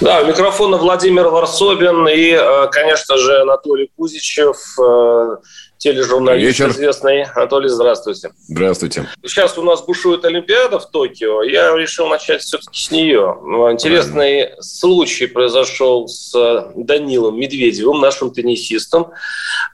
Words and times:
Да, 0.00 0.20
у 0.20 0.26
микрофона 0.26 0.76
Владимир 0.76 1.28
Варсобин 1.28 2.06
и, 2.06 2.32
э, 2.32 2.66
конечно 2.70 3.16
же, 3.16 3.40
Анатолий 3.40 3.90
Кузичев, 3.96 4.58
э, 4.78 5.36
тележурналист 5.78 6.46
Вечер. 6.46 6.70
известный. 6.70 7.22
Анатолий, 7.22 7.68
здравствуйте. 7.68 8.30
Здравствуйте. 8.48 9.06
Сейчас 9.24 9.56
у 9.58 9.62
нас 9.62 9.82
бушует 9.84 10.24
Олимпиада 10.24 10.78
в 10.78 10.90
Токио. 10.90 11.42
Я 11.42 11.76
решил 11.76 12.08
начать 12.08 12.42
все-таки 12.42 12.78
с 12.80 12.90
нее. 12.90 13.38
Интересный 13.72 14.44
Правильно. 14.44 14.62
случай 14.62 15.26
произошел 15.26 16.08
с 16.08 16.32
Данилом 16.74 17.38
Медведевым, 17.38 18.00
нашим 18.00 18.30
теннисистом. 18.30 19.12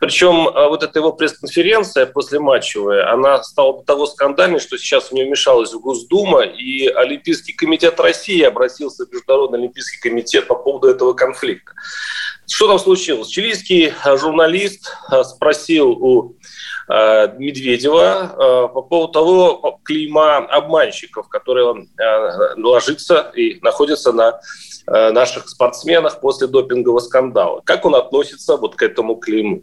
Причем 0.01 0.49
а, 0.49 0.69
вот 0.69 0.83
эта 0.83 0.99
его 0.99 1.13
пресс-конференция 1.13 2.07
после 2.07 2.41
матчевая, 2.41 3.13
она 3.13 3.43
стала 3.43 3.79
до 3.79 3.85
того 3.85 4.07
скандальной, 4.07 4.59
что 4.61 4.77
сейчас 4.79 5.09
в 5.09 5.13
нее 5.13 5.27
вмешалась 5.27 5.73
в 5.73 5.81
Госдума, 5.81 6.43
и 6.43 6.87
Олимпийский 6.89 7.53
комитет 7.53 8.01
России 8.01 8.43
обратился 8.43 9.07
в 9.07 9.13
Международный 9.13 9.61
Олимпийский 9.61 10.01
комитет 10.01 10.47
по 10.49 10.55
поводу 10.55 10.89
этого 10.89 11.13
конфликта. 11.13 11.73
Что 12.55 12.69
там 12.69 12.79
случилось? 12.79 13.29
Чилийский 13.29 13.95
а, 14.05 14.19
журналист 14.19 14.95
а, 15.09 15.25
спросил 15.25 15.89
у 15.89 16.37
Медведева 16.89 18.69
по 18.73 18.83
поводу 18.83 19.13
того 19.13 19.81
клейма 19.85 20.39
обманщиков, 20.39 21.29
которые 21.29 21.87
ложится 22.57 23.31
и 23.35 23.59
находится 23.63 24.13
на 24.13 24.41
Э, 24.85 25.13
наших 25.13 25.49
спортсменах 25.49 26.21
после 26.21 26.49
допингового 26.49 26.99
скандала. 26.99 27.63
Как 27.65 27.85
он 27.85 27.95
относится 27.95 28.57
вот 28.57 28.75
к 28.75 28.83
этому 28.83 29.15
клейму? 29.15 29.63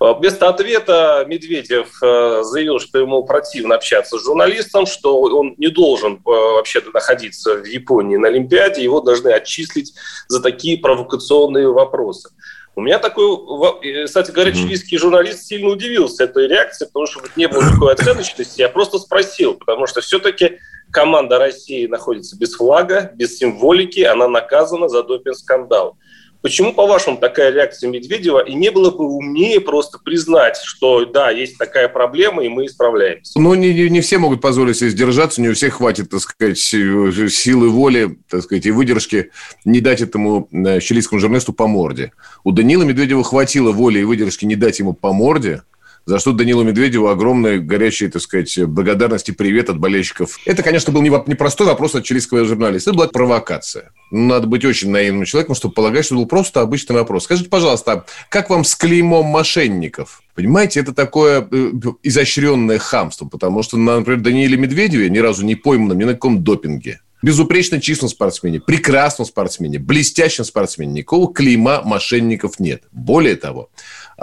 Э, 0.00 0.14
вместо 0.16 0.48
ответа 0.48 1.24
Медведев 1.26 2.00
э, 2.00 2.42
заявил, 2.44 2.78
что 2.78 2.98
ему 2.98 3.24
противно 3.24 3.74
общаться 3.74 4.18
с 4.18 4.22
журналистом, 4.22 4.86
что 4.86 5.20
он 5.20 5.54
не 5.58 5.66
должен 5.66 6.20
вообще-то 6.24 6.90
находиться 6.92 7.56
в 7.56 7.64
Японии 7.64 8.16
на 8.16 8.28
Олимпиаде, 8.28 8.84
его 8.84 9.00
должны 9.00 9.30
отчислить 9.30 9.94
за 10.28 10.40
такие 10.40 10.78
провокационные 10.78 11.68
вопросы. 11.68 12.30
У 12.74 12.80
меня 12.80 12.98
такой, 12.98 14.06
кстати 14.06 14.30
говоря, 14.30 14.52
чилийский 14.52 14.96
журналист 14.96 15.44
сильно 15.44 15.68
удивился 15.68 16.24
этой 16.24 16.48
реакции, 16.48 16.86
потому 16.86 17.06
что 17.06 17.20
не 17.36 17.46
было 17.46 17.62
никакой 17.62 17.92
оценочности. 17.92 18.60
Я 18.60 18.70
просто 18.70 18.98
спросил, 18.98 19.54
потому 19.54 19.86
что 19.86 20.00
все-таки 20.00 20.58
команда 20.90 21.38
России 21.38 21.86
находится 21.86 22.36
без 22.38 22.54
флага, 22.54 23.10
без 23.14 23.36
символики, 23.36 24.00
она 24.00 24.26
наказана 24.26 24.88
за 24.88 25.02
допинг-скандал. 25.02 25.98
Почему, 26.42 26.74
по-вашему, 26.74 27.18
такая 27.18 27.52
реакция 27.52 27.88
Медведева? 27.88 28.40
И 28.40 28.54
не 28.54 28.70
было 28.70 28.90
бы 28.90 29.06
умнее 29.06 29.60
просто 29.60 29.98
признать, 29.98 30.56
что 30.56 31.04
да, 31.04 31.30
есть 31.30 31.56
такая 31.56 31.88
проблема, 31.88 32.44
и 32.44 32.48
мы 32.48 32.66
исправляемся? 32.66 33.38
Ну, 33.40 33.54
не, 33.54 33.88
не 33.88 34.00
все 34.00 34.18
могут 34.18 34.40
позволить 34.40 34.76
себе 34.76 34.90
сдержаться, 34.90 35.40
не 35.40 35.48
у 35.48 35.54
всех 35.54 35.74
хватит, 35.74 36.10
так 36.10 36.20
сказать, 36.20 36.58
силы 36.58 37.68
воли, 37.70 38.18
так 38.28 38.42
сказать, 38.42 38.66
и 38.66 38.72
выдержки 38.72 39.30
не 39.64 39.80
дать 39.80 40.00
этому 40.00 40.48
э, 40.52 40.80
чилийскому 40.80 41.20
журналисту 41.20 41.52
по 41.52 41.68
морде. 41.68 42.12
У 42.42 42.50
Данила 42.50 42.82
Медведева 42.82 43.22
хватило 43.22 43.70
воли 43.70 44.00
и 44.00 44.04
выдержки 44.04 44.44
не 44.44 44.56
дать 44.56 44.80
ему 44.80 44.94
по 44.94 45.12
морде, 45.12 45.62
за 46.06 46.18
что 46.18 46.32
Данилу 46.32 46.62
Медведеву 46.64 47.08
огромная 47.08 47.58
горячая, 47.58 48.10
так 48.10 48.22
сказать, 48.22 48.58
благодарность 48.66 49.28
и 49.28 49.32
привет 49.32 49.70
от 49.70 49.78
болельщиков. 49.78 50.38
Это, 50.44 50.62
конечно, 50.62 50.92
был 50.92 51.02
не 51.02 51.34
простой 51.34 51.66
вопрос 51.66 51.94
от 51.94 52.04
чилийского 52.04 52.44
журналиста. 52.44 52.90
Это 52.90 52.96
была 52.96 53.08
провокация. 53.08 53.92
Надо 54.10 54.46
быть 54.46 54.64
очень 54.64 54.90
наивным 54.90 55.24
человеком, 55.24 55.54
чтобы 55.54 55.74
полагать, 55.74 56.04
что 56.04 56.14
это 56.14 56.22
был 56.22 56.28
просто 56.28 56.60
обычный 56.60 56.94
вопрос. 56.94 57.24
Скажите, 57.24 57.48
пожалуйста, 57.48 58.04
как 58.28 58.50
вам 58.50 58.64
с 58.64 58.74
клеймом 58.74 59.26
мошенников? 59.26 60.22
Понимаете, 60.34 60.80
это 60.80 60.92
такое 60.92 61.46
э, 61.50 61.70
изощренное 62.02 62.78
хамство, 62.78 63.26
потому 63.26 63.62
что, 63.62 63.76
например, 63.76 64.20
Данииле 64.20 64.56
Медведеве 64.56 65.10
ни 65.10 65.18
разу 65.18 65.44
не 65.44 65.54
поймано 65.54 65.92
ни 65.92 66.04
на 66.04 66.14
каком 66.14 66.42
допинге 66.42 67.00
безупречно 67.22 67.80
чистом 67.80 68.08
спортсмене, 68.08 68.60
прекрасном 68.60 69.26
спортсмене, 69.26 69.78
блестящем 69.78 70.44
спортсмене. 70.44 70.92
Никакого 70.92 71.32
клейма 71.32 71.82
мошенников 71.82 72.58
нет. 72.58 72.82
Более 72.90 73.36
того, 73.36 73.70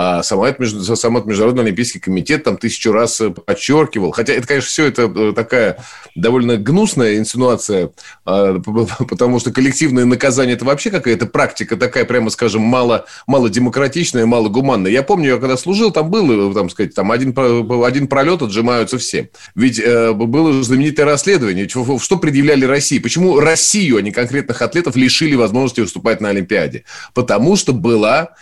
а 0.01 0.23
сам 0.23 0.41
этот, 0.43 0.97
сам 0.97 1.17
этот 1.17 1.27
Международный 1.27 1.63
Олимпийский 1.63 1.99
комитет 1.99 2.45
там 2.45 2.55
тысячу 2.55 2.93
раз 2.93 3.19
э, 3.19 3.31
подчеркивал. 3.31 4.11
Хотя 4.11 4.31
это, 4.31 4.47
конечно, 4.47 4.69
все 4.69 4.85
это 4.85 5.11
э, 5.13 5.33
такая 5.35 5.83
довольно 6.15 6.55
гнусная 6.55 7.17
инсинуация, 7.17 7.91
а, 8.23 8.59
потому 9.09 9.41
что 9.41 9.51
коллективное 9.51 10.05
наказание– 10.05 10.55
это 10.55 10.63
вообще 10.63 10.89
какая-то 10.89 11.25
практика 11.25 11.75
такая, 11.75 12.05
прямо 12.05 12.29
скажем, 12.29 12.61
мало, 12.61 13.07
мало 13.27 13.49
демократичная, 13.49 14.25
мало 14.25 14.47
гуманная. 14.47 14.89
Я 14.89 15.03
помню, 15.03 15.31
я 15.31 15.37
когда 15.37 15.57
служил, 15.57 15.91
там 15.91 16.09
было, 16.09 16.53
там 16.53 16.69
сказать, 16.69 16.95
там 16.95 17.11
один, 17.11 17.35
один 17.83 18.07
пролет 18.07 18.41
отжимаются 18.41 18.99
все. 18.99 19.31
Ведь 19.53 19.81
э, 19.81 20.13
было 20.13 20.63
знаменитое 20.63 21.07
расследование, 21.07 21.67
что 21.67 22.17
предъявляли 22.17 22.63
России. 22.63 22.99
Почему 22.99 23.37
Россию, 23.41 23.97
а 23.97 24.01
не 24.01 24.13
конкретных 24.13 24.61
атлетов, 24.61 24.95
лишили 24.95 25.35
возможности 25.35 25.81
выступать 25.81 26.21
на 26.21 26.29
Олимпиаде? 26.29 26.85
Потому 27.13 27.57
что 27.57 27.73
была 27.73 28.29
Э, 28.29 28.33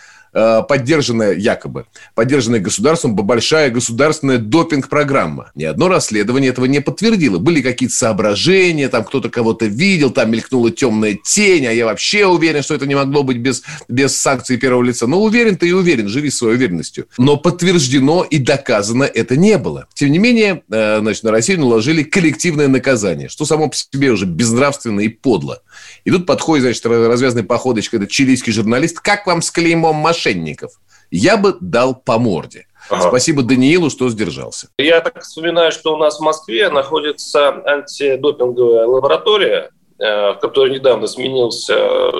поддержанная, 0.62 1.34
якобы, 1.34 1.86
поддержанная 2.14 2.60
государством 2.60 3.14
большая 3.14 3.70
государственная 3.70 4.38
допинг-программа. 4.38 5.50
Ни 5.54 5.64
одно 5.64 5.88
расследование 5.88 6.50
этого 6.50 6.66
не 6.66 6.80
подтвердило. 6.80 7.38
Были 7.38 7.60
какие-то 7.60 7.94
соображения, 7.94 8.88
там 8.88 9.04
кто-то 9.04 9.28
кого-то 9.28 9.66
видел, 9.66 10.10
там 10.10 10.30
мелькнула 10.30 10.70
темная 10.70 11.18
тень, 11.22 11.66
а 11.66 11.72
я 11.72 11.84
вообще 11.84 12.26
уверен, 12.26 12.62
что 12.62 12.74
это 12.74 12.86
не 12.86 12.94
могло 12.94 13.22
быть 13.22 13.38
без, 13.38 13.62
без 13.88 14.16
санкций 14.16 14.56
первого 14.56 14.82
лица. 14.82 15.06
Но 15.06 15.22
уверен 15.22 15.56
ты 15.56 15.68
и 15.68 15.72
уверен, 15.72 16.08
живи 16.08 16.30
своей 16.30 16.56
уверенностью. 16.56 17.06
Но 17.18 17.36
подтверждено 17.36 18.24
и 18.24 18.38
доказано 18.38 19.04
это 19.04 19.36
не 19.36 19.58
было. 19.58 19.88
Тем 19.94 20.10
не 20.10 20.18
менее, 20.18 20.62
э, 20.70 20.98
значит, 21.00 21.24
на 21.24 21.30
Россию 21.30 21.60
наложили 21.60 22.02
коллективное 22.02 22.68
наказание, 22.68 23.28
что 23.28 23.44
само 23.44 23.68
по 23.68 23.76
себе 23.76 24.10
уже 24.10 24.26
безнравственно 24.26 25.00
и 25.00 25.08
подло. 25.08 25.62
И 26.08 26.10
тут 26.10 26.24
подходит, 26.24 26.62
значит, 26.62 26.86
развязанной 26.86 27.44
походочкой 27.44 27.98
этот 27.98 28.10
чилийский 28.10 28.50
журналист. 28.50 28.98
Как 28.98 29.26
вам 29.26 29.42
с 29.42 29.50
клеймом 29.50 29.96
мошенников? 29.96 30.72
Я 31.10 31.36
бы 31.36 31.58
дал 31.60 31.94
по 31.94 32.18
морде. 32.18 32.66
Ага. 32.88 33.08
Спасибо 33.08 33.42
Даниилу, 33.42 33.90
что 33.90 34.08
сдержался. 34.08 34.68
Я 34.78 35.02
так 35.02 35.20
вспоминаю, 35.20 35.70
что 35.70 35.92
у 35.92 35.98
нас 35.98 36.18
в 36.18 36.22
Москве 36.22 36.70
находится 36.70 37.62
антидопинговая 37.62 38.86
лаборатория, 38.86 39.70
э, 39.98 40.32
в 40.32 40.38
которой 40.40 40.70
недавно 40.70 41.08
сменился 41.08 41.76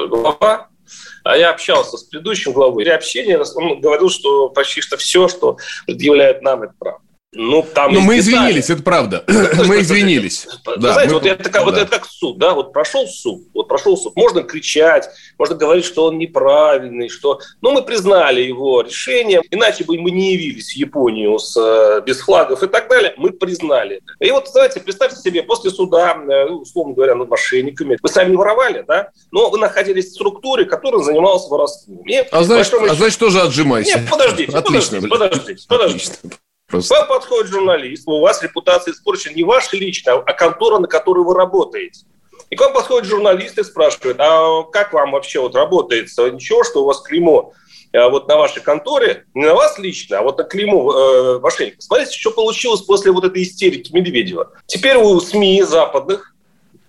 глава. 0.09 0.69
А 1.25 1.39
я 1.39 1.49
общался 1.49 1.97
с 1.97 2.03
предыдущим 2.03 2.53
главой. 2.53 2.85
При 2.85 2.91
общении 2.91 3.39
он 3.55 3.81
говорил, 3.81 4.11
что 4.11 4.51
почти 4.51 4.83
что 4.83 4.99
все, 4.99 5.29
что 5.29 5.57
предъявляет 5.87 6.43
нам, 6.43 6.65
это 6.65 6.75
правда. 6.79 7.08
Ну, 7.33 7.63
там 7.75 7.93
Но 7.93 8.01
мы 8.01 8.17
детали. 8.17 8.37
извинились, 8.37 8.71
это 8.71 8.83
правда. 8.83 9.23
мы 9.67 9.81
извинились. 9.81 10.47
да, 10.65 10.93
знаете, 10.95 11.13
мы... 11.13 11.21
вот, 11.21 11.27
это, 11.27 11.45
как, 11.45 11.53
да. 11.53 11.65
вот 11.65 11.77
это 11.77 11.91
как 11.91 12.07
суд, 12.07 12.39
да, 12.39 12.55
вот 12.55 12.73
прошел 12.73 13.07
суд, 13.07 13.43
вот 13.53 13.69
прошел 13.69 13.99
суд. 13.99 14.17
Можно 14.17 14.43
кричать, 14.43 15.11
можно 15.37 15.55
говорить, 15.55 15.85
что 15.85 16.07
он 16.07 16.17
неправильный, 16.17 17.11
что... 17.11 17.39
Но 17.61 17.73
мы 17.73 17.83
признали 17.83 18.41
его 18.41 18.81
решение, 18.81 19.43
иначе 19.51 19.85
бы 19.85 19.99
мы 19.99 20.11
не 20.11 20.33
явились 20.33 20.73
в 20.73 20.77
Японию 20.77 21.39
с, 21.39 21.55
э, 21.55 22.01
без 22.07 22.19
флагов 22.21 22.63
и 22.63 22.67
так 22.67 22.89
далее. 22.89 23.13
Мы 23.19 23.31
признали. 23.31 24.01
И 24.21 24.31
вот, 24.31 24.49
знаете, 24.49 24.81
представьте 24.81 25.21
себе, 25.21 25.43
после 25.43 25.71
суда, 25.71 26.17
э, 26.17 26.47
ну, 26.49 26.61
условно 26.61 26.95
говоря, 26.95 27.15
над 27.15 27.29
мошенниками, 27.29 27.99
вы 28.03 28.09
сами 28.09 28.31
не 28.31 28.37
воровали, 28.37 28.85
да, 28.89 29.11
но 29.33 29.51
вы 29.51 29.59
находились 29.59 30.07
в 30.07 30.15
структуре, 30.15 30.65
которая 30.65 31.03
занималась 31.03 31.47
воровством. 31.47 32.01
И, 32.07 32.17
а, 32.17 32.43
значит, 32.43 32.73
большому... 32.73 32.91
а 32.91 32.95
значит, 32.95 33.19
тоже 33.19 33.43
отжимайся. 33.43 33.99
Нет, 33.99 34.11
подождите, 34.11 34.57
Отлично, 34.57 35.07
подождите, 35.07 35.09
подождите, 35.09 35.67
подождите. 35.69 36.39
Просто... 36.69 36.95
К 36.95 36.99
вам 36.99 37.09
подходит 37.09 37.51
журналист, 37.51 38.07
у 38.07 38.21
вас 38.21 38.43
репутация 38.43 38.93
испорчена 38.93 39.35
не 39.35 39.43
ваша 39.43 39.77
лично, 39.77 40.13
а 40.15 40.33
контора, 40.33 40.79
на 40.79 40.87
которой 40.87 41.25
вы 41.25 41.35
работаете. 41.35 42.05
И 42.51 42.57
к 42.57 42.61
вам 42.61 42.73
подходит 42.73 43.09
журналист 43.09 43.59
и 43.59 43.65
спрашивает, 43.65 44.17
а 44.21 44.63
как 44.65 44.93
вам 44.93 45.13
вообще 45.13 45.41
вот 45.41 45.55
работается? 45.55 46.31
Ничего, 46.31 46.65
что 46.65 46.83
у 46.83 46.87
вас 46.87 47.01
клеймо 47.01 47.53
а 47.93 48.11
вот 48.11 48.29
на 48.29 48.37
вашей 48.37 48.63
конторе, 48.63 49.25
не 49.35 49.47
на 49.47 49.55
вас 49.55 49.79
лично, 49.79 50.19
а 50.19 50.23
вот 50.23 50.37
на 50.39 50.45
клеймо 50.45 50.93
э, 50.93 51.39
мошенников. 51.41 51.83
Смотрите, 51.83 52.19
что 52.19 52.31
получилось 52.31 52.83
после 52.83 53.13
вот 53.13 53.25
этой 53.25 53.43
истерики 53.43 53.93
Медведева. 53.95 54.53
Теперь 54.67 54.97
у 54.97 55.19
СМИ 55.21 55.63
западных 55.63 56.35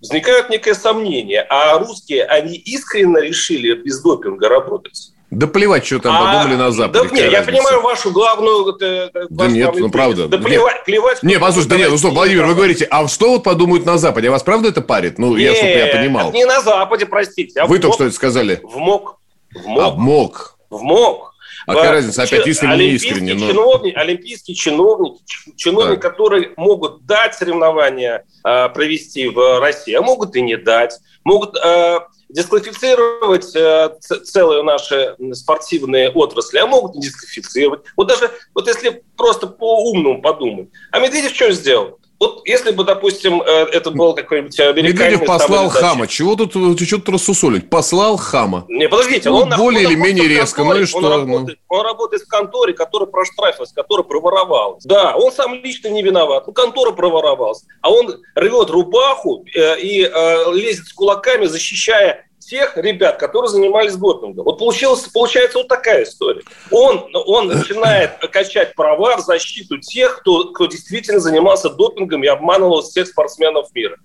возникают 0.01 0.49
некое 0.49 0.73
сомнение, 0.73 1.41
а 1.49 1.77
русские, 1.79 2.25
они 2.25 2.55
искренне 2.57 3.21
решили 3.21 3.73
без 3.75 4.01
допинга 4.01 4.49
работать? 4.49 5.13
Да 5.31 5.45
плевать, 5.45 5.85
что 5.85 5.99
там 5.99 6.15
а, 6.15 6.25
подумали 6.25 6.57
на 6.57 6.71
Западе. 6.71 7.07
Да 7.07 7.15
нет, 7.15 7.31
я 7.31 7.43
понимаю 7.43 7.81
вашу 7.81 8.11
главную... 8.11 8.75
Э, 8.81 9.09
э, 9.13 9.27
да 9.29 9.47
нет, 9.47 9.75
ну 9.75 9.91
правда. 9.91 10.27
Да 10.27 10.39
плевать, 10.39 10.83
плевать. 10.85 11.21
Не, 11.21 11.37
послушайте, 11.37 11.69
да 11.69 11.77
нет, 11.77 11.91
ну 11.91 11.97
что, 11.97 12.09
Владимир, 12.09 12.45
вы 12.45 12.55
говорите, 12.55 12.87
а 12.89 13.07
что 13.07 13.33
вот 13.33 13.43
подумают 13.43 13.85
на 13.85 13.99
Западе? 13.99 14.29
А 14.29 14.31
вас 14.31 14.41
правда 14.41 14.69
это 14.69 14.81
парит? 14.81 15.19
Ну, 15.19 15.35
я, 15.35 15.53
чтобы 15.53 15.71
я 15.71 15.87
понимал. 15.87 16.31
не 16.31 16.45
на 16.45 16.61
Западе, 16.61 17.05
простите. 17.05 17.59
А 17.61 17.67
вы 17.67 17.77
только 17.77 17.95
что 17.95 18.05
это 18.05 18.15
сказали. 18.15 18.59
В 18.63 18.77
МОК. 18.77 19.17
В 19.53 19.67
МОК. 19.67 19.83
А, 19.83 19.89
в 19.91 19.97
МОК. 19.97 20.57
В 20.69 20.81
МОК. 20.81 21.29
А 21.67 21.75
какая 21.75 21.91
разница, 21.91 22.23
опять 22.23 22.47
искренне, 22.47 22.77
не 22.77 22.91
искренне. 22.95 23.33
Но... 23.35 23.47
Чиновники, 23.47 23.95
олимпийские 23.95 24.55
чиновники, 24.55 25.21
чиновники, 25.55 26.01
да. 26.01 26.09
которые 26.09 26.53
могут 26.57 27.05
дать 27.05 27.35
соревнования 27.35 28.25
э, 28.43 28.69
провести 28.69 29.27
в 29.27 29.59
России, 29.59 29.93
а 29.93 30.01
могут 30.01 30.35
и 30.35 30.41
не 30.41 30.57
дать. 30.57 30.97
Могут 31.23 31.55
э, 31.57 31.99
дисквалифицировать 32.29 33.55
э, 33.55 33.89
целые 33.99 34.63
наши 34.63 35.15
спортивные 35.33 36.09
отрасли, 36.11 36.59
а 36.59 36.67
могут 36.67 36.95
не 36.95 37.01
дисквалифицировать. 37.01 37.81
Вот 37.97 38.07
даже 38.07 38.31
вот 38.53 38.67
если 38.67 39.03
просто 39.17 39.47
по-умному 39.47 40.21
подумать. 40.21 40.69
А 40.91 40.99
Медведев 40.99 41.33
что 41.33 41.51
сделал? 41.51 41.99
Вот 42.19 42.41
если 42.45 42.71
бы, 42.71 42.83
допустим, 42.83 43.41
э, 43.41 43.67
это 43.71 43.91
был 43.91 44.13
какой-нибудь 44.13 44.59
американец... 44.59 44.93
Медведев 44.93 45.25
послал 45.25 45.69
хама. 45.69 46.05
Чего 46.07 46.35
тут, 46.35 46.51
что 46.51 46.97
тут 46.97 47.09
рассусолить? 47.09 47.69
Послал 47.69 48.17
хама. 48.17 48.65
Не, 48.67 48.89
подождите. 48.89 49.29
Ну, 49.29 49.37
он 49.37 49.49
более 49.57 49.83
или 49.83 49.95
менее 49.95 50.27
резко. 50.27 50.63
ну 50.63 50.75
и 50.75 50.85
что? 50.85 50.97
Он 50.97 51.05
работает, 51.05 51.59
ну? 51.69 51.77
он 51.77 51.85
работает 51.85 52.23
в 52.23 52.27
конторе, 52.27 52.73
которая 52.73 53.07
проштрафилась, 53.07 53.71
которая 53.71 54.03
проворовалась. 54.03 54.83
Да, 54.83 55.15
он 55.15 55.31
сам 55.31 55.53
лично 55.63 55.87
не 55.87 56.03
виноват. 56.03 56.45
Ну, 56.45 56.53
контора 56.53 56.91
проворовалась. 56.91 57.63
А 57.81 57.91
он 57.91 58.21
рвет 58.35 58.69
рубаху 58.69 59.45
э, 59.55 59.79
и 59.79 60.03
э, 60.03 60.53
лезет 60.53 60.87
с 60.87 60.93
кулаками, 60.93 61.45
защищая 61.45 62.28
тех 62.49 62.75
ребят, 62.77 63.17
которые 63.17 63.49
занимались 63.49 63.95
допингом. 63.95 64.43
Вот 64.45 64.57
получилось, 64.57 65.01
получается 65.13 65.59
вот 65.59 65.67
такая 65.67 66.03
история. 66.03 66.41
Он, 66.71 67.05
он 67.13 67.47
начинает 67.47 68.17
качать 68.31 68.73
права 68.75 69.17
в 69.17 69.21
защиту 69.21 69.77
тех, 69.77 70.19
кто, 70.21 70.51
кто 70.51 70.65
действительно 70.65 71.19
занимался 71.19 71.69
допингом 71.69 72.23
и 72.23 72.27
обманывал 72.27 72.81
всех 72.81 73.07
спортсменов 73.07 73.73
мира. 73.75 73.97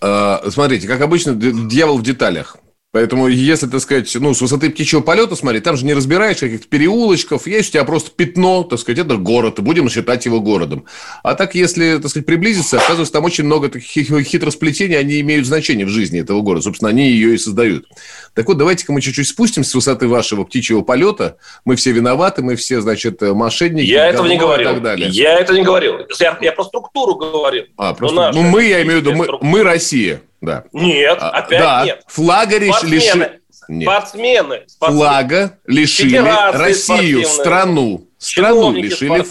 А, 0.00 0.42
смотрите, 0.50 0.86
как 0.86 1.00
обычно, 1.00 1.34
дьявол 1.34 1.98
в 1.98 2.02
деталях. 2.02 2.56
Поэтому, 2.92 3.26
если, 3.26 3.66
так 3.68 3.80
сказать, 3.80 4.14
ну, 4.20 4.34
с 4.34 4.42
высоты 4.42 4.68
птичьего 4.68 5.00
полета, 5.00 5.34
смотри, 5.34 5.60
там 5.60 5.78
же 5.78 5.86
не 5.86 5.94
разбираешь 5.94 6.36
каких-то 6.36 6.68
переулочков, 6.68 7.46
есть 7.46 7.70
у 7.70 7.72
тебя 7.72 7.84
просто 7.84 8.10
пятно, 8.10 8.64
так 8.64 8.78
сказать, 8.78 8.98
это 8.98 9.16
город, 9.16 9.58
и 9.58 9.62
будем 9.62 9.88
считать 9.88 10.26
его 10.26 10.40
городом. 10.40 10.84
А 11.22 11.34
так, 11.34 11.54
если, 11.54 11.96
так 11.96 12.10
сказать, 12.10 12.26
приблизиться, 12.26 12.76
оказывается, 12.76 13.14
там 13.14 13.24
очень 13.24 13.44
много 13.44 13.70
таких 13.70 14.08
хитросплетений, 14.26 14.98
они 14.98 15.20
имеют 15.20 15.46
значение 15.46 15.86
в 15.86 15.88
жизни 15.88 16.20
этого 16.20 16.42
города. 16.42 16.64
Собственно, 16.64 16.90
они 16.90 17.08
ее 17.08 17.34
и 17.34 17.38
создают. 17.38 17.86
Так 18.34 18.46
вот, 18.46 18.58
давайте-ка 18.58 18.92
мы 18.92 19.00
чуть-чуть 19.00 19.26
спустимся 19.26 19.70
с 19.70 19.74
высоты 19.74 20.06
вашего 20.06 20.44
птичьего 20.44 20.82
полета. 20.82 21.38
Мы 21.64 21.76
все 21.76 21.92
виноваты, 21.92 22.42
мы 22.42 22.56
все, 22.56 22.82
значит, 22.82 23.22
мошенники. 23.22 23.86
Я 23.86 24.08
этого 24.08 24.26
не 24.26 24.36
говорил. 24.36 24.68
И 24.68 24.74
так 24.74 24.82
далее. 24.82 25.08
Я 25.08 25.38
это 25.38 25.54
не 25.54 25.62
говорил. 25.62 25.94
Я, 26.20 26.36
я 26.42 26.52
про 26.52 26.64
структуру 26.64 27.14
говорил. 27.14 27.64
А, 27.78 27.94
просто, 27.94 28.32
ну, 28.34 28.42
мы, 28.42 28.64
я 28.64 28.82
имею 28.82 29.00
в 29.00 29.00
виду, 29.00 29.14
мы, 29.14 29.26
мы 29.40 29.62
Россия. 29.62 30.20
Да. 30.42 30.64
Нет, 30.72 31.18
а, 31.20 31.30
опять 31.30 31.60
да. 31.60 31.84
нет. 31.84 32.04
Флага 32.08 32.58
лишили... 32.58 33.40
Спортсмены, 33.48 34.64
спортсмены. 34.66 34.66
Флага 34.68 35.58
лишили 35.66 36.16
Россию, 36.52 37.24
страну. 37.24 38.10
Страну 38.18 38.72
лишили... 38.72 39.24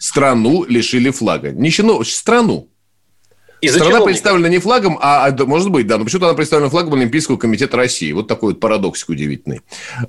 Страну 0.00 0.64
лишили 0.64 1.10
флага. 1.10 1.52
Не 1.52 1.70
чинов... 1.70 2.06
страну. 2.08 2.68
Из-за 3.60 3.80
Страна 3.80 4.00
представлена 4.02 4.48
не 4.48 4.58
флагом, 4.58 4.98
а, 5.00 5.26
а 5.26 5.44
может 5.44 5.70
быть, 5.70 5.86
да, 5.86 5.98
но 5.98 6.04
почему-то 6.04 6.26
она 6.26 6.36
представлена 6.36 6.70
флагом 6.70 6.94
Олимпийского 6.94 7.36
комитета 7.36 7.76
России. 7.76 8.12
Вот 8.12 8.28
такой 8.28 8.52
вот 8.52 8.60
парадоксик 8.60 9.08
удивительный. 9.08 9.62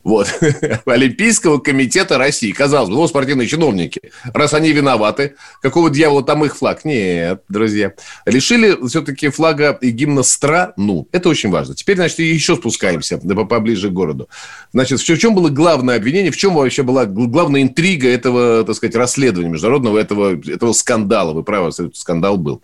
Вот. 0.03 0.27
Олимпийского 0.85 1.57
комитета 1.57 2.17
России. 2.17 2.51
Казалось 2.51 2.89
бы, 2.89 2.95
ну, 2.95 3.07
спортивные 3.07 3.47
чиновники. 3.47 4.11
Раз 4.33 4.53
они 4.53 4.71
виноваты, 4.71 5.35
какого 5.61 5.89
дьявола 5.89 6.23
там 6.23 6.45
их 6.45 6.55
флаг? 6.57 6.85
Нет, 6.85 7.43
друзья. 7.49 7.93
Решили 8.25 8.77
все-таки 8.87 9.29
флага 9.29 9.77
и 9.81 9.89
гимна 9.89 10.23
страну. 10.23 11.07
Это 11.11 11.29
очень 11.29 11.49
важно. 11.49 11.75
Теперь, 11.75 11.95
значит, 11.95 12.19
еще 12.19 12.55
спускаемся 12.55 13.17
поближе 13.17 13.89
к 13.89 13.93
городу. 13.93 14.29
Значит, 14.73 14.99
в 14.99 15.17
чем 15.17 15.33
было 15.33 15.49
главное 15.49 15.95
обвинение, 15.95 16.31
в 16.31 16.37
чем 16.37 16.53
вообще 16.53 16.83
была 16.83 17.05
главная 17.05 17.63
интрига 17.63 18.07
этого, 18.09 18.63
так 18.63 18.75
сказать, 18.75 18.95
расследования 18.95 19.49
международного, 19.49 19.97
этого, 19.97 20.35
этого 20.35 20.73
скандала? 20.73 21.33
Вы 21.33 21.43
правы, 21.43 21.71
скандал 21.93 22.37
был. 22.37 22.61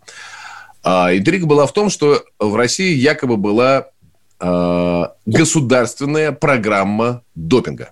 А 0.86 1.18
интрига 1.18 1.48
была 1.48 1.66
в 1.66 1.74
том, 1.74 1.90
что 1.90 2.24
в 2.38 2.56
России 2.56 2.94
якобы 2.94 3.38
была 3.38 3.88
а, 4.40 5.16
государственная 5.26 6.32
программа 6.32 7.24
допинга. 7.34 7.92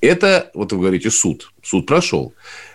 Это, 0.00 0.52
вот 0.54 0.72
вы 0.72 0.78
говорите, 0.78 1.10
суд. 1.10 1.52
Суд 1.60 1.86
прошел. 1.86 2.34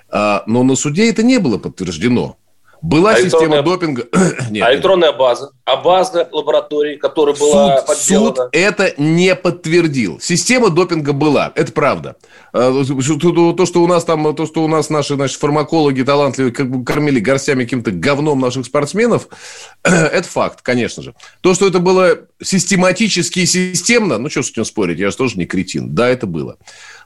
А, 0.09 0.43
но 0.45 0.63
на 0.63 0.75
суде 0.75 1.09
это 1.09 1.23
не 1.23 1.37
было 1.37 1.57
подтверждено. 1.57 2.35
Была 2.81 3.11
а 3.11 3.21
система 3.21 3.61
допинга. 3.61 4.05
Нет, 4.49 4.65
а 4.65 4.73
электронная 4.73 5.11
база, 5.11 5.51
а 5.65 5.77
база 5.77 6.27
лаборатории, 6.31 6.95
которая 6.95 7.35
была 7.35 7.77
суд, 7.77 7.87
подделана. 7.87 8.35
Суд 8.35 8.49
это 8.51 8.93
не 8.97 9.35
подтвердил. 9.35 10.19
Система 10.21 10.69
допинга 10.69 11.13
была, 11.13 11.51
это 11.55 11.71
правда. 11.71 12.15
А, 12.53 12.71
то, 12.71 13.65
что 13.65 13.81
у 13.81 13.87
нас 13.87 14.03
там, 14.03 14.35
то, 14.35 14.45
что 14.45 14.63
у 14.63 14.67
нас 14.67 14.89
наши 14.89 15.15
значит, 15.15 15.39
фармакологи 15.39 16.03
талантливые 16.03 16.53
как 16.53 16.69
бы 16.69 16.83
кормили 16.83 17.19
горстями 17.19 17.63
каким-то 17.63 17.91
говном 17.91 18.39
наших 18.39 18.65
спортсменов, 18.65 19.27
это 19.83 20.27
факт, 20.27 20.61
конечно 20.61 21.01
же. 21.03 21.15
То, 21.41 21.53
что 21.53 21.67
это 21.67 21.79
было 21.79 22.19
систематически 22.41 23.39
и 23.39 23.45
системно, 23.45 24.17
ну 24.17 24.29
что 24.29 24.43
с 24.43 24.51
этим 24.51 24.65
спорить, 24.65 24.99
я 24.99 25.09
же 25.09 25.17
тоже 25.17 25.37
не 25.37 25.45
кретин. 25.45 25.95
Да, 25.95 26.07
это 26.07 26.27
было. 26.27 26.57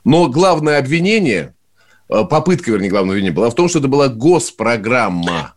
Но 0.04 0.28
главное 0.28 0.80
обвинение 0.80 1.54
Э, 2.12 2.26
попытка, 2.26 2.72
вернее, 2.72 2.90
главного 2.90 3.14
обвинения 3.14 3.34
была 3.34 3.50
в 3.50 3.56
том, 3.56 3.70
что 3.70 3.80
это 3.80 3.88
была 3.88 4.10
госпрограмма. 4.10 5.54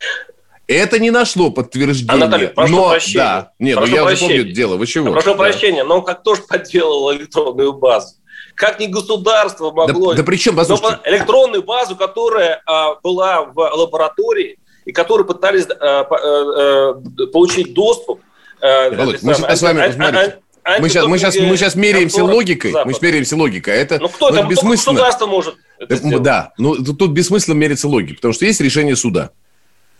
Это 0.66 0.98
не 0.98 1.10
нашло 1.10 1.50
подтверждения. 1.50 2.12
Анатолий, 2.12 2.46
прошу 2.48 2.74
но, 2.74 2.90
прощения. 2.90 3.18
Да, 3.18 3.52
нет, 3.58 3.74
ну 3.74 3.80
прошу 3.80 3.90
ну 3.90 3.96
я 3.96 4.04
прощения. 4.04 4.28
запомню 4.36 4.54
дело. 4.54 4.76
Вы 4.76 4.86
чего? 4.86 5.12
Прошу 5.12 5.30
да. 5.30 5.34
прощения, 5.34 5.84
но 5.84 6.02
как 6.02 6.22
тоже 6.22 6.42
подделал 6.42 7.12
электронную 7.12 7.72
базу. 7.74 8.14
Как 8.54 8.78
ни 8.78 8.86
государство 8.86 9.72
могло... 9.72 10.12
Да, 10.12 10.18
да 10.18 10.22
при 10.22 10.36
чем, 10.36 10.56
послушайте. 10.56 11.00
Электронную 11.04 11.62
базу, 11.64 11.96
которая 11.96 12.62
а, 12.66 12.94
была 13.02 13.42
в 13.42 13.58
лаборатории, 13.58 14.58
и 14.84 14.92
которую 14.92 15.26
пытались 15.26 15.66
а, 15.68 16.00
а, 16.00 16.06
а, 16.10 16.94
получить 17.32 17.74
доступ... 17.74 18.20
А, 18.60 18.90
Володь, 18.90 19.22
мы 19.22 19.34
с 19.34 19.62
вами, 19.62 19.80
а, 19.80 20.38
а 20.62 20.80
мы 20.80 20.88
сейчас, 20.88 21.06
мы 21.06 21.18
сейчас, 21.18 21.36
мы 21.36 21.56
сейчас 21.58 21.74
меряемся 21.74 22.24
логикой. 22.24 22.72
Запад. 22.72 22.86
Мы 22.86 23.06
меряемся 23.06 23.36
логикой. 23.36 23.74
Это, 23.74 23.98
ну 23.98 24.08
кто 24.08 24.30
ну, 24.30 24.36
это? 24.36 24.46
бессмысленно. 24.46 24.94
Государство 24.94 25.26
может 25.26 25.56
это 25.78 25.96
сделать. 25.96 26.22
Да, 26.22 26.52
ну 26.56 26.76
тут, 26.76 26.98
тут 26.98 27.10
бессмысленно 27.10 27.54
мериться 27.54 27.86
логикой, 27.86 28.16
потому 28.16 28.32
что 28.32 28.46
есть 28.46 28.62
решение 28.62 28.96
суда. 28.96 29.32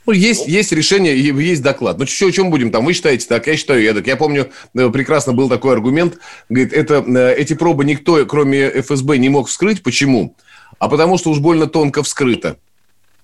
Ну, 0.07 0.13
есть, 0.13 0.47
есть 0.47 0.73
решение, 0.73 1.19
есть 1.19 1.63
доклад. 1.63 1.99
Ну, 1.99 2.07
что, 2.07 2.27
о 2.27 2.33
чем 2.33 2.51
будем 2.51 2.71
там? 2.71 2.85
Вы 2.85 2.93
считаете 2.93 3.27
так, 3.27 3.47
я 3.47 3.57
считаю 3.57 3.83
эдак. 3.83 4.07
Я 4.07 4.17
помню, 4.17 4.51
э, 4.75 4.91
прекрасно 4.91 5.33
был 5.33 5.49
такой 5.49 5.73
аргумент. 5.73 6.19
Говорит, 6.49 6.73
это, 6.73 7.05
э, 7.07 7.35
эти 7.37 7.55
пробы 7.55 7.85
никто, 7.85 8.25
кроме 8.27 8.71
ФСБ, 8.83 9.19
не 9.19 9.31
мог 9.31 9.49
вскрыть. 9.49 9.83
Почему? 9.83 10.37
А 10.79 10.89
потому 10.89 11.17
что 11.19 11.31
уж 11.31 11.39
больно 11.39 11.67
тонко 11.67 12.03
вскрыто 12.03 12.59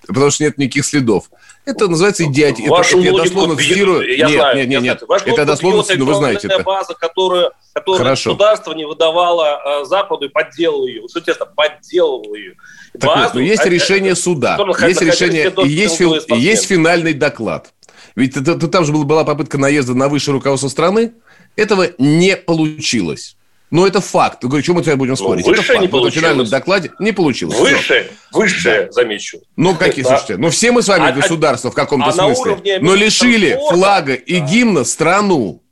потому 0.06 0.30
что 0.30 0.44
нет 0.44 0.58
никаких 0.58 0.84
следов. 0.84 1.30
Это 1.64 1.88
называется 1.88 2.24
идиотия. 2.24 2.68
Вашу 2.68 2.98
это, 2.98 3.06
я 3.06 3.12
дословно 3.12 3.56
цитирую. 3.56 4.16
Я 4.16 4.26
нет, 4.26 4.36
знаю, 4.36 4.56
нет, 4.56 4.68
нет, 4.68 4.82
нет. 4.82 5.02
Это 5.26 5.44
дословно 5.44 5.82
цитирую, 5.82 6.06
вы 6.06 6.14
знаете 6.14 6.48
это. 6.48 6.62
база, 6.62 6.94
которую, 6.94 7.52
которую 7.72 7.98
Хорошо. 7.98 8.30
государство 8.30 8.72
не 8.72 8.86
выдавало 8.86 9.82
э, 9.82 9.84
Западу 9.84 10.26
и 10.26 10.28
подделало 10.28 10.86
ее. 10.86 11.02
Честно, 11.24 11.46
подделывало 11.46 12.34
ее. 12.34 12.54
Так 12.98 13.08
базу, 13.08 13.22
вот, 13.24 13.34
но 13.34 13.40
есть 13.40 13.64
а, 13.64 13.68
решение 13.68 14.14
суда, 14.16 14.58
есть 14.80 15.00
решение, 15.00 15.52
и 15.64 15.68
есть, 15.68 16.00
есть 16.28 16.66
финальный 16.66 17.14
доклад. 17.14 17.72
Ведь 18.16 18.36
это, 18.36 18.52
это, 18.52 18.68
там 18.68 18.84
же 18.84 18.92
была 18.92 19.24
попытка 19.24 19.58
наезда 19.58 19.94
на 19.94 20.08
высшее 20.08 20.34
руководство 20.34 20.68
страны. 20.68 21.12
Этого 21.56 21.88
не 21.98 22.36
получилось. 22.36 23.36
Но 23.70 23.86
это 23.86 24.00
факт. 24.00 24.44
Говорю, 24.44 24.62
чем 24.62 24.74
мы 24.76 24.82
тебя 24.82 24.96
будем 24.96 25.12
ну, 25.12 25.16
спорить? 25.16 25.46
Ну, 25.46 25.52
выше 25.52 25.72
это 25.72 25.80
не 25.80 25.88
получилось. 25.88 26.14
В 26.14 26.18
финальном 26.18 26.46
докладе 26.46 26.90
не 26.98 27.12
получилось. 27.12 27.56
Выше, 27.56 28.10
выше, 28.32 28.86
да. 28.86 28.92
замечу. 28.92 29.38
Ну, 29.56 29.76
какие, 29.76 30.02
да. 30.02 30.10
слушайте, 30.10 30.36
ну 30.38 30.50
все 30.50 30.72
мы 30.72 30.82
с 30.82 30.88
вами 30.88 31.08
а, 31.08 31.12
государство 31.12 31.70
в 31.70 31.74
каком-то 31.74 32.08
а 32.08 32.12
смысле. 32.12 32.80
Но 32.80 32.94
лишили 32.94 33.58
флага 33.70 34.14
и 34.14 34.40
гимна 34.40 34.84
страну. 34.84 35.62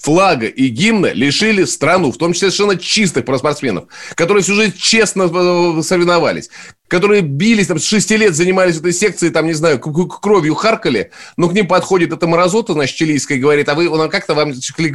Флага 0.00 0.46
и 0.46 0.68
гимна 0.68 1.12
лишили 1.12 1.64
страну, 1.64 2.12
в 2.12 2.18
том 2.18 2.32
числе 2.32 2.50
совершенно 2.50 2.78
чистых 2.78 3.24
спортсменов, 3.36 3.84
которые 4.14 4.42
всю 4.44 4.54
жизнь 4.54 4.74
честно 4.78 5.22
э, 5.24 5.82
соревновались, 5.82 6.50
которые 6.86 7.22
бились, 7.22 7.66
там, 7.66 7.78
с 7.78 7.84
6 7.84 8.10
лет 8.12 8.34
занимались 8.34 8.78
этой 8.78 8.92
секцией, 8.92 9.32
там, 9.32 9.46
не 9.46 9.54
знаю, 9.54 9.80
кровью 9.80 10.54
харкали, 10.54 11.10
но 11.36 11.48
к 11.48 11.52
ним 11.52 11.66
подходит 11.66 12.12
эта 12.12 12.28
мразота, 12.28 12.74
значит, 12.74 12.96
чилийская, 12.96 13.38
и 13.38 13.40
говорит, 13.40 13.68
а 13.68 13.74
вы, 13.74 13.84
ну, 13.84 14.08
как-то 14.08 14.34
вам 14.34 14.52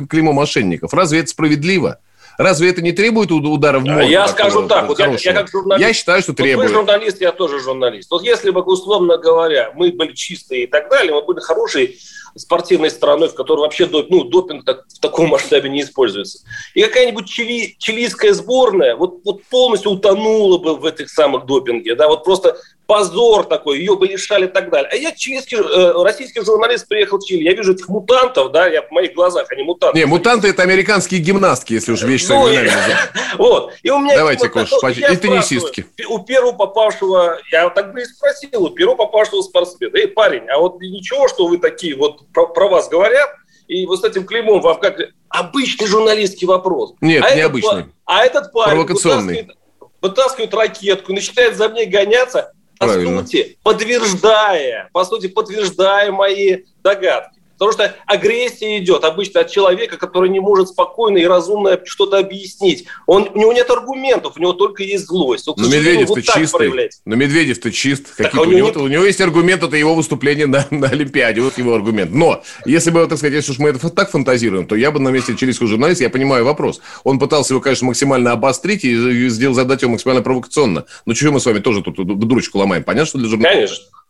клеймо 0.10 0.32
мошенников. 0.32 0.94
Разве 0.94 1.20
это 1.20 1.30
справедливо? 1.30 2.00
Разве 2.38 2.70
это 2.70 2.82
не 2.82 2.92
требует 2.92 3.32
удара 3.32 3.80
в 3.80 3.86
мозг? 3.86 4.10
Я 4.10 4.28
скажу 4.28 4.68
так, 4.68 4.88
вот 4.88 5.00
я, 5.00 5.08
я 5.12 5.34
как 5.34 5.50
журналист... 5.50 5.88
Я 5.88 5.94
считаю, 5.94 6.22
что 6.22 6.34
требует. 6.34 6.58
Вот 6.58 6.68
вы 6.68 6.74
журналист, 6.74 7.22
я 7.22 7.32
тоже 7.32 7.60
журналист. 7.60 8.10
Вот 8.12 8.24
если 8.24 8.50
бы, 8.50 8.62
условно 8.62 9.18
говоря, 9.18 9.72
мы 9.76 9.92
были 9.92 10.14
чистые 10.14 10.64
и 10.64 10.68
так 10.68 10.90
далее, 10.90 11.14
мы 11.14 11.22
были 11.22 11.40
хорошие 11.40 11.96
спортивной 12.36 12.90
стороной, 12.90 13.30
в 13.30 13.36
которой 13.36 13.62
вообще 13.62 13.88
ну, 13.88 14.24
допинг 14.24 14.66
так, 14.66 14.86
в 14.88 15.00
таком 15.00 15.28
масштабе 15.28 15.70
не 15.70 15.82
используется. 15.82 16.40
И 16.74 16.82
какая-нибудь 16.82 17.28
чили, 17.28 17.76
чилийская 17.78 18.34
сборная 18.34 18.96
вот, 18.96 19.20
вот 19.24 19.44
полностью 19.44 19.92
утонула 19.92 20.58
бы 20.58 20.76
в 20.76 20.86
этих 20.86 21.10
самых 21.10 21.46
допинге. 21.46 21.96
Да, 21.96 22.08
вот 22.08 22.24
просто 22.24 22.58
позор 22.86 23.46
такой, 23.46 23.80
ее 23.80 23.96
бы 23.96 24.08
лишали 24.08 24.46
и 24.46 24.50
так 24.50 24.70
далее. 24.70 24.90
А 24.92 24.96
я 24.96 25.12
чилийский, 25.12 25.58
э, 25.58 26.04
российский 26.04 26.42
журналист 26.44 26.88
приехал 26.88 27.18
в 27.20 27.26
Чили, 27.26 27.44
я 27.44 27.54
вижу 27.54 27.74
этих 27.74 27.88
мутантов, 27.88 28.52
да, 28.52 28.68
я 28.68 28.82
в 28.82 28.92
моих 28.92 29.14
глазах, 29.14 29.48
они 29.52 29.64
мутанты. 29.64 29.98
Не, 29.98 30.06
мутанты 30.06 30.50
это 30.50 30.64
американские 30.64 31.22
гимнастки, 31.22 31.74
если 31.74 31.92
уж 31.92 32.02
вещь 32.04 32.26
ну, 32.28 32.48
Вот. 33.38 33.74
И 33.84 33.90
у 33.90 34.00
меня 34.00 34.18
Давайте, 34.18 34.50
Кош, 34.50 34.72
и 34.72 35.16
теннисистки. 35.16 35.86
У 36.08 36.20
первого 36.20 36.54
попавшего, 36.54 37.40
я 37.52 37.70
так 37.70 37.94
бы 37.94 38.02
и 38.02 38.06
спросил, 38.06 38.64
у 38.64 38.70
первого 38.70 38.96
попавшего 38.96 39.42
спортсмена, 39.42 39.96
эй, 39.96 40.08
парень, 40.08 40.48
а 40.50 40.60
вот 40.60 40.80
ничего, 40.82 41.28
что 41.28 41.48
вы 41.48 41.58
такие, 41.58 41.96
вот 41.96 42.28
про, 42.34 42.48
про 42.48 42.68
вас 42.68 42.90
говорят, 42.90 43.30
и 43.68 43.86
вот 43.86 44.02
с 44.02 44.04
этим 44.04 44.26
клеймом 44.26 44.62
вам 44.62 44.80
как 44.80 44.98
обычный 45.30 45.88
журналистский 45.88 46.48
вопрос. 46.48 46.94
Нет, 47.02 47.24
а 47.26 47.34
не 47.34 47.42
обычный. 47.42 47.86
А 48.06 48.26
этот 48.26 48.52
парень 48.52 48.72
Провокационный. 48.72 49.34
Вытаскивает, 49.34 49.58
вытаскивает 50.02 50.54
ракетку, 50.54 51.14
начинает 51.14 51.56
за 51.56 51.70
мной 51.70 51.86
гоняться, 51.86 52.54
Правильно. 52.86 53.22
сути, 53.22 53.58
подтверждая, 53.64 54.90
по 54.94 55.06
сути, 55.06 55.28
подтверждая 55.28 56.12
мои 56.12 56.64
догадки. 56.84 57.40
Потому 57.64 57.72
что 57.72 57.96
агрессия 58.08 58.78
идет 58.80 59.06
обычно 59.06 59.40
от 59.40 59.50
человека, 59.50 59.96
который 59.96 60.30
не 60.30 60.42
может 60.42 60.68
спокойно 60.68 61.18
и 61.18 61.26
разумно 61.26 61.80
что-то 61.86 62.18
объяснить. 62.18 62.86
Он, 63.08 63.30
у 63.34 63.38
него 63.40 63.54
нет 63.54 63.70
аргументов, 63.70 64.34
у 64.36 64.40
него 64.42 64.52
только 64.52 64.84
есть 64.84 65.06
злость. 65.06 65.48
Но 65.48 65.54
Медведев-то 65.66 66.16
вот 66.16 66.24
чистый. 66.24 66.90
Но 67.06 67.16
Медведев-то 67.16 67.72
чист. 67.72 68.18
Так, 68.18 68.34
у, 68.34 68.44
него, 68.44 68.68
нет... 68.68 68.76
у 68.76 68.88
него 68.88 69.06
есть 69.06 69.22
аргумент, 69.22 69.64
это 69.64 69.78
его 69.78 69.96
выступление 69.96 70.46
на, 70.46 70.68
на 70.72 70.90
Олимпиаде. 70.90 71.40
Вот 71.40 71.58
его 71.58 71.74
аргумент. 71.74 72.12
Но, 72.12 72.44
если 72.66 72.92
бы, 72.92 73.08
так 73.08 73.18
сказать, 73.18 73.34
если 73.34 73.54
уж 73.54 73.60
мы 73.60 73.70
это 73.70 73.90
так 73.90 74.12
фантазируем, 74.12 74.68
то 74.68 74.76
я 74.76 74.92
бы 74.92 75.00
на 75.00 75.08
месте 75.08 75.34
чилийского 75.34 75.70
журналиста, 75.70 76.04
я 76.04 76.10
понимаю 76.10 76.44
вопрос. 76.44 76.82
Он 77.06 77.18
пытался 77.18 77.54
его, 77.54 77.62
конечно, 77.62 77.88
максимально 77.88 78.34
обострить 78.34 78.84
и 78.84 79.30
сделать 79.30 79.56
задать 79.56 79.82
его 79.84 79.94
максимально 79.94 80.22
провокационно. 80.22 80.86
Но 81.06 81.14
чего 81.14 81.32
мы 81.32 81.40
с 81.40 81.46
вами 81.46 81.60
тоже 81.60 81.82
тут 81.82 81.96
дурочку 81.96 82.58
ломаем? 82.58 82.84
Понятно, 82.84 83.06
что 83.06 83.20
для 83.20 83.30
журналиста? 83.30 83.76
Конечно. 83.78 84.03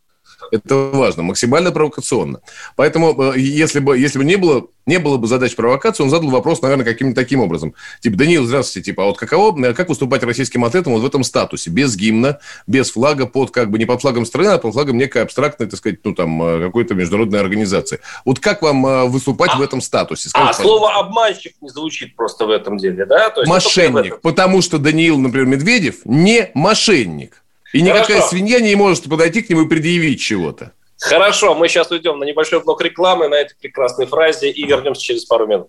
Это 0.54 0.76
важно, 0.76 1.24
максимально 1.24 1.72
провокационно. 1.72 2.40
Поэтому, 2.76 3.32
э, 3.32 3.40
если 3.40 3.80
бы, 3.80 3.98
если 3.98 4.18
бы 4.18 4.24
не 4.24 4.36
было, 4.36 4.68
не 4.86 5.00
было 5.00 5.16
бы 5.16 5.26
задач 5.26 5.56
провокации, 5.56 6.04
он 6.04 6.10
задал 6.10 6.30
вопрос, 6.30 6.62
наверное, 6.62 6.84
каким-то 6.84 7.20
таким 7.20 7.40
образом. 7.40 7.74
Типа, 8.00 8.16
Даниил, 8.16 8.46
здравствуйте, 8.46 8.92
типа, 8.92 9.02
а 9.02 9.06
вот 9.06 9.18
каково, 9.18 9.60
э, 9.64 9.74
как 9.74 9.88
выступать 9.88 10.22
российским 10.22 10.64
атлетом 10.64 10.92
вот 10.92 11.02
в 11.02 11.06
этом 11.06 11.24
статусе, 11.24 11.70
без 11.70 11.96
гимна, 11.96 12.38
без 12.68 12.92
флага, 12.92 13.26
под, 13.26 13.50
как 13.50 13.68
бы, 13.68 13.80
не 13.80 13.84
под 13.84 14.00
флагом 14.00 14.24
страны, 14.26 14.50
а 14.50 14.58
под 14.58 14.74
флагом 14.74 14.96
некой 14.96 15.22
абстрактной, 15.22 15.66
так 15.66 15.76
сказать, 15.76 15.98
ну, 16.04 16.14
там, 16.14 16.40
э, 16.40 16.66
какой-то 16.66 16.94
международной 16.94 17.40
организации. 17.40 17.98
Вот 18.24 18.38
как 18.38 18.62
вам 18.62 19.10
выступать 19.10 19.50
а, 19.54 19.58
в 19.58 19.60
этом 19.62 19.80
статусе? 19.80 20.28
Скажите, 20.28 20.50
а, 20.50 20.56
пожалуйста. 20.56 20.62
слово 20.62 21.00
«обманщик» 21.00 21.54
не 21.60 21.68
звучит 21.68 22.14
просто 22.14 22.46
в 22.46 22.50
этом 22.50 22.78
деле, 22.78 23.06
да? 23.06 23.30
То 23.30 23.40
есть 23.40 23.50
мошенник, 23.50 24.20
потому 24.20 24.62
что 24.62 24.78
Даниил, 24.78 25.18
например, 25.18 25.46
Медведев 25.46 25.96
не 26.04 26.52
мошенник. 26.54 27.43
И 27.74 27.82
никакая 27.82 28.18
Хорошо. 28.18 28.28
свинья 28.28 28.60
не 28.60 28.76
может 28.76 29.08
подойти 29.08 29.42
к 29.42 29.50
нему 29.50 29.62
и 29.62 29.68
предъявить 29.68 30.20
чего-то. 30.20 30.72
Хорошо, 31.00 31.56
мы 31.56 31.68
сейчас 31.68 31.90
уйдем 31.90 32.20
на 32.20 32.24
небольшой 32.24 32.62
блок 32.62 32.80
рекламы 32.80 33.26
на 33.26 33.34
этой 33.34 33.56
прекрасной 33.56 34.06
фразе 34.06 34.48
и 34.48 34.64
вернемся 34.64 35.02
через 35.02 35.24
пару 35.24 35.48
минут. 35.48 35.68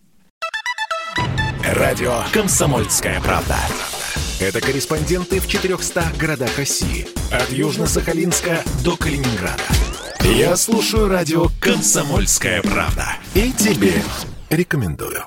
Радио 1.64 2.14
«Комсомольская 2.32 3.20
правда». 3.22 3.58
Это 4.40 4.62
корреспонденты 4.62 5.40
в 5.40 5.48
400 5.48 6.04
городах 6.20 6.56
России. 6.60 7.08
От 7.32 7.50
Южно-Сахалинска 7.50 8.60
до 8.84 8.96
Калининграда. 8.98 9.64
Я 10.22 10.56
слушаю 10.58 11.08
радио 11.08 11.48
«Комсомольская 11.60 12.62
правда». 12.62 13.16
И 13.34 13.52
тебе 13.52 13.94
рекомендую. 14.52 15.24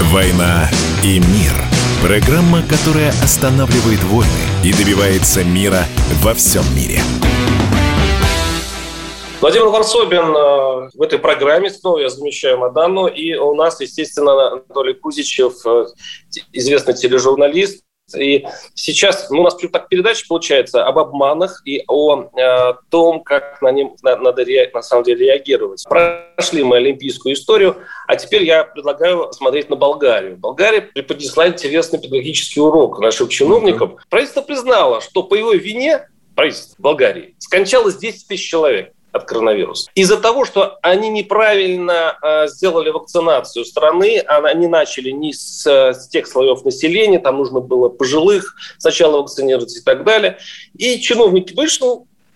«Война 0.00 0.70
и 1.04 1.18
мир»– 1.18 1.52
программа, 2.02 2.62
которая 2.62 3.10
останавливает 3.22 4.02
войны 4.04 4.30
и 4.64 4.72
добивается 4.72 5.42
мира 5.42 5.84
во 6.22 6.34
всем 6.34 6.62
мире. 6.76 7.00
Владимир 9.40 9.66
Варсобин 9.66 10.34
э, 10.34 10.90
в 10.94 11.02
этой 11.02 11.18
программе, 11.18 11.70
снова 11.70 11.98
я 11.98 12.08
замещаю 12.08 12.58
Мадану, 12.58 13.06
и 13.06 13.34
у 13.34 13.54
нас, 13.54 13.80
естественно, 13.80 14.52
Анатолий 14.52 14.94
Кузичев, 14.94 15.54
э, 15.66 15.86
известный 16.52 16.94
тележурналист, 16.94 17.84
и 18.14 18.46
сейчас 18.74 19.30
ну, 19.30 19.40
у 19.40 19.42
нас 19.42 19.56
так 19.56 19.88
передача 19.88 20.24
получается 20.28 20.84
об 20.84 20.98
обманах 20.98 21.62
и 21.64 21.84
о 21.86 22.24
э, 22.24 22.74
том, 22.88 23.22
как 23.22 23.60
на 23.62 23.70
ним 23.70 23.96
на, 24.02 24.16
надо 24.16 24.44
ре, 24.44 24.70
на 24.72 24.82
самом 24.82 25.04
деле 25.04 25.26
реагировать. 25.26 25.84
Прошли 25.88 26.62
мы 26.62 26.76
олимпийскую 26.76 27.34
историю, 27.34 27.76
а 28.06 28.16
теперь 28.16 28.44
я 28.44 28.64
предлагаю 28.64 29.32
смотреть 29.32 29.70
на 29.70 29.76
Болгарию. 29.76 30.36
Болгария 30.36 30.80
преподнесла 30.80 31.48
интересный 31.48 31.98
педагогический 31.98 32.60
урок 32.60 33.00
нашим 33.00 33.28
чиновникам. 33.28 33.98
Правительство 34.08 34.42
признало, 34.42 35.00
что 35.00 35.22
по 35.22 35.34
его 35.34 35.52
вине 35.52 36.08
правительство 36.34 36.76
Болгарии 36.78 37.34
скончалось 37.38 37.96
10 37.96 38.28
тысяч 38.28 38.48
человек 38.48 38.92
от 39.12 39.24
коронавируса. 39.24 39.90
Из-за 39.94 40.18
того, 40.18 40.44
что 40.44 40.78
они 40.82 41.08
неправильно 41.08 42.18
э, 42.22 42.48
сделали 42.48 42.90
вакцинацию 42.90 43.64
страны, 43.64 44.18
а 44.18 44.38
они 44.38 44.66
начали 44.66 45.10
не 45.10 45.32
с, 45.32 45.66
с 45.66 46.08
тех 46.08 46.26
слоев 46.26 46.64
населения, 46.64 47.18
там 47.18 47.38
нужно 47.38 47.60
было 47.60 47.88
пожилых 47.88 48.54
сначала 48.78 49.22
вакцинировать 49.22 49.76
и 49.76 49.80
так 49.80 50.04
далее. 50.04 50.38
И 50.76 51.00
чиновники 51.00 51.54
вышли, 51.54 51.86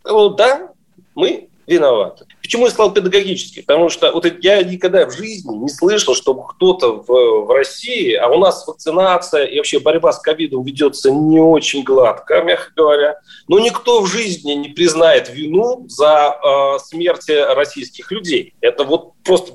ну, 0.04 0.28
да, 0.30 0.70
мы 1.14 1.48
виноваты. 1.66 2.26
Почему 2.42 2.64
я 2.64 2.70
сказал 2.70 2.92
педагогически? 2.92 3.60
Потому 3.60 3.88
что 3.88 4.10
вот 4.12 4.26
я 4.42 4.62
никогда 4.62 5.06
в 5.06 5.12
жизни 5.12 5.56
не 5.56 5.68
слышал, 5.68 6.14
чтобы 6.14 6.42
кто-то 6.48 7.02
в, 7.06 7.46
в 7.46 7.50
России, 7.54 8.14
а 8.14 8.28
у 8.28 8.38
нас 8.38 8.66
вакцинация 8.66 9.44
и 9.44 9.56
вообще 9.56 9.78
борьба 9.78 10.12
с 10.12 10.18
ковидом 10.18 10.64
ведется 10.64 11.10
не 11.10 11.38
очень 11.38 11.84
гладко, 11.84 12.42
мягко 12.42 12.72
говоря, 12.76 13.20
но 13.46 13.60
никто 13.60 14.00
в 14.00 14.06
жизни 14.06 14.52
не 14.52 14.70
признает 14.70 15.30
вину 15.30 15.84
за 15.88 16.36
э, 16.36 16.78
смерти 16.84 17.30
российских 17.30 18.10
людей. 18.10 18.54
Это 18.60 18.84
вот 18.84 19.12
просто... 19.24 19.52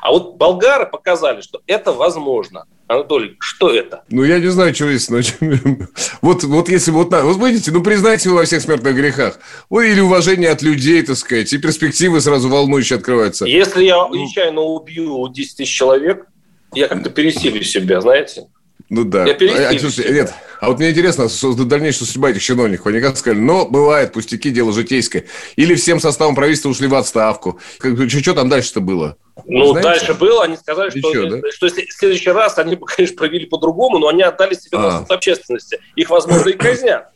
А 0.00 0.10
вот 0.10 0.36
болгары 0.36 0.86
показали, 0.86 1.40
что 1.40 1.60
это 1.66 1.92
возможно. 1.92 2.66
Анатолий, 2.86 3.36
что 3.40 3.70
это? 3.70 4.04
Ну, 4.10 4.24
я 4.24 4.38
не 4.38 4.48
знаю, 4.48 4.74
что 4.74 4.90
есть. 4.90 5.10
Но... 5.10 5.20
вот, 6.22 6.44
вот 6.44 6.68
если 6.68 6.90
вот... 6.90 7.10
Вот 7.12 7.38
видите, 7.38 7.70
ну, 7.70 7.82
признайте 7.82 8.28
его 8.28 8.38
во 8.38 8.44
всех 8.44 8.60
смертных 8.60 8.94
грехах. 8.94 9.38
Ой, 9.70 9.92
или 9.92 10.00
уважение 10.00 10.50
от 10.50 10.62
людей, 10.62 11.02
так 11.02 11.16
сказать, 11.16 11.52
и 11.52 11.58
перспективы 11.58 12.20
сразу 12.20 12.48
волнующие 12.48 12.98
открываются. 12.98 13.46
Если 13.46 13.84
я 13.84 14.06
нечаянно 14.08 14.60
убью 14.60 15.28
10 15.28 15.56
тысяч 15.56 15.74
человек, 15.74 16.26
я 16.74 16.88
как-то 16.88 17.10
пересилю 17.10 17.62
себя, 17.62 18.00
знаете? 18.00 18.48
Ну 18.94 19.02
да. 19.04 19.26
Я 19.26 19.70
а, 19.70 19.78
слушайте, 19.78 20.12
нет, 20.12 20.32
а 20.60 20.68
вот 20.68 20.78
мне 20.78 20.90
интересно, 20.90 21.26
дальнейшая 21.64 22.06
судьба 22.06 22.30
этих 22.30 22.42
чиновников. 22.42 22.86
Они 22.86 23.00
как 23.00 23.16
сказали, 23.16 23.40
но 23.40 23.66
бывает, 23.66 24.12
пустяки, 24.12 24.50
дело 24.50 24.72
житейское. 24.72 25.24
Или 25.56 25.74
всем 25.74 25.98
составом 25.98 26.36
правительства 26.36 26.68
ушли 26.68 26.86
в 26.86 26.94
отставку. 26.94 27.58
Что, 27.80 28.08
что 28.08 28.34
там 28.34 28.48
дальше-то 28.48 28.80
было? 28.80 29.16
Ну, 29.46 29.72
Знаете? 29.72 29.88
дальше 29.88 30.14
было, 30.14 30.44
они 30.44 30.56
сказали, 30.56 30.90
что, 30.90 31.10
Еще, 31.10 31.28
да? 31.28 31.50
что 31.50 31.66
если 31.66 31.86
в 31.86 31.92
следующий 31.92 32.30
раз 32.30 32.56
они 32.58 32.76
бы, 32.76 32.86
конечно, 32.96 33.16
провели 33.16 33.46
по-другому, 33.46 33.98
но 33.98 34.06
они 34.06 34.22
отдали 34.22 34.54
себе 34.54 34.78
а. 34.78 35.04
общественности. 35.08 35.80
Их, 35.96 36.08
возможно, 36.08 36.50
и 36.50 36.52
казнят. 36.52 37.08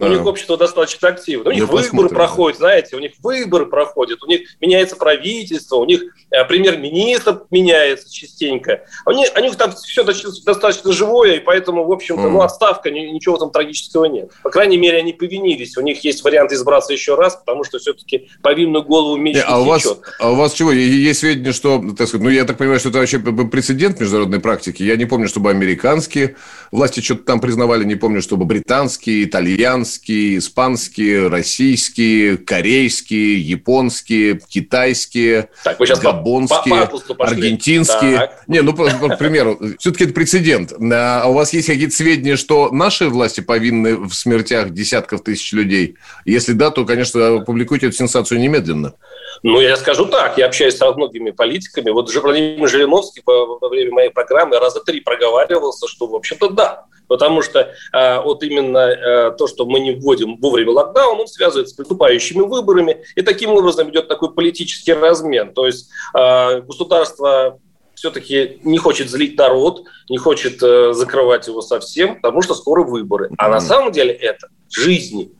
У 0.00 0.08
них 0.08 0.24
общество 0.24 0.56
достаточно 0.56 1.08
активно. 1.08 1.50
У 1.50 1.52
них 1.52 1.68
выборы 1.68 2.08
проходят, 2.08 2.58
знаете, 2.58 2.96
у 2.96 2.98
них 2.98 3.12
выборы 3.22 3.66
проходят, 3.66 4.22
у 4.22 4.26
них 4.26 4.42
меняется 4.60 4.96
правительство, 4.96 5.76
у 5.76 5.84
них 5.84 6.02
э, 6.30 6.44
премьер-министр 6.46 7.42
меняется 7.50 8.10
частенько. 8.12 8.82
У 9.06 9.12
них, 9.12 9.28
у 9.36 9.40
них 9.40 9.56
там 9.56 9.72
все 9.72 10.02
достаточно 10.02 10.92
живое, 10.92 11.34
и 11.34 11.40
поэтому, 11.40 11.84
в 11.84 11.92
общем-то, 11.92 12.22
mm. 12.22 12.30
ну, 12.30 12.40
отставка, 12.40 12.90
ничего 12.90 13.36
там 13.36 13.50
трагического 13.50 14.06
нет. 14.06 14.30
По 14.42 14.50
крайней 14.50 14.78
мере, 14.78 14.98
они 14.98 15.12
повинились. 15.12 15.76
У 15.76 15.82
них 15.82 16.02
есть 16.02 16.24
вариант 16.24 16.52
избраться 16.52 16.92
еще 16.92 17.14
раз, 17.14 17.36
потому 17.36 17.64
что 17.64 17.78
все-таки 17.78 18.30
повинную 18.42 18.84
голову 18.84 19.16
меч 19.16 19.36
не, 19.36 19.42
а 19.42 19.58
у 19.58 19.64
вас, 19.64 19.86
а 20.18 20.32
у 20.32 20.34
вас 20.34 20.54
чего? 20.54 20.72
Есть 20.72 21.20
сведения, 21.20 21.52
что, 21.52 21.78
так 21.96 22.08
сказать, 22.08 22.24
ну, 22.24 22.30
я 22.30 22.44
так 22.44 22.56
понимаю, 22.56 22.80
что 22.80 22.88
это 22.88 22.98
вообще 22.98 23.18
прецедент 23.18 24.00
международной 24.00 24.40
практики. 24.40 24.82
Я 24.82 24.96
не 24.96 25.04
помню, 25.04 25.28
чтобы 25.28 25.50
американские 25.50 26.36
власти 26.72 27.00
что-то 27.00 27.24
там 27.24 27.40
признавали, 27.40 27.84
не 27.84 27.96
помню, 27.96 28.22
чтобы 28.22 28.46
британские, 28.46 29.24
итальянские, 29.24 29.89
итальянские, 29.90 30.38
испанские, 30.38 31.28
российские, 31.28 32.36
корейские, 32.36 33.40
японские, 33.40 34.40
китайские, 34.48 35.48
так, 35.64 35.78
вы 35.78 35.86
сейчас 35.86 36.00
габонские, 36.00 36.86
по, 36.86 37.14
по 37.14 37.24
аргентинские. 37.24 38.18
Так. 38.18 38.44
Не, 38.46 38.62
ну, 38.62 38.72
к 38.72 39.18
примеру, 39.18 39.58
все-таки 39.78 40.04
это 40.04 40.12
прецедент. 40.12 40.72
А 40.92 41.24
у 41.26 41.32
вас 41.32 41.52
есть 41.52 41.66
какие-то 41.66 41.94
сведения, 41.94 42.36
что 42.36 42.70
наши 42.70 43.08
власти 43.08 43.40
повинны 43.40 43.96
в 43.96 44.12
смертях 44.12 44.70
десятков 44.70 45.22
тысяч 45.22 45.52
людей? 45.52 45.96
Если 46.24 46.52
да, 46.52 46.70
то, 46.70 46.84
конечно, 46.84 47.40
публикуйте 47.44 47.88
эту 47.88 47.96
сенсацию 47.96 48.40
немедленно. 48.40 48.94
Ну, 49.42 49.60
я 49.60 49.76
скажу 49.76 50.06
так, 50.06 50.38
я 50.38 50.46
общаюсь 50.46 50.76
с 50.76 50.80
многими 50.80 51.30
политиками. 51.30 51.90
Вот 51.90 52.12
Владимир 52.14 52.68
Жириновский 52.68 53.22
во 53.24 53.68
время 53.68 53.92
моей 53.92 54.10
программы 54.10 54.58
раза 54.58 54.80
три 54.80 55.00
проговаривался, 55.00 55.88
что, 55.88 56.06
в 56.06 56.14
общем-то, 56.14 56.50
да. 56.50 56.84
Потому 57.10 57.42
что 57.42 57.72
э, 57.92 58.20
вот 58.20 58.44
именно 58.44 58.78
э, 58.78 59.32
то, 59.36 59.48
что 59.48 59.66
мы 59.66 59.80
не 59.80 59.96
вводим 59.96 60.36
вовремя 60.36 60.70
локдаун, 60.70 61.18
он 61.18 61.26
связывается 61.26 61.74
с 61.74 61.78
наступающими 61.78 62.40
выборами, 62.42 63.04
и 63.16 63.22
таким 63.22 63.50
образом 63.50 63.90
идет 63.90 64.06
такой 64.06 64.32
политический 64.32 64.92
размен. 64.92 65.52
То 65.52 65.66
есть 65.66 65.90
э, 66.16 66.60
государство 66.60 67.58
все-таки 67.94 68.60
не 68.62 68.78
хочет 68.78 69.10
злить 69.10 69.36
народ, 69.36 69.82
не 70.08 70.18
хочет 70.18 70.62
э, 70.62 70.92
закрывать 70.92 71.48
его 71.48 71.62
совсем, 71.62 72.20
потому 72.20 72.42
что 72.42 72.54
скоро 72.54 72.84
выборы. 72.84 73.28
А 73.38 73.48
на 73.48 73.60
самом 73.60 73.90
деле 73.90 74.12
это 74.12 74.46
жизни 74.70 75.32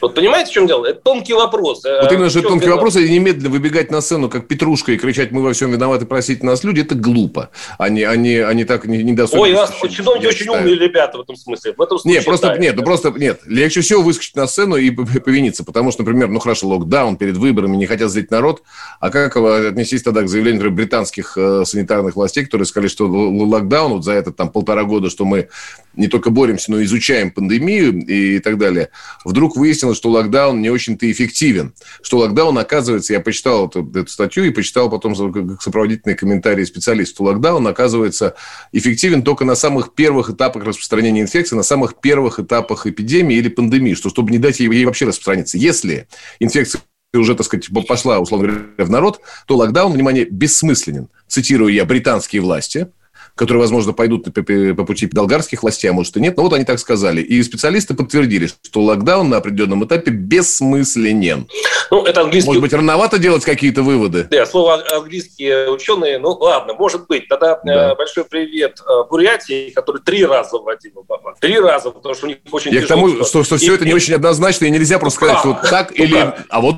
вот 0.00 0.14
понимаете, 0.14 0.50
в 0.50 0.54
чем 0.54 0.66
дело? 0.66 0.86
Это 0.86 1.00
тонкий 1.00 1.32
вопрос. 1.32 1.84
Э, 1.84 2.02
вот 2.02 2.12
именно, 2.12 2.26
это 2.26 2.42
тонкий 2.42 2.68
вопрос, 2.68 2.96
и 2.96 3.08
немедленно 3.08 3.50
выбегать 3.50 3.90
на 3.90 4.00
сцену, 4.00 4.28
как 4.28 4.48
Петрушка, 4.48 4.92
и 4.92 4.96
кричать, 4.96 5.30
мы 5.30 5.42
во 5.42 5.52
всем 5.52 5.72
виноваты, 5.72 6.06
просить 6.06 6.42
нас 6.42 6.64
люди, 6.64 6.80
это 6.80 6.94
глупо. 6.94 7.50
Они, 7.78 8.02
они, 8.02 8.36
они 8.36 8.64
так 8.64 8.86
не, 8.86 9.02
не 9.02 9.12
достойны. 9.12 9.44
Ой, 9.44 9.52
у 9.52 9.56
вас 9.56 9.72
чиновники 9.90 10.26
очень 10.26 10.48
умные 10.48 10.76
ребята 10.76 11.18
в 11.18 11.20
этом 11.22 11.36
смысле. 11.36 11.74
В 11.76 11.80
этом 11.80 11.98
случае, 11.98 12.18
нет, 12.18 12.24
просто, 12.24 12.48
да, 12.48 12.58
нет, 12.58 12.76
ну 12.76 12.82
просто, 12.82 13.10
нет, 13.10 13.40
легче 13.46 13.80
всего 13.80 14.02
выскочить 14.02 14.36
на 14.36 14.46
сцену 14.46 14.76
и 14.76 14.90
повиниться, 14.90 15.64
потому 15.64 15.92
что, 15.92 16.02
например, 16.02 16.28
ну 16.28 16.38
хорошо, 16.38 16.68
локдаун 16.68 17.16
перед 17.16 17.36
выборами, 17.36 17.76
не 17.76 17.86
хотят 17.86 18.10
злить 18.10 18.30
народ, 18.30 18.62
а 19.00 19.10
как 19.10 19.36
отнестись 19.36 20.02
тогда 20.02 20.22
к 20.22 20.28
заявлению 20.28 20.56
например, 20.56 20.76
британских 20.76 21.36
э, 21.36 21.64
санитарных 21.64 22.16
властей, 22.16 22.44
которые 22.44 22.66
сказали, 22.66 22.88
что 22.88 23.06
локдаун 23.06 23.92
вот 23.92 24.04
за 24.04 24.12
это 24.12 24.32
там 24.32 24.50
полтора 24.50 24.84
года, 24.84 25.10
что 25.10 25.24
мы 25.24 25.48
не 25.94 26.08
только 26.08 26.30
боремся, 26.30 26.70
но 26.70 26.80
и 26.80 26.84
изучаем 26.84 27.30
пандемию 27.30 28.04
и 28.06 28.38
так 28.40 28.58
далее, 28.58 28.90
вдруг 29.24 29.56
выяснилось, 29.56 29.85
что 29.94 30.10
локдаун 30.10 30.60
не 30.60 30.70
очень-то 30.70 31.10
эффективен. 31.10 31.74
Что 32.02 32.18
локдаун, 32.18 32.56
оказывается, 32.58 33.12
я 33.12 33.20
почитал 33.20 33.68
эту, 33.68 33.88
эту 33.94 34.10
статью 34.10 34.44
и 34.44 34.50
почитал 34.50 34.90
потом 34.90 35.14
сопроводительные 35.60 36.16
комментарии 36.16 36.64
специалистов, 36.64 37.16
что 37.16 37.24
локдаун, 37.24 37.66
оказывается, 37.66 38.34
эффективен 38.72 39.22
только 39.22 39.44
на 39.44 39.54
самых 39.54 39.94
первых 39.94 40.30
этапах 40.30 40.64
распространения 40.64 41.20
инфекции, 41.20 41.56
на 41.56 41.62
самых 41.62 42.00
первых 42.00 42.40
этапах 42.40 42.86
эпидемии 42.86 43.36
или 43.36 43.48
пандемии, 43.48 43.94
что 43.94 44.10
чтобы 44.10 44.30
не 44.30 44.38
дать 44.38 44.60
ей, 44.60 44.70
ей 44.70 44.84
вообще 44.84 45.06
распространиться. 45.06 45.58
Если 45.58 46.08
инфекция 46.40 46.80
уже, 47.14 47.34
так 47.34 47.46
сказать, 47.46 47.68
пошла, 47.86 48.18
условно 48.18 48.48
говоря, 48.48 48.84
в 48.84 48.90
народ, 48.90 49.20
то 49.46 49.56
локдаун, 49.56 49.92
внимание, 49.92 50.26
бессмысленен. 50.26 51.08
Цитирую 51.28 51.72
я 51.72 51.84
британские 51.84 52.42
власти– 52.42 52.88
которые, 53.36 53.60
возможно, 53.60 53.92
пойдут 53.92 54.24
по, 54.24 54.42
по 54.42 54.84
пути 54.84 55.06
болгарских 55.06 55.62
властей, 55.62 55.88
а 55.88 55.92
может 55.92 56.16
и 56.16 56.20
нет. 56.20 56.36
Но 56.36 56.42
вот 56.42 56.54
они 56.54 56.64
так 56.64 56.78
сказали. 56.78 57.20
И 57.20 57.40
специалисты 57.42 57.94
подтвердили, 57.94 58.46
что 58.46 58.80
локдаун 58.80 59.28
на 59.28 59.36
определенном 59.36 59.84
этапе 59.84 60.10
бессмысленен. 60.10 61.46
Ну, 61.90 62.02
это 62.02 62.22
английский... 62.22 62.48
Может 62.48 62.62
быть, 62.62 62.72
рановато 62.72 63.18
делать 63.18 63.44
какие-то 63.44 63.82
выводы? 63.82 64.26
Да, 64.30 64.46
слово 64.46 64.82
английские 64.90 65.70
ученые, 65.70 66.18
ну 66.18 66.30
ладно, 66.30 66.72
может 66.74 67.06
быть. 67.06 67.28
Тогда 67.28 67.60
да. 67.62 67.92
Э, 67.92 67.94
большой 67.94 68.24
привет 68.24 68.80
э, 68.80 69.08
Бурятии, 69.08 69.70
который 69.70 70.00
три 70.02 70.24
раза 70.24 70.56
вводил 70.56 70.92
Обама. 71.00 71.34
Три 71.38 71.60
раза, 71.60 71.90
потому 71.90 72.14
что 72.14 72.26
у 72.26 72.28
них 72.30 72.38
очень 72.50 72.72
Я 72.72 72.82
к 72.82 72.86
тому, 72.86 73.22
что, 73.22 73.44
что 73.44 73.58
все 73.58 73.72
и, 73.72 73.74
это 73.74 73.84
не 73.84 73.92
очень 73.92 74.14
однозначно, 74.14 74.64
и 74.64 74.70
нельзя 74.70 74.98
просто 74.98 75.18
сказать, 75.18 75.38
что 75.40 75.48
вот 75.48 75.60
так 75.68 75.92
ну, 75.96 76.04
или... 76.04 76.34
А 76.48 76.60
вот 76.62 76.76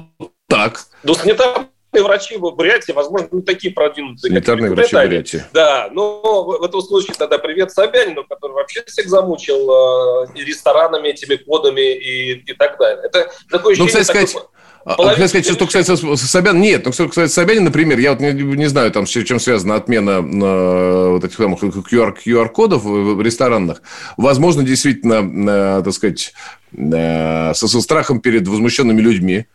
так. 0.49 0.81
Ну, 1.05 1.15
санитар 1.15 1.69
врачи 1.93 2.37
в 2.37 2.41
Бурятии, 2.41 2.93
возможно, 2.93 3.29
не 3.33 3.43
такие 3.43 3.73
продвинутые. 3.73 4.31
Санитарные 4.31 4.71
врачи 4.71 4.95
в 4.95 5.01
Бурятии. 5.01 5.45
Да, 5.53 5.89
но 5.93 6.45
в 6.45 6.63
этом 6.63 6.81
случае 6.83 7.15
тогда 7.19 7.39
привет 7.39 7.73
Собянину, 7.73 8.25
который 8.25 8.53
вообще 8.53 8.83
всех 8.87 9.09
замучил 9.09 9.71
э, 9.71 10.27
ресторанами, 10.35 11.09
этими 11.09 11.37
кодами 11.37 11.95
и, 11.95 12.35
и 12.35 12.53
так 12.55 12.79
далее. 12.79 13.05
Это 13.05 13.31
такое 13.51 13.73
ощущение... 13.73 13.79
Ну, 13.79 13.87
кстати 13.87 14.05
сказать, 14.05 14.33
такой... 14.33 14.49
А, 14.85 15.11
хотел 15.11 15.29
сказать, 15.29 15.47
что 15.47 15.67
касается 15.67 16.17
Собян, 16.17 16.61
нет, 16.61 16.87
но 16.87 16.93
что 16.93 17.09
касается 17.09 17.35
Собянина, 17.35 17.67
например, 17.67 17.99
я 17.99 18.13
вот 18.13 18.21
не, 18.21 18.33
не 18.33 18.67
знаю, 18.67 18.91
там, 18.91 19.07
с 19.07 19.11
чем 19.11 19.39
связана 19.39 19.75
отмена 19.75 20.21
э, 20.23 21.09
вот 21.11 21.25
этих 21.25 21.37
самых 21.37 21.63
QR, 21.63 22.17
QR-кодов 22.25 22.85
в 22.85 23.21
ресторанах. 23.21 23.83
Возможно, 24.17 24.63
действительно, 24.63 25.79
э, 25.79 25.83
так 25.85 25.93
сказать, 25.93 26.33
э, 26.77 27.53
со, 27.55 27.69
со 27.69 27.81
страхом 27.81 28.21
перед 28.21 28.49
возмущенными 28.49 29.01
людьми, 29.01 29.47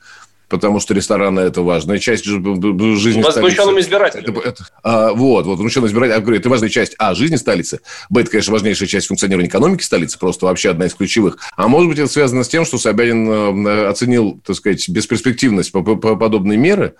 потому 0.53 0.79
что 0.79 0.93
рестораны– 0.93 1.39
это 1.41 1.63
важная 1.63 1.97
часть 1.97 2.25
жизни 2.25 3.23
Возмущенным 3.23 3.79
избирателям. 3.79 4.37
Это, 4.37 4.49
это, 4.49 4.67
а, 4.83 5.11
вот, 5.11 5.47
вот, 5.47 5.53
возмущенным 5.53 5.87
избирателем. 5.87 6.17
Я 6.17 6.21
говорю, 6.21 6.39
это 6.39 6.47
важная 6.47 6.69
часть, 6.69 6.93
а, 6.99 7.15
жизни 7.15 7.37
столицы. 7.37 7.79
Б, 8.11 8.21
это, 8.21 8.29
конечно, 8.29 8.53
важнейшая 8.53 8.87
часть 8.87 9.07
функционирования 9.07 9.49
экономики 9.49 9.81
столицы, 9.81 10.19
просто 10.19 10.45
вообще 10.45 10.69
одна 10.69 10.85
из 10.85 10.93
ключевых. 10.93 11.39
А 11.57 11.67
может 11.67 11.89
быть, 11.89 11.97
это 11.97 12.07
связано 12.07 12.43
с 12.43 12.49
тем, 12.49 12.65
что 12.65 12.77
Собянин 12.77 13.65
э, 13.65 13.87
оценил, 13.87 14.39
так 14.45 14.55
сказать, 14.55 14.87
бесперспективность 14.89 15.71
по, 15.71 15.81
по 15.81 16.15
подобной 16.15 16.57
меры 16.57 16.93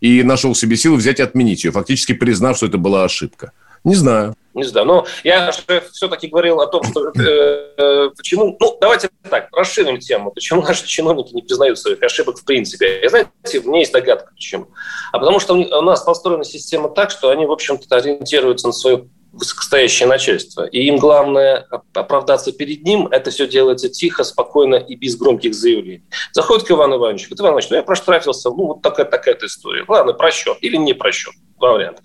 и 0.00 0.22
нашел 0.22 0.54
себе 0.54 0.76
силы 0.76 0.96
взять 0.96 1.18
и 1.18 1.22
отменить 1.24 1.64
ее, 1.64 1.72
фактически 1.72 2.12
признав, 2.12 2.58
что 2.58 2.66
это 2.66 2.78
была 2.78 3.02
ошибка. 3.02 3.50
Не 3.82 3.96
знаю. 3.96 4.36
Не 4.54 4.64
знаю. 4.64 4.86
Но 4.86 5.06
я 5.22 5.52
все-таки 5.92 6.26
говорил 6.26 6.60
о 6.60 6.66
том, 6.66 6.82
что 6.84 7.08
э, 7.08 7.74
э, 7.76 8.10
почему... 8.16 8.56
Ну, 8.58 8.78
давайте 8.80 9.10
так, 9.28 9.48
расширим 9.52 9.98
тему. 9.98 10.32
Почему 10.32 10.62
наши 10.62 10.86
чиновники 10.86 11.32
не 11.34 11.42
признают 11.42 11.78
своих 11.78 12.02
ошибок 12.02 12.38
в 12.38 12.44
принципе? 12.44 13.00
И 13.00 13.08
знаете, 13.08 13.30
у 13.64 13.68
меня 13.68 13.80
есть 13.80 13.92
догадка, 13.92 14.32
почему. 14.34 14.68
А 15.12 15.18
потому 15.18 15.38
что 15.38 15.54
у 15.54 15.82
нас 15.82 16.02
построена 16.02 16.44
система 16.44 16.88
так, 16.88 17.10
что 17.10 17.30
они, 17.30 17.46
в 17.46 17.52
общем-то, 17.52 17.96
ориентируются 17.96 18.66
на 18.66 18.72
свою 18.72 19.08
высокостоящее 19.32 20.08
начальство. 20.08 20.64
И 20.64 20.82
им 20.86 20.96
главное 20.96 21.66
оправдаться 21.94 22.52
перед 22.52 22.82
ним. 22.82 23.06
Это 23.08 23.30
все 23.30 23.46
делается 23.46 23.88
тихо, 23.88 24.24
спокойно 24.24 24.74
и 24.74 24.96
без 24.96 25.16
громких 25.16 25.54
заявлений. 25.54 26.04
Заходит 26.32 26.66
к 26.66 26.70
Ивану 26.70 26.96
Ивановичу, 26.96 27.26
говорит, 27.26 27.40
Иван 27.40 27.50
Иванович, 27.52 27.70
ну 27.70 27.76
я 27.76 27.82
проштрафился, 27.82 28.50
ну 28.50 28.66
вот 28.66 28.82
такая 28.82 29.06
такая-то 29.06 29.46
история. 29.46 29.84
Ладно, 29.86 30.12
просчет 30.12 30.58
или 30.60 30.76
не 30.76 30.94
просчет. 30.94 31.34
Два 31.60 31.72
варианта. 31.74 32.02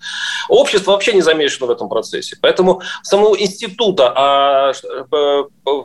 Общество 0.50 0.92
вообще 0.92 1.14
не 1.14 1.22
замешано 1.22 1.66
в 1.66 1.70
этом 1.70 1.88
процессе. 1.88 2.36
Поэтому 2.42 2.82
самого 3.02 3.34
института 3.40 4.12
а, 4.14 4.72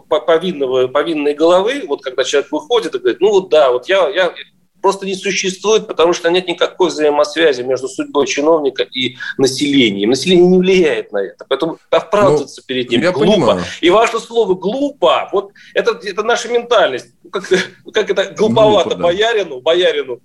повинного, 0.10 0.88
повинной 0.88 1.34
головы, 1.34 1.86
вот 1.88 2.02
когда 2.02 2.26
человек 2.26 2.52
выходит 2.52 2.94
и 2.94 3.00
говорит, 3.00 3.22
ну 3.22 3.32
вот 3.32 3.50
да, 3.50 3.72
вот 3.72 3.88
я, 3.88 4.10
я 4.10 4.34
просто 4.82 5.06
не 5.06 5.16
существует, 5.16 5.88
потому 5.88 6.12
что 6.12 6.30
нет 6.30 6.48
никакой 6.48 6.90
взаимосвязи 6.90 7.62
между 7.62 7.88
судьбой 7.88 8.28
чиновника 8.28 8.84
и 8.84 9.16
населением. 9.38 10.10
Население 10.10 10.48
не 10.48 10.58
влияет 10.58 11.14
на 11.14 11.20
это. 11.20 11.46
Поэтому 11.48 11.78
оправдываться 11.90 12.62
ну, 12.62 12.66
перед 12.68 12.90
ним 12.90 13.02
глупо. 13.14 13.20
Понимаю. 13.20 13.64
И 13.80 13.90
ваше 13.90 14.20
слово 14.20 14.54
«глупо» 14.56 15.30
вот 15.32 15.52
это, 15.74 15.98
это 16.04 16.24
наша 16.24 16.50
ментальность. 16.50 17.08
Как, 17.32 17.48
как 17.94 18.10
это 18.10 18.34
глуповато 18.34 18.90
глупо, 18.90 18.96
да. 18.96 19.04
боярину, 19.04 19.62
боярину 19.62 20.20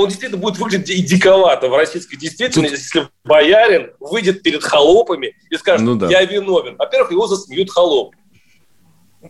он 0.00 0.08
действительно 0.08 0.40
будет 0.40 0.58
выглядеть 0.58 0.90
и 0.90 1.02
диковато 1.02 1.68
в 1.68 1.76
российской 1.76 2.16
действительности, 2.16 2.92
Тут... 2.92 3.02
если 3.02 3.08
боярин 3.24 3.92
выйдет 4.00 4.42
перед 4.42 4.62
холопами 4.62 5.34
и 5.50 5.56
скажет, 5.56 5.86
ну, 5.86 5.94
да. 5.94 6.08
я 6.08 6.24
виновен. 6.24 6.76
Во-первых, 6.76 7.12
его 7.12 7.26
засмеют 7.26 7.70
холопы. 7.70 8.16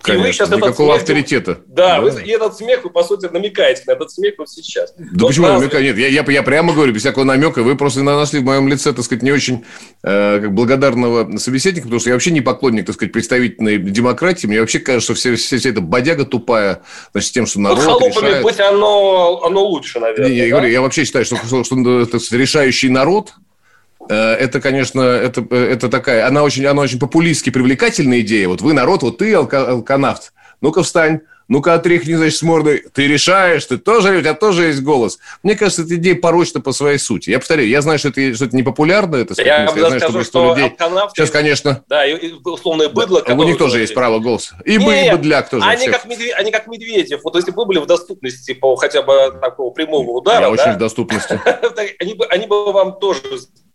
Конечно, 0.02 0.12
и 0.12 0.26
вы 0.28 0.32
сейчас 0.32 0.50
никакого 0.50 0.92
смех, 0.92 1.00
авторитета. 1.00 1.60
Да, 1.66 1.96
да. 1.96 2.00
Вы, 2.00 2.22
и 2.22 2.30
этот 2.30 2.56
смех, 2.56 2.84
вы, 2.84 2.90
по 2.90 3.02
сути, 3.02 3.26
намекаете 3.26 3.82
на 3.88 3.92
этот 3.92 4.12
смех 4.12 4.34
вот 4.38 4.48
сейчас. 4.48 4.94
Да 4.96 5.04
вот 5.18 5.28
почему 5.28 5.48
нас... 5.48 5.60
намекаю? 5.60 5.82
Нет, 5.82 5.98
я, 5.98 6.06
я, 6.06 6.24
я 6.24 6.42
прямо 6.44 6.72
говорю, 6.72 6.92
без 6.92 7.00
всякого 7.00 7.24
намека, 7.24 7.64
вы 7.64 7.76
просто 7.76 8.04
нашли 8.04 8.38
в 8.38 8.44
моем 8.44 8.68
лице, 8.68 8.92
так 8.92 9.04
сказать, 9.04 9.24
не 9.24 9.32
очень 9.32 9.64
э, 10.04 10.40
как 10.42 10.54
благодарного 10.54 11.36
собеседника, 11.38 11.86
потому 11.86 11.98
что 11.98 12.10
я 12.10 12.14
вообще 12.14 12.30
не 12.30 12.40
поклонник, 12.40 12.86
так 12.86 12.94
сказать, 12.94 13.12
представительной 13.12 13.78
демократии. 13.78 14.46
Мне 14.46 14.60
вообще 14.60 14.78
кажется, 14.78 15.06
что 15.06 15.14
вся, 15.14 15.34
вся, 15.34 15.58
вся 15.58 15.70
эта 15.70 15.80
бодяга 15.80 16.24
тупая, 16.24 16.82
значит, 17.10 17.32
тем, 17.32 17.46
что 17.46 17.58
народ 17.58 17.78
ну, 17.78 17.84
холопами 17.84 18.26
решает... 18.26 18.44
быть 18.44 18.60
оно, 18.60 19.42
оно 19.42 19.64
лучше, 19.64 19.98
наверное. 19.98 20.28
Не, 20.28 20.34
не, 20.34 20.40
да? 20.40 20.46
я, 20.46 20.50
говорю, 20.52 20.68
я 20.68 20.82
вообще 20.82 21.04
считаю, 21.04 21.24
что, 21.24 21.36
что, 21.36 21.64
что 21.64 22.06
так 22.06 22.20
сказать, 22.20 22.40
решающий 22.40 22.90
народ– 22.90 23.32
Э, 23.42 23.49
это, 24.14 24.60
конечно, 24.60 25.00
это, 25.02 25.46
э, 25.50 25.72
это 25.72 25.88
такая, 25.88 26.26
она 26.26 26.42
очень, 26.42 26.66
она 26.66 26.82
очень 26.82 26.98
популистски 26.98 27.50
привлекательная 27.50 28.20
идея. 28.20 28.48
Вот 28.48 28.60
вы 28.60 28.72
народ, 28.72 29.02
вот 29.02 29.18
ты 29.18 29.32
алканавт, 29.34 30.32
ну-ка 30.60 30.82
встань, 30.82 31.20
ну-ка 31.50 31.74
отряхни, 31.74 32.14
значит, 32.14 32.38
с 32.38 32.42
мордой. 32.42 32.84
Ты 32.92 33.08
решаешь, 33.08 33.64
ты 33.66 33.76
тоже, 33.76 34.16
у 34.16 34.20
тебя 34.20 34.34
тоже 34.34 34.66
есть 34.66 34.82
голос. 34.82 35.18
Мне 35.42 35.56
кажется, 35.56 35.82
эта 35.82 35.96
идея 35.96 36.14
порочна 36.14 36.60
по 36.60 36.70
своей 36.70 36.98
сути. 36.98 37.30
Я 37.30 37.40
повторяю, 37.40 37.68
я 37.68 37.82
знаю, 37.82 37.98
что 37.98 38.08
это, 38.08 38.34
что 38.34 38.44
это 38.44 38.56
не 38.56 38.62
популярно, 38.62 39.16
это 39.16 39.34
я, 39.42 39.64
я 39.64 39.68
знаю, 39.68 39.98
скажу, 39.98 40.22
что, 40.22 40.24
что 40.24 40.54
людей... 40.54 40.76
Сейчас, 41.12 41.30
конечно... 41.30 41.82
Да, 41.88 42.06
и 42.06 42.32
условное 42.44 42.88
быдло... 42.88 43.22
Да, 43.22 43.34
у 43.34 43.42
них 43.42 43.58
тоже 43.58 43.80
есть 43.80 43.94
право 43.94 44.20
голоса. 44.20 44.60
И 44.64 44.76
Нет, 44.76 45.16
быдляк 45.16 45.50
тоже. 45.50 45.66
Они 45.66 45.88
как, 45.88 46.04
медведь, 46.04 46.34
они 46.36 46.52
как 46.52 46.68
Медведев. 46.68 47.20
Вот 47.24 47.34
если 47.34 47.50
бы 47.50 47.64
были 47.64 47.78
в 47.78 47.86
доступности 47.86 48.54
по 48.54 48.76
хотя 48.76 49.02
бы 49.02 49.36
такого 49.40 49.70
прямого 49.70 50.10
удара... 50.10 50.36
Я 50.36 50.42
да, 50.42 50.50
очень 50.50 50.72
в 50.74 50.78
доступности. 50.78 51.40
они, 52.30 52.46
бы, 52.46 52.72
вам 52.72 52.98
тоже 53.00 53.20
Э, 53.22 53.69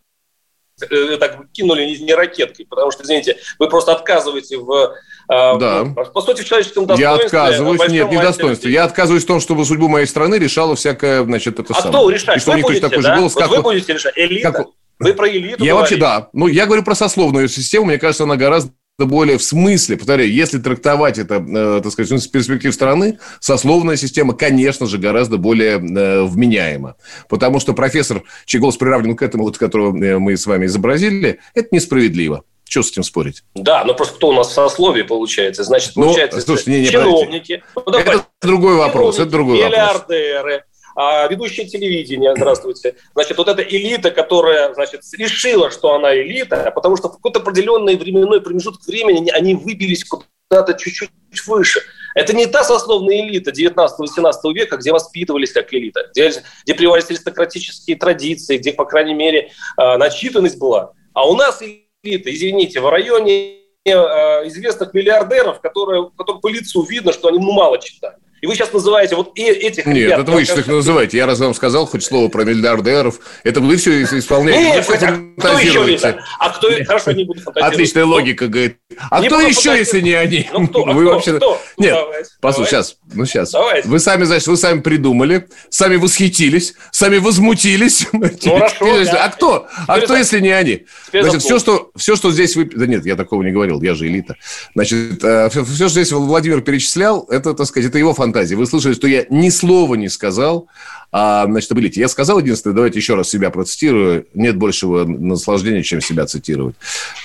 так 1.18 1.50
кинули 1.52 1.84
не, 1.96 2.14
ракеткой, 2.14 2.66
потому 2.66 2.90
что, 2.90 3.02
извините, 3.02 3.38
вы 3.58 3.68
просто 3.68 3.92
отказываете 3.92 4.58
в, 4.58 4.72
э, 4.72 4.88
да. 5.28 5.84
в 5.84 6.12
по 6.12 6.20
сути, 6.20 6.42
в 6.42 6.44
человеческом 6.44 6.86
достоинстве. 6.86 7.02
Я 7.02 7.24
отказываюсь, 7.26 7.88
нет, 7.88 8.10
не 8.10 8.18
достоинстве. 8.18 8.72
Я 8.72 8.84
отказываюсь 8.84 9.24
в 9.24 9.26
том, 9.26 9.40
чтобы 9.40 9.64
судьбу 9.64 9.88
моей 9.88 10.06
страны 10.06 10.34
решала 10.36 10.76
всякая, 10.76 11.24
значит, 11.24 11.58
это 11.58 11.72
а 11.72 11.80
самое. 11.80 11.90
кто 11.90 12.10
решает? 12.10 12.38
И 12.38 12.40
что 12.42 12.52
вы 12.52 12.60
будете, 12.60 12.80
такой 12.80 13.02
да? 13.02 13.14
же 13.14 13.20
голос, 13.20 13.34
вот 13.34 13.42
как 13.42 13.50
вы 13.50 13.62
будете 13.62 13.94
решать? 13.94 14.12
Элита? 14.16 14.52
Как... 14.52 14.66
Вы 14.98 15.12
про 15.12 15.28
элиту 15.28 15.62
Я 15.62 15.72
говорите. 15.72 15.74
вообще, 15.74 15.96
да. 15.96 16.28
Ну, 16.32 16.46
я 16.46 16.66
говорю 16.66 16.82
про 16.82 16.94
сословную 16.94 17.48
систему. 17.48 17.86
Мне 17.86 17.98
кажется, 17.98 18.24
она 18.24 18.36
гораздо 18.36 18.72
более 19.04 19.36
в 19.36 19.42
смысле, 19.42 19.98
повторяю, 19.98 20.32
если 20.32 20.58
трактовать 20.58 21.18
это, 21.18 21.34
э, 21.34 21.80
так 21.82 21.92
сказать, 21.92 22.22
с 22.22 22.26
перспектив 22.26 22.72
страны, 22.72 23.18
сословная 23.40 23.96
система, 23.96 24.32
конечно 24.32 24.86
же, 24.86 24.96
гораздо 24.96 25.36
более 25.36 25.76
э, 25.76 26.22
вменяема. 26.22 26.96
Потому 27.28 27.60
что 27.60 27.74
профессор, 27.74 28.22
чей 28.46 28.58
голос 28.58 28.78
приравнен 28.78 29.14
к 29.14 29.22
этому, 29.22 29.44
вот, 29.44 29.58
которого 29.58 29.94
э, 30.02 30.18
мы 30.18 30.36
с 30.36 30.46
вами 30.46 30.64
изобразили, 30.64 31.40
это 31.54 31.68
несправедливо. 31.72 32.44
Что 32.68 32.82
с 32.82 32.90
этим 32.90 33.04
спорить? 33.04 33.44
Да, 33.54 33.84
но 33.84 33.94
просто 33.94 34.16
кто 34.16 34.28
у 34.30 34.32
нас 34.32 34.48
в 34.48 34.52
сословии 34.52 35.02
получается? 35.02 35.62
Значит, 35.62 35.92
ну, 35.94 36.04
получается, 36.04 36.38
ну, 36.38 36.42
слушайте, 36.42 36.70
не, 36.72 36.80
не, 36.80 36.86
чиновники. 36.86 37.62
Ну, 37.76 37.92
это 37.92 38.26
другой 38.42 38.76
вопрос. 38.76 39.16
Это 39.16 39.30
другой 39.30 39.58
миллиардеры, 39.58 40.52
вопрос 40.52 40.75
а, 40.96 41.28
ведущее 41.28 41.66
телевидение, 41.66 42.34
здравствуйте. 42.34 42.96
Значит, 43.12 43.36
вот 43.36 43.48
эта 43.48 43.62
элита, 43.62 44.10
которая, 44.10 44.72
значит, 44.72 45.02
решила, 45.18 45.70
что 45.70 45.94
она 45.94 46.16
элита, 46.16 46.72
потому 46.74 46.96
что 46.96 47.08
в 47.08 47.12
какой-то 47.12 47.40
определенный 47.40 47.96
временной 47.96 48.40
промежуток 48.40 48.82
времени 48.86 49.30
они 49.30 49.54
выбились 49.54 50.04
куда-то 50.04 50.72
чуть-чуть 50.72 51.10
выше. 51.46 51.82
Это 52.14 52.34
не 52.34 52.46
та 52.46 52.64
сословная 52.64 53.28
элита 53.28 53.50
19-18 53.50 54.32
века, 54.54 54.78
где 54.78 54.90
воспитывались 54.90 55.52
как 55.52 55.72
элита, 55.74 56.08
где, 56.12 56.32
где 56.64 56.74
приводились 56.74 57.10
аристократические 57.10 57.98
традиции, 57.98 58.56
где, 58.56 58.72
по 58.72 58.86
крайней 58.86 59.14
мере, 59.14 59.50
а, 59.76 59.98
начитанность 59.98 60.58
была. 60.58 60.94
А 61.12 61.28
у 61.28 61.36
нас 61.36 61.60
элита, 61.60 62.34
извините, 62.34 62.80
в 62.80 62.88
районе 62.88 63.58
а, 63.86 64.48
известных 64.48 64.94
миллиардеров, 64.94 65.60
которые, 65.60 66.10
которым 66.16 66.40
по 66.40 66.48
лицу 66.48 66.82
видно, 66.84 67.12
что 67.12 67.28
они 67.28 67.38
ну, 67.38 67.52
мало 67.52 67.78
читали. 67.78 68.16
И 68.42 68.46
вы 68.46 68.54
сейчас 68.54 68.72
называете 68.72 69.16
вот 69.16 69.32
этих 69.34 69.86
Нет, 69.86 69.96
ребят... 69.96 70.18
Нет, 70.18 70.18
это 70.20 70.32
вы 70.32 70.44
сейчас 70.44 70.58
их 70.58 70.66
называете. 70.66 71.16
Я 71.16 71.26
раз 71.26 71.38
вам 71.38 71.54
сказал 71.54 71.86
хоть 71.86 72.04
слово 72.04 72.28
про 72.28 72.44
миллиардеров. 72.44 73.20
Это 73.44 73.60
вы 73.60 73.76
все 73.76 74.02
исполняете. 74.02 74.62
Нет, 74.62 74.88
вы 74.88 74.94
а 74.94 75.40
кто 75.40 75.58
еще? 75.58 76.18
А 76.38 76.50
кто... 76.50 76.68
Хорошо, 76.84 77.12
не 77.12 77.24
буду 77.24 77.40
фантазировать. 77.40 77.74
Отличная 77.74 78.04
логика, 78.04 78.48
говорит. 78.48 78.76
А 79.10 79.20
не 79.20 79.28
кто 79.28 79.40
еще, 79.40 79.76
если 79.76 80.00
не 80.00 80.12
они? 80.12 80.48
Ну, 80.52 80.68
кто? 80.68 80.86
А 80.86 80.92
вы 80.92 81.04
кто? 81.04 81.14
вообще... 81.14 81.36
кто? 81.36 81.60
Нет, 81.78 81.94
ну, 81.94 82.12
послушай, 82.40 82.70
сейчас. 82.70 82.96
Ну, 83.12 83.24
сейчас. 83.26 83.50
Давайте. 83.52 83.88
Вы 83.88 83.98
сами, 83.98 84.24
значит, 84.24 84.46
вы 84.46 84.56
сами 84.56 84.80
придумали, 84.80 85.48
сами 85.70 85.96
восхитились, 85.96 86.74
сами 86.90 87.18
возмутились. 87.18 88.06
Ну, 88.46 88.58
хорошо. 88.58 89.16
А 89.18 89.28
кто? 89.28 89.66
А 89.86 90.00
кто, 90.00 90.16
если 90.16 90.40
не 90.40 90.50
они? 90.50 90.86
Значит, 91.10 91.42
все 91.42 91.58
что, 91.58 91.90
все, 91.96 92.16
что 92.16 92.30
здесь 92.30 92.56
вы... 92.56 92.64
Да 92.64 92.86
нет, 92.86 93.04
я 93.06 93.16
такого 93.16 93.42
не 93.42 93.50
говорил, 93.50 93.82
я 93.82 93.94
же 93.94 94.06
элита. 94.06 94.36
Значит, 94.74 95.18
все, 95.18 95.48
э, 95.62 95.64
что 95.64 95.88
здесь 95.88 96.12
Владимир 96.12 96.60
перечислял, 96.60 97.24
это, 97.30 97.54
так 97.54 97.66
сказать, 97.66 97.88
это 97.88 97.98
его 97.98 98.14
фантазии. 98.26 98.54
Вы 98.54 98.66
слышали, 98.66 98.94
что 98.94 99.06
я 99.06 99.24
ни 99.30 99.50
слова 99.50 99.94
не 99.94 100.08
сказал 100.08 100.68
а, 101.12 101.46
значит, 101.46 101.70
ability. 101.70 101.94
Я 101.96 102.08
сказал 102.08 102.40
единственное, 102.40 102.74
давайте 102.74 102.98
еще 102.98 103.14
раз 103.14 103.28
себя 103.28 103.50
процитирую. 103.50 104.26
Нет 104.34 104.56
большего 104.56 105.04
наслаждения, 105.04 105.82
чем 105.82 106.00
себя 106.00 106.26
цитировать. 106.26 106.76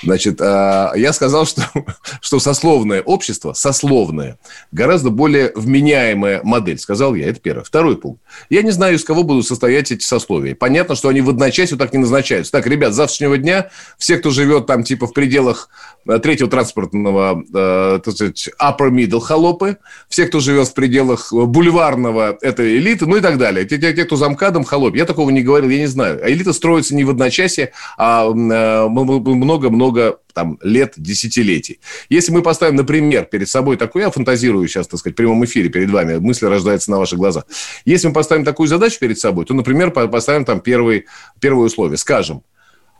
Значит, 0.04 0.40
а, 0.40 0.94
я 0.96 1.14
сказал, 1.14 1.46
что, 1.46 1.64
что 2.22 2.40
сословное 2.40 3.02
общество, 3.02 3.54
сословное, 3.54 4.38
гораздо 4.72 5.10
более 5.10 5.52
вменяемая 5.56 6.42
модель. 6.44 6.80
Сказал 6.80 7.16
я. 7.16 7.28
Это 7.28 7.40
первое. 7.40 7.64
Второй 7.64 7.98
пункт. 7.98 8.22
Я 8.50 8.62
не 8.62 8.72
знаю, 8.72 8.96
из 8.96 9.04
кого 9.04 9.24
будут 9.24 9.48
состоять 9.48 9.92
эти 9.92 10.04
сословия. 10.04 10.56
Понятно, 10.56 10.96
что 10.96 11.10
они 11.10 11.22
в 11.22 11.30
одночасье 11.30 11.78
так 11.78 11.94
не 11.94 12.00
назначаются. 12.00 12.52
Так, 12.52 12.68
ребят, 12.68 12.94
с 12.94 12.96
завтрашнего 12.96 13.38
дня 13.38 13.70
все, 13.98 14.18
кто 14.18 14.30
живет 14.30 14.68
там 14.68 14.84
типа 14.84 15.08
в 15.08 15.14
пределах 15.14 15.70
э, 16.08 16.20
третьего 16.20 16.50
транспортного, 16.50 17.44
э, 17.54 18.00
так 18.04 18.14
сказать, 18.14 18.50
upper 18.62 18.90
middle 18.90 19.20
холопы, 19.20 19.78
все, 20.08 20.28
кто 20.28 20.40
живет 20.40 20.68
в 20.68 20.74
пределах 20.74 21.32
бульварного, 21.32 22.38
это 22.42 22.64
элиты, 22.64 23.06
ну 23.06 23.18
и 23.18 23.22
так 23.22 23.38
далее 23.38 23.66
те, 23.72 23.78
те, 23.78 23.94
те, 23.94 24.04
кто 24.04 24.18
замкадом, 24.18 24.66
холоп. 24.66 24.96
Я 24.96 25.06
такого 25.06 25.30
не 25.30 25.42
говорил, 25.42 25.70
я 25.70 25.80
не 25.80 25.88
знаю. 25.88 26.20
А 26.22 26.30
элита 26.30 26.52
строится 26.52 26.94
не 26.94 27.06
в 27.06 27.10
одночасье, 27.10 27.72
а 27.98 28.26
э, 28.26 28.90
много-много 28.90 30.20
там, 30.34 30.58
лет, 30.62 30.94
десятилетий. 30.98 31.80
Если 32.10 32.34
мы 32.34 32.42
поставим, 32.42 32.76
например, 32.76 33.26
перед 33.26 33.48
собой 33.48 33.78
такую, 33.78 34.04
я 34.04 34.12
фантазирую 34.12 34.68
сейчас, 34.68 34.88
так 34.88 35.00
сказать, 35.00 35.16
в 35.16 35.18
прямом 35.18 35.46
эфире 35.46 35.70
перед 35.70 35.90
вами, 35.90 36.18
мысли 36.18 36.48
рождаются 36.48 36.92
на 36.92 37.00
ваших 37.00 37.18
глазах. 37.18 37.46
Если 37.86 38.08
мы 38.08 38.14
поставим 38.14 38.44
такую 38.44 38.68
задачу 38.68 39.00
перед 39.00 39.18
собой, 39.18 39.46
то, 39.46 39.54
например, 39.54 39.92
поставим 39.92 40.44
там 40.44 40.60
первый, 40.60 41.06
первое 41.40 41.68
условие. 41.68 41.98
Скажем, 41.98 42.44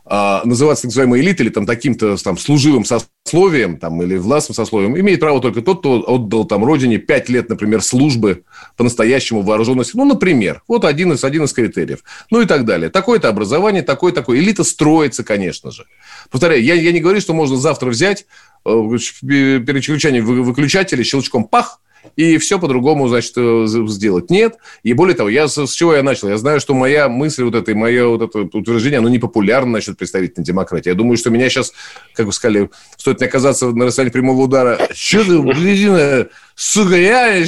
называться 0.04 0.82
так 0.82 0.88
называемой 0.88 1.20
элитой 1.20 1.46
или 1.46 1.52
там 1.52 1.64
таким-то 1.64 2.16
там 2.16 2.36
служивым 2.36 2.84
сословием 2.84 3.78
там, 3.78 4.02
или 4.02 4.16
властным 4.16 4.54
сословием, 4.54 4.98
имеет 4.98 5.20
право 5.20 5.40
только 5.40 5.62
тот, 5.62 5.78
кто 5.78 6.02
отдал 6.06 6.44
там 6.44 6.64
родине 6.64 6.98
пять 6.98 7.28
лет, 7.28 7.48
например, 7.48 7.82
службы 7.82 8.42
по-настоящему 8.76 9.42
вооруженности. 9.42 9.96
Ну, 9.96 10.04
например, 10.04 10.62
вот 10.66 10.84
один 10.84 11.12
из, 11.12 11.22
один 11.22 11.44
из 11.44 11.52
критериев. 11.52 12.00
Ну 12.30 12.40
и 12.40 12.46
так 12.46 12.64
далее. 12.64 12.90
Такое-то 12.90 13.28
образование, 13.28 13.82
такое-такое. 13.82 14.38
Элита 14.38 14.64
строится, 14.64 15.22
конечно 15.22 15.70
же. 15.70 15.86
Повторяю, 16.30 16.62
я, 16.62 16.74
я 16.74 16.92
не 16.92 17.00
говорю, 17.00 17.20
что 17.20 17.32
можно 17.32 17.56
завтра 17.56 17.88
взять 17.90 18.26
э, 18.64 18.70
переключение 18.70 20.22
выключателя, 20.22 21.04
щелчком 21.04 21.44
пах, 21.44 21.80
и 22.16 22.38
все 22.38 22.58
по-другому, 22.58 23.08
значит, 23.08 23.32
э, 23.36 23.66
сделать. 23.66 24.30
Нет. 24.30 24.56
И 24.82 24.92
более 24.92 25.16
того, 25.16 25.28
я 25.28 25.48
с 25.48 25.70
чего 25.72 25.94
я 25.94 26.02
начал? 26.02 26.28
Я 26.28 26.36
знаю, 26.36 26.60
что 26.60 26.74
моя 26.74 27.08
мысль 27.08 27.44
вот 27.44 27.54
это, 27.54 27.74
мое 27.74 28.06
вот 28.06 28.22
это 28.22 28.56
утверждение, 28.56 28.98
оно 28.98 29.08
не 29.08 29.18
популярно 29.18 29.72
насчет 29.72 29.96
представительной 29.96 30.44
демократии. 30.44 30.88
Я 30.88 30.94
думаю, 30.94 31.16
что 31.16 31.30
меня 31.30 31.48
сейчас, 31.48 31.72
как 32.14 32.26
вы 32.26 32.32
сказали, 32.32 32.70
стоит 32.96 33.20
мне 33.20 33.28
оказаться 33.28 33.70
на 33.70 33.86
расстоянии 33.86 34.12
прямого 34.12 34.42
удара. 34.42 34.78
Что 34.92 35.24
ты, 35.24 35.40
блин, 35.40 36.28
сука, 36.54 36.96
я 36.96 37.44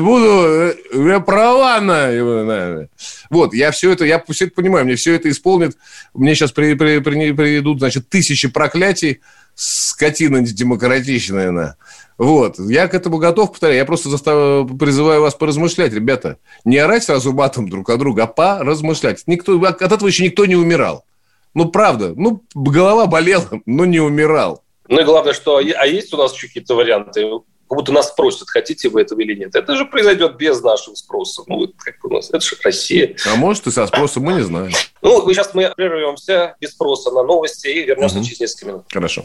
буду, 0.00 0.44
э, 0.46 0.74
я 0.94 1.20
права 1.20 1.80
на... 1.80 2.88
Вот, 3.30 3.54
я 3.54 3.70
все 3.70 3.92
это, 3.92 4.04
я 4.04 4.22
все 4.28 4.46
это 4.46 4.54
понимаю, 4.54 4.84
мне 4.84 4.96
все 4.96 5.14
это 5.14 5.30
исполнит. 5.30 5.76
Мне 6.14 6.34
сейчас 6.34 6.52
при, 6.52 6.74
при, 6.74 6.98
при, 6.98 7.32
придут, 7.32 7.78
значит, 7.78 8.08
тысячи 8.08 8.48
проклятий, 8.48 9.20
скотина 9.54 10.40
демократичная, 10.40 11.50
на. 11.50 11.76
Вот. 12.20 12.58
Я 12.58 12.86
к 12.86 12.92
этому 12.92 13.16
готов, 13.16 13.52
повторяю. 13.52 13.78
Я 13.78 13.86
просто 13.86 14.10
застав... 14.10 14.68
призываю 14.78 15.22
вас 15.22 15.34
поразмышлять, 15.34 15.94
ребята. 15.94 16.36
Не 16.66 16.76
орать 16.76 17.04
сразу 17.04 17.32
матом 17.32 17.66
друг 17.66 17.88
от 17.88 17.98
друга, 17.98 18.24
а 18.24 18.26
поразмышлять. 18.26 19.22
Никто... 19.26 19.58
От 19.64 19.80
этого 19.80 20.06
еще 20.06 20.24
никто 20.24 20.44
не 20.44 20.54
умирал. 20.54 21.06
Ну, 21.54 21.70
правда. 21.70 22.12
Ну, 22.14 22.42
голова 22.54 23.06
болела, 23.06 23.48
но 23.64 23.86
не 23.86 24.00
умирал. 24.00 24.62
Ну 24.86 25.00
и 25.00 25.04
главное, 25.04 25.32
что... 25.32 25.56
А 25.56 25.86
есть 25.86 26.12
у 26.12 26.18
нас 26.18 26.34
еще 26.34 26.48
какие-то 26.48 26.74
варианты? 26.74 27.22
Как 27.22 27.78
будто 27.78 27.90
нас 27.90 28.08
спросят, 28.08 28.50
хотите 28.50 28.90
вы 28.90 29.00
этого 29.00 29.20
или 29.20 29.34
нет. 29.34 29.54
Это 29.54 29.74
же 29.74 29.86
произойдет 29.86 30.36
без 30.36 30.60
нашего 30.60 30.94
спроса. 30.96 31.42
Ну, 31.46 31.72
как 31.78 32.04
у 32.04 32.12
нас. 32.12 32.28
Это 32.28 32.40
же 32.40 32.54
Россия. 32.62 33.16
А 33.32 33.36
может 33.36 33.66
и 33.66 33.70
со 33.70 33.86
спросом, 33.86 34.24
мы 34.24 34.34
не 34.34 34.42
знаем. 34.42 34.72
Ну, 35.00 35.26
сейчас 35.32 35.54
мы 35.54 35.72
прервемся 35.74 36.54
без 36.60 36.72
спроса 36.72 37.10
на 37.12 37.22
новости 37.22 37.68
и 37.68 37.84
вернемся 37.84 38.18
угу. 38.18 38.26
через 38.26 38.40
несколько 38.40 38.66
минут. 38.66 38.84
Хорошо. 38.92 39.24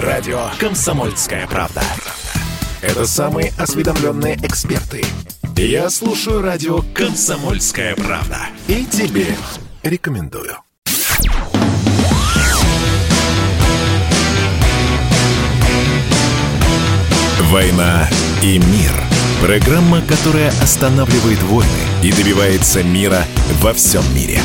Радио 0.00 0.50
«Комсомольская 0.60 1.48
правда». 1.48 1.82
Это 2.82 3.04
самые 3.04 3.52
осведомленные 3.58 4.36
эксперты. 4.44 5.04
Я 5.56 5.90
слушаю 5.90 6.40
радио 6.40 6.82
«Комсомольская 6.94 7.96
правда». 7.96 8.36
И 8.68 8.84
тебе 8.84 9.26
рекомендую. 9.82 10.56
«Война 17.50 18.08
и 18.44 18.58
мир»– 18.58 18.92
программа, 19.42 20.00
которая 20.02 20.50
останавливает 20.62 21.42
войны 21.42 21.68
и 22.04 22.12
добивается 22.12 22.84
мира 22.84 23.24
во 23.60 23.72
всем 23.72 24.04
мире. 24.14 24.40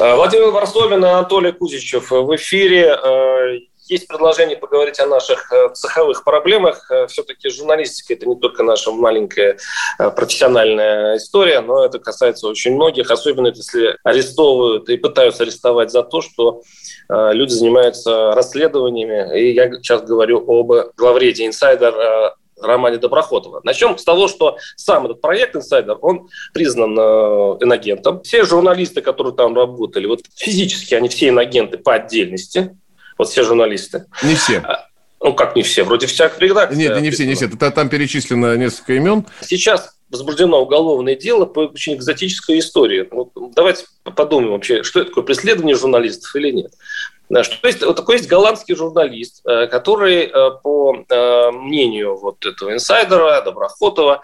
Э, 0.00 0.14
Владимир 0.14 0.48
Варсобин 0.48 1.04
и 1.04 1.08
Анатолий 1.08 1.52
Кузичев 1.52 2.10
в 2.10 2.36
эфире. 2.36 2.96
Э, 2.96 3.58
есть 3.86 4.08
предложение 4.08 4.56
поговорить 4.56 4.98
о 4.98 5.06
наших 5.06 5.52
э, 5.52 5.68
цеховых 5.74 6.24
проблемах. 6.24 6.90
Все-таки 7.08 7.50
журналистика– 7.50 8.14
это 8.14 8.24
не 8.24 8.36
только 8.36 8.62
наша 8.62 8.92
маленькая 8.92 9.58
профессиональная 9.98 11.18
история, 11.18 11.60
но 11.60 11.84
это 11.84 11.98
касается 11.98 12.48
очень 12.48 12.76
многих, 12.76 13.10
особенно 13.10 13.48
если 13.48 13.98
арестовывают 14.02 14.88
и 14.88 14.96
пытаются 14.96 15.42
арестовать 15.42 15.90
за 15.90 16.02
то, 16.02 16.22
что 16.22 16.62
люди 17.10 17.50
занимаются 17.50 18.32
расследованиями. 18.32 19.38
И 19.38 19.52
я 19.52 19.70
сейчас 19.72 20.02
говорю 20.02 20.44
об 20.46 20.94
главреде 20.96 21.46
«Инсайдер» 21.46 22.36
романе 22.62 22.98
Доброхотова. 22.98 23.60
Начнем 23.64 23.96
с 23.98 24.04
того, 24.04 24.28
что 24.28 24.56
сам 24.76 25.06
этот 25.06 25.20
проект 25.20 25.56
«Инсайдер», 25.56 25.98
он 26.00 26.28
признан 26.52 26.98
э, 26.98 27.02
инагентом. 27.60 28.22
Все 28.22 28.44
журналисты, 28.44 29.00
которые 29.00 29.34
там 29.34 29.54
работали, 29.54 30.06
вот 30.06 30.20
физически 30.34 30.94
они 30.94 31.08
все 31.08 31.28
инагенты 31.28 31.78
по 31.78 31.94
отдельности, 31.94 32.76
вот 33.18 33.28
все 33.28 33.44
журналисты. 33.44 34.06
Не 34.22 34.34
все. 34.34 34.58
А, 34.58 34.86
ну, 35.20 35.34
как 35.34 35.54
не 35.56 35.62
все, 35.62 35.84
вроде 35.84 36.06
всех 36.06 36.38
редакций. 36.38 36.78
Нет, 36.78 37.00
не 37.00 37.10
все, 37.10 37.26
не 37.26 37.34
все. 37.34 37.48
Там 37.48 37.88
перечислено 37.88 38.56
несколько 38.56 38.94
имен. 38.94 39.26
Сейчас 39.42 39.99
возбуждено 40.10 40.60
уголовное 40.60 41.14
дело 41.14 41.46
по 41.46 41.60
очень 41.60 41.94
экзотической 41.94 42.58
истории. 42.58 43.08
Вот 43.10 43.30
давайте 43.54 43.84
подумаем 44.04 44.52
вообще, 44.52 44.82
что 44.82 45.00
это 45.00 45.10
такое 45.10 45.24
преследование 45.24 45.76
журналистов 45.76 46.34
или 46.36 46.50
нет. 46.50 46.72
Что 47.42 47.68
есть, 47.68 47.82
вот 47.84 47.96
такой 47.96 48.16
есть 48.16 48.28
голландский 48.28 48.74
журналист, 48.74 49.42
э, 49.46 49.68
который, 49.68 50.24
э, 50.24 50.50
по 50.62 50.96
э, 51.08 51.50
мнению 51.52 52.16
вот 52.16 52.44
этого 52.44 52.72
инсайдера, 52.72 53.40
Доброхотова, 53.42 54.22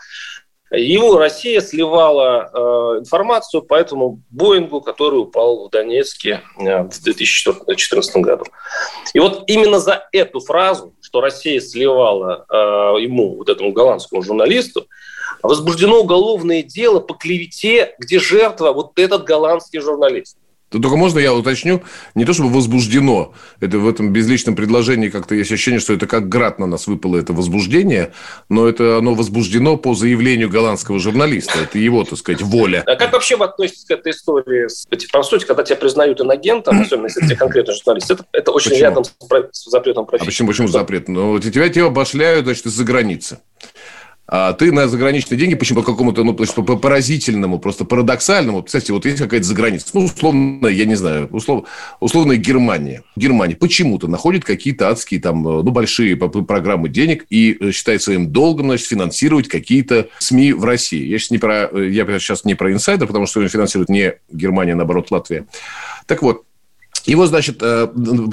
Его 0.73 1.17
Россия 1.17 1.61
сливала 1.61 2.99
информацию 2.99 3.63
по 3.63 3.75
этому 3.75 4.21
Боингу, 4.31 4.81
который 4.81 5.21
упал 5.21 5.69
в 5.69 5.71
Донецке 5.71 6.43
в 6.57 7.03
2014 7.05 8.17
году. 8.17 8.47
И 9.15 9.21
вот 9.21 9.45
именно 9.47 9.79
за 9.79 10.09
эту 10.11 10.41
фразу, 10.41 10.93
что 11.01 11.21
Россия 11.21 11.61
сливала 11.61 12.47
ему, 12.99 13.37
вот 13.37 13.49
этому 13.49 13.71
голландскому 13.71 14.23
журналисту, 14.23 14.89
возбуждено 15.43 16.01
уголовное 16.01 16.63
дело 16.63 17.01
по 17.01 17.15
клевете, 17.15 17.95
где 17.99 18.19
жертва 18.19 18.73
вот 18.73 18.99
этот 18.99 19.25
голландский 19.25 19.81
журналист. 19.81 20.37
Только 20.69 20.97
можно 20.97 21.21
я 21.21 21.33
уточню, 21.33 21.83
не 22.17 22.25
то 22.25 22.33
чтобы 22.33 22.51
возбуждено, 22.51 23.33
это 23.61 23.79
в 23.79 23.89
этом 23.89 24.13
безличном 24.13 24.57
предложении 24.57 25.11
как-то 25.11 25.37
есть 25.37 25.53
ощущение, 25.53 25.79
что 25.79 25.93
это 25.93 26.09
как 26.09 26.29
град 26.29 26.59
на 26.59 26.67
нас 26.67 26.89
выпало 26.89 27.17
это 27.17 27.33
возбуждение, 27.33 28.13
но 28.49 28.69
это 28.69 28.99
оно 28.99 29.15
возбуждено 29.15 29.77
по 29.77 29.95
заявлению 29.95 30.51
голландского 30.51 30.99
журналиста, 30.99 31.61
это 31.63 31.79
его, 31.79 32.03
так 32.03 32.19
сказать, 32.19 32.43
воля. 32.43 32.83
А 32.85 32.97
как 32.97 33.13
вообще 33.13 33.37
вы 33.37 33.45
относитесь 33.45 33.85
к 33.85 33.93
этой 33.93 34.11
истории? 34.11 34.67
По 35.13 35.23
сути, 35.23 35.45
когда 35.47 35.63
тебя 35.63 35.77
признают 35.77 36.21
инагентом, 36.21 36.81
особенно 36.81 37.07
если 37.07 37.21
ты 37.21 37.37
конкретно 37.37 37.73
журналист, 37.73 38.11
это, 38.11 38.27
это 38.33 38.51
очень 38.51 38.71
почему? 38.71 38.83
рядом 38.83 39.05
с, 39.05 39.13
с 39.53 39.71
запретом 39.71 40.05
профессии. 40.05 40.27
А 40.27 40.27
почему, 40.27 40.49
почему 40.49 40.69
запрет? 40.69 41.07
Ну, 41.07 41.39
тебя, 41.39 41.69
тебя 41.69 41.87
обошляют, 41.87 42.45
значит, 42.45 42.67
из-за 42.67 42.83
границы 42.83 43.39
а 44.29 44.55
ты 44.55 44.73
на 44.73 44.89
заграничные 44.89 45.39
деньги, 45.39 45.55
почему 45.55 45.83
по 45.83 45.93
какому-то, 45.93 46.25
ну, 46.25 46.35
по 46.35 46.77
поразительному, 46.77 47.61
просто 47.61 47.85
парадоксальному, 47.85 48.63
представьте, 48.63 48.93
вот 48.93 49.05
есть 49.07 49.19
какая-то 49.19 49.47
заграница, 49.47 49.87
ну, 49.95 50.05
условно, 50.05 50.67
я 50.67 50.85
не 50.85 50.97
знаю, 50.97 51.29
услов, 51.31 51.69
условно 52.01 52.37
Германия. 52.37 53.05
Германия 53.15 53.55
почему-то 53.55 54.09
находит 54.09 54.45
какие-то 54.45 54.89
адские 54.89 55.21
там, 55.21 55.43
ну, 55.43 55.63
большие 55.63 56.17
программы 56.17 56.89
денег 56.89 57.25
и 57.31 57.57
э, 57.61 57.71
считает 57.71 58.03
своим 58.03 58.33
долгом, 58.33 58.67
значит, 58.67 58.89
финансировать 58.89 59.47
какие-то 59.47 60.09
СМИ 60.19 60.55
в 60.55 60.65
России. 60.65 61.07
Я 61.07 61.19
сейчас 61.19 61.31
не 61.31 61.39
про, 61.39 61.69
э, 61.73 61.89
я 61.91 62.05
сейчас 62.19 62.45
не 62.45 62.57
про 62.57 62.73
инсайдер, 62.73 63.07
потому 63.07 63.27
что 63.27 63.47
финансирует 63.47 63.89
не 63.89 64.15
Германия, 64.33 64.73
а 64.73 64.77
наоборот, 64.77 65.13
Латвия. 65.13 65.47
Так 66.07 66.23
вот, 66.23 66.43
его, 67.05 67.27
значит, 67.27 67.59
э, 67.63 67.87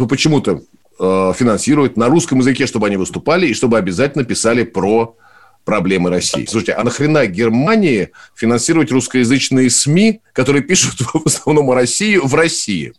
почему-то 0.09 0.63
финансируют 0.99 1.97
на 1.97 2.07
русском 2.07 2.37
языке, 2.37 2.67
чтобы 2.67 2.85
они 2.85 2.97
выступали 2.97 3.47
и 3.47 3.55
чтобы 3.55 3.79
обязательно 3.79 4.23
писали 4.23 4.63
про 4.63 5.17
проблемы 5.65 6.09
России. 6.09 6.45
Слушайте, 6.45 6.73
а 6.73 6.83
нахрена 6.83 7.25
Германии 7.27 8.09
финансировать 8.35 8.91
русскоязычные 8.91 9.69
СМИ, 9.69 10.21
которые 10.33 10.63
пишут 10.63 11.01
в 11.13 11.25
основном 11.25 11.69
о 11.71 11.75
России 11.75 12.17
в 12.17 12.33
России? 12.35 12.93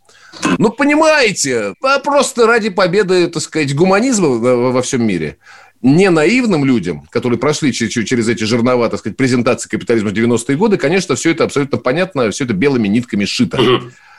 Ну, 0.59 0.70
понимаете, 0.70 1.74
просто 2.03 2.46
ради 2.46 2.68
победы, 2.68 3.29
так 3.29 3.42
сказать, 3.42 3.74
гуманизма 3.74 4.29
во 4.29 4.83
всем 4.83 5.07
мире 5.07 5.38
не 5.85 6.09
наивным 6.09 6.64
людям, 6.64 7.07
которые 7.11 7.38
прошли 7.38 7.70
через 7.70 8.27
эти 8.27 8.42
жернова, 8.44 8.88
так 8.88 9.00
сказать, 9.00 9.18
презентации 9.18 9.68
капитализма 9.68 10.11
в 10.11 10.12
90-е 10.14 10.57
годы, 10.57 10.79
конечно, 10.79 11.14
все 11.14 11.33
это 11.33 11.44
абсолютно 11.44 11.77
понятно, 11.77 12.31
все 12.31 12.44
это 12.44 12.55
белыми 12.55 12.88
нитками 12.88 13.27
шито. 13.27 13.59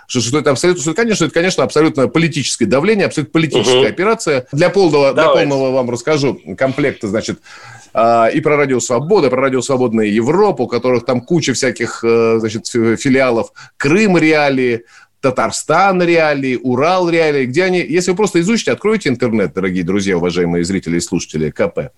Что, 0.07 0.21
что 0.21 0.39
это 0.39 0.51
абсолютно, 0.51 0.81
что, 0.81 0.93
конечно, 0.93 1.25
это, 1.25 1.33
конечно, 1.33 1.63
абсолютно 1.63 2.07
политическое 2.07 2.65
давление, 2.65 3.07
абсолютно 3.07 3.31
политическая 3.31 3.79
угу. 3.79 3.87
операция. 3.87 4.47
Для 4.51 4.69
полного, 4.69 5.13
для 5.13 5.29
полного 5.29 5.71
вам 5.71 5.89
расскажу 5.89 6.39
комплекта, 6.57 7.07
значит, 7.07 7.39
а, 7.93 8.27
и 8.27 8.41
про 8.41 8.57
Радио 8.57 8.79
Свобода, 8.79 9.29
про 9.29 9.41
Радио 9.41 9.61
Свободная 9.61 10.07
Европа, 10.07 10.63
у 10.63 10.67
которых 10.67 11.05
там 11.05 11.21
куча 11.21 11.53
всяких 11.53 12.03
э, 12.03 12.37
значит, 12.39 12.67
филиалов. 12.67 13.51
Крым 13.77 14.17
реалии, 14.17 14.83
Татарстан 15.21 16.03
реалии, 16.03 16.59
Урал 16.61 17.09
реалии, 17.09 17.45
где 17.45 17.63
они... 17.63 17.79
Если 17.79 18.11
вы 18.11 18.17
просто 18.17 18.41
изучите, 18.41 18.71
откройте 18.71 19.09
интернет, 19.09 19.53
дорогие 19.53 19.83
друзья, 19.83 20.17
уважаемые 20.17 20.63
зрители 20.63 20.97
и 20.97 20.99
слушатели 20.99 21.49
КП, 21.49 21.91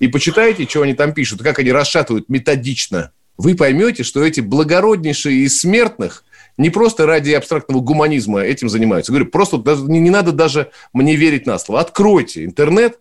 и 0.00 0.08
почитайте, 0.08 0.66
что 0.66 0.82
они 0.82 0.94
там 0.94 1.12
пишут, 1.12 1.42
как 1.42 1.58
они 1.58 1.70
расшатывают 1.70 2.28
методично, 2.28 3.12
вы 3.36 3.54
поймете, 3.54 4.02
что 4.02 4.24
эти 4.24 4.40
благороднейшие 4.40 5.44
из 5.44 5.60
смертных 5.60 6.24
не 6.56 6.70
просто 6.70 7.06
ради 7.06 7.32
абстрактного 7.32 7.80
гуманизма 7.80 8.40
этим 8.40 8.68
занимаются. 8.68 9.12
Говорю, 9.12 9.30
просто 9.30 9.56
не, 9.88 10.00
не 10.00 10.10
надо 10.10 10.32
даже 10.32 10.70
мне 10.92 11.16
верить 11.16 11.46
на 11.46 11.58
слово. 11.58 11.80
Откройте 11.80 12.44
интернет, 12.44 12.98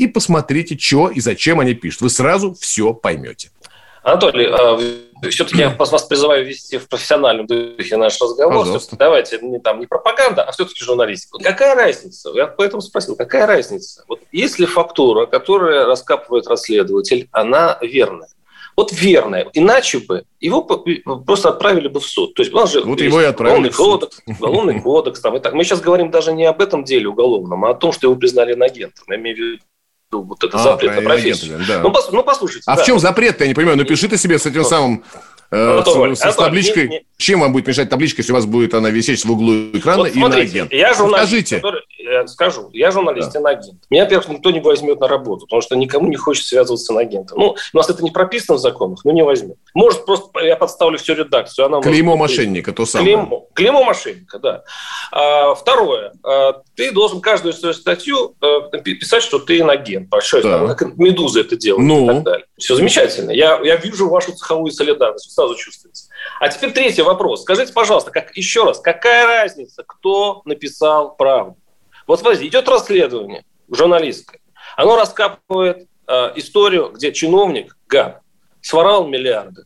и 0.00 0.06
посмотрите, 0.06 0.78
что 0.78 1.10
и 1.10 1.20
зачем 1.20 1.60
они 1.60 1.74
пишут. 1.74 2.00
Вы 2.00 2.10
сразу 2.10 2.54
все 2.54 2.94
поймете. 2.94 3.50
Анатолий, 4.02 4.46
а, 4.50 4.78
все-таки 5.28 5.58
я 5.58 5.68
вас 5.68 6.04
призываю 6.04 6.46
вести 6.46 6.78
в 6.78 6.88
профессиональном 6.88 7.46
духе 7.46 7.98
наш 7.98 8.18
разговор. 8.18 8.66
Давайте 8.92 9.38
не, 9.42 9.60
там, 9.60 9.78
не 9.78 9.86
пропаганда, 9.86 10.42
а 10.42 10.52
все-таки 10.52 10.82
журналистика. 10.82 11.38
Какая 11.38 11.74
разница? 11.74 12.30
Я 12.34 12.46
поэтому 12.46 12.80
спросил, 12.80 13.14
какая 13.14 13.46
разница? 13.46 14.04
Вот 14.08 14.20
если 14.32 14.64
фактура, 14.64 15.26
которую 15.26 15.86
раскапывает 15.86 16.46
расследователь, 16.46 17.28
она 17.30 17.78
верная, 17.82 18.30
вот 18.76 18.92
верная. 18.92 19.48
Иначе 19.52 19.98
бы 19.98 20.24
его 20.40 20.62
просто 20.62 21.50
отправили 21.50 21.88
бы 21.88 22.00
в 22.00 22.04
суд. 22.04 22.34
То 22.34 22.42
есть 22.42 22.52
у 22.52 22.56
нас 22.56 22.72
же 22.72 22.82
вот 22.82 23.00
его 23.00 23.20
и 23.20 23.24
отправили 23.24 23.68
уголовный 23.68 23.70
кодекс, 23.70 24.22
уголовный 24.26 24.80
кодекс. 24.82 25.20
Там, 25.20 25.36
и 25.36 25.40
так. 25.40 25.52
Мы 25.52 25.64
сейчас 25.64 25.80
говорим 25.80 26.10
даже 26.10 26.32
не 26.32 26.44
об 26.44 26.60
этом 26.60 26.84
деле 26.84 27.08
уголовном, 27.08 27.64
а 27.64 27.70
о 27.70 27.74
том, 27.74 27.92
что 27.92 28.06
его 28.06 28.16
признали 28.16 28.54
инагентом. 28.54 29.04
Я 29.08 29.16
имею 29.16 29.36
в 29.36 29.38
виду 29.38 29.58
ну, 30.12 30.22
вот 30.22 30.42
это 30.42 30.56
а, 30.56 30.62
запрет 30.62 30.96
на 30.96 31.02
профессию. 31.02 31.60
Да. 31.68 31.80
Ну, 31.82 31.92
пос, 31.92 32.10
ну, 32.10 32.22
послушайте. 32.24 32.64
А 32.66 32.76
да. 32.76 32.82
в 32.82 32.86
чем 32.86 32.98
запрет-то, 32.98 33.44
я 33.44 33.48
не 33.48 33.54
понимаю? 33.54 33.76
Напиши 33.76 34.08
ты 34.08 34.16
себе 34.16 34.38
с 34.38 34.46
этим 34.46 34.64
самым 34.64 35.04
Э, 35.52 35.82
с, 35.84 36.18
с, 36.20 36.32
с 36.32 36.36
табличкой. 36.36 36.88
Не, 36.88 36.94
не. 36.98 37.06
Чем 37.16 37.40
вам 37.40 37.52
будет 37.52 37.66
мешать 37.66 37.90
табличка, 37.90 38.20
если 38.20 38.32
у 38.32 38.36
вас 38.36 38.46
будет 38.46 38.72
она 38.72 38.90
висеть 38.90 39.24
в 39.24 39.32
углу 39.32 39.70
экрана 39.72 40.04
вот 40.04 40.14
и 40.14 40.18
на 40.20 40.36
агент? 40.36 40.72
Я 40.72 40.94
журналист, 40.94 41.28
Скажите. 41.28 41.56
Который, 41.56 41.82
я 42.10 42.26
скажу, 42.26 42.70
я 42.72 42.90
журналист, 42.90 43.32
да. 43.32 43.48
агент. 43.48 43.82
Меня, 43.88 44.04
во-первых, 44.04 44.28
никто 44.28 44.50
не 44.50 44.60
возьмет 44.60 45.00
на 45.00 45.08
работу, 45.08 45.46
потому 45.46 45.62
что 45.62 45.76
никому 45.76 46.08
не 46.08 46.16
хочет 46.16 46.44
связываться 46.44 46.92
с 46.92 46.96
агентом. 46.96 47.38
Ну, 47.38 47.56
у 47.72 47.76
нас 47.76 47.88
это 47.88 48.02
не 48.02 48.10
прописано 48.10 48.58
в 48.58 48.60
законах, 48.60 49.04
но 49.04 49.12
не 49.12 49.22
возьмет. 49.22 49.56
Может, 49.74 50.04
просто 50.04 50.40
я 50.40 50.56
подставлю 50.56 50.98
всю 50.98 51.14
редакцию. 51.14 51.66
Она 51.66 51.80
Клеймо 51.80 52.16
может... 52.16 52.36
мошенника, 52.36 52.72
то 52.72 52.84
самое. 52.86 53.14
Клеймо, 53.14 53.46
клеймо 53.54 53.84
мошенника, 53.84 54.38
да. 54.38 54.64
А, 55.12 55.54
второе. 55.54 56.12
А, 56.24 56.62
ты 56.74 56.92
должен 56.92 57.20
каждую 57.20 57.52
свою 57.52 57.74
статью 57.74 58.34
а, 58.40 58.60
писать, 58.78 59.22
что 59.22 59.38
ты 59.38 59.60
инагент. 59.60 60.08
Большой, 60.08 60.42
да. 60.42 60.58
там, 60.58 60.76
как 60.76 60.96
«Медуза» 60.96 61.40
это 61.40 61.56
делает 61.56 61.86
ну. 61.86 62.04
и 62.04 62.14
так 62.14 62.22
далее. 62.24 62.46
Все 62.58 62.74
замечательно. 62.74 63.30
Я, 63.30 63.60
я 63.62 63.76
вижу 63.76 64.08
вашу 64.08 64.32
цеховую 64.32 64.72
солидарность, 64.72 65.32
сразу 65.32 65.54
чувствуется. 65.54 66.08
А 66.40 66.48
теперь 66.48 66.72
третий 66.72 67.02
вопрос. 67.02 67.42
Скажите, 67.42 67.72
пожалуйста, 67.72 68.10
как, 68.10 68.36
еще 68.36 68.64
раз, 68.64 68.80
какая 68.80 69.26
разница, 69.26 69.84
кто 69.86 70.42
написал 70.44 71.16
правду? 71.16 71.56
Вот 72.10 72.18
смотрите, 72.18 72.48
идет 72.48 72.68
расследование 72.68 73.44
журналистское. 73.70 74.40
Оно 74.76 74.96
раскапывает 74.96 75.86
э, 76.08 76.32
историю, 76.34 76.90
где 76.92 77.12
чиновник, 77.12 77.76
гад, 77.86 78.22
своровал 78.60 79.06
миллиарды. 79.06 79.62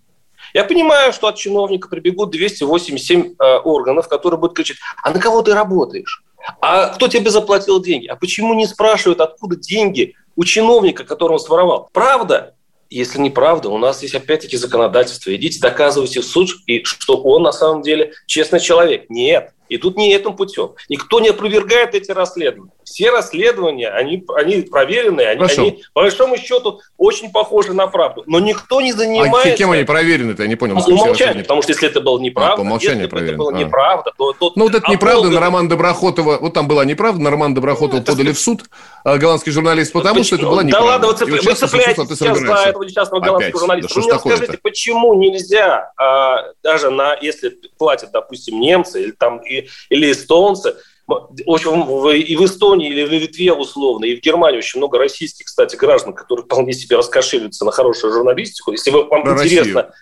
Я 0.53 0.65
понимаю, 0.65 1.15
что 1.15 1.29
от 1.29 1.37
чиновника 1.37 1.89
прибегут 1.89 2.33
287 2.33 3.37
э, 3.39 3.57
органов, 3.61 4.09
которые 4.09 4.39
будут 4.39 4.55
кричать, 4.55 4.77
а 5.03 5.09
на 5.09 5.21
кого 5.21 5.41
ты 5.41 5.55
работаешь? 5.55 6.23
А 6.61 6.89
кто 6.89 7.09
тебе 7.09 7.31
заплатил 7.31 7.81
деньги? 7.81 8.09
А 8.09 8.15
почему 8.15 8.53
не 8.53 8.67
спрашивают, 8.67 9.23
откуда 9.23 9.57
деньги 9.57 10.15
у 10.37 10.45
чиновника, 10.45 11.05
которого 11.05 11.39
он 11.39 11.41
своровал? 11.41 11.89
Правда? 11.95 12.57
Если 12.91 13.21
неправда, 13.21 13.71
у 13.71 13.79
нас 13.79 14.03
есть 14.03 14.15
опять-таки 14.15 14.59
законодательство. 14.59 15.35
Идите, 15.35 15.61
доказывайте 15.61 16.21
в 16.21 16.27
суд, 16.27 16.51
и 16.67 16.85
что 16.85 17.17
он 17.23 17.45
на 17.45 17.53
самом 17.53 17.81
деле 17.81 18.13
честный 18.27 18.61
человек. 18.61 19.09
Нет. 19.09 19.55
И 19.69 19.79
тут 19.79 19.97
не 19.97 20.13
этим 20.13 20.37
путем. 20.37 20.73
Никто 20.89 21.21
не 21.21 21.29
опровергает 21.31 21.95
эти 21.95 22.11
расследования. 22.11 22.71
Все 22.85 23.11
расследования, 23.11 23.89
они, 23.89 24.25
они 24.37 24.63
проверенные, 24.63 25.29
они, 25.29 25.45
они 25.45 25.83
по 25.95 26.03
большому 26.03 26.37
счету 26.37 26.81
очень 26.99 27.33
похожи 27.33 27.73
на 27.73 27.87
правду. 27.87 28.25
Но 28.27 28.41
никто 28.41 28.81
не 28.83 28.93
занимается... 28.93 29.55
А 29.55 29.57
кем 29.57 29.71
они 29.71 29.85
проверены-то? 29.85 30.43
Я 30.43 30.49
не 30.49 30.57
понял. 30.57 30.75
По 30.77 30.91
умолчанию, 30.91 31.43
потому 31.45 31.63
что 31.63 31.73
если 31.73 31.89
это 31.89 32.01
было 32.01 32.19
неправда, 32.19 32.53
а, 32.53 32.57
по 32.57 32.61
умолчанию 32.61 33.05
если 33.05 33.29
это 33.29 33.37
было 33.37 33.53
а. 33.53 33.55
неправда, 33.55 34.13
то... 34.17 34.33
то 34.35 34.53
ну, 34.55 34.65
вот 34.65 34.75
это 34.75 34.91
неправда 34.91 35.31
на 35.31 35.41
Роман 35.41 35.69
Доброхотова, 35.69 36.39
вот 36.39 36.53
там 36.53 36.69
была 36.69 36.85
неправда, 36.85 37.23
на 37.23 37.31
Роман 37.31 37.55
Доброхотова 37.55 38.01
ну, 38.01 38.05
подали 38.05 38.33
в 38.33 38.39
суд 38.39 38.65
а, 39.03 39.17
голландский 39.17 39.53
журналист, 39.53 39.93
потому 39.93 40.17
почему? 40.17 40.25
что 40.25 40.37
это 40.37 40.47
была 40.47 40.63
неправда. 40.63 40.87
Да 40.87 40.93
ладно, 40.93 41.07
вы, 41.09 41.15
цепля... 41.15 41.51
вы 41.51 41.55
цепляетесь 41.55 42.19
сейчас 42.19 42.39
за 42.39 42.69
этого 42.69 42.83
несчастного 42.83 43.23
голландского 43.23 43.61
журналиста. 43.61 43.95
Да 43.95 44.01
вы 44.01 44.07
мне 44.07 44.19
скажите, 44.19 44.59
почему 44.63 45.15
нельзя, 45.15 45.91
а, 45.97 46.53
даже 46.63 46.91
на, 46.91 47.17
если 47.21 47.59
платят, 47.79 48.11
допустим, 48.13 48.61
немцы 48.61 49.05
или 49.05 49.11
там 49.13 49.41
или 49.91 50.13
эстонцы, 50.13 50.77
в 51.07 51.31
общем, 51.47 52.09
и 52.11 52.37
в 52.37 52.45
Эстонии, 52.45 52.89
или 52.89 53.05
в 53.05 53.11
Литве 53.11 53.53
условно, 53.53 54.07
и 54.07 54.17
в 54.17 54.21
Германии 54.21 54.59
очень 54.59 54.79
много 54.79 54.99
российских, 54.99 55.47
кстати, 55.47 55.77
граждан, 55.77 56.15
которые 56.15 56.45
вполне 56.45 56.73
себе 56.73 56.97
раскошеливаются 56.97 57.65
на 57.65 57.73
хорошую 57.73 58.13
журналистику. 58.13 58.73
Если 58.73 58.91
вам 58.91 59.09
про 59.09 59.33
интересно... 59.33 59.83
Россию. 59.83 59.95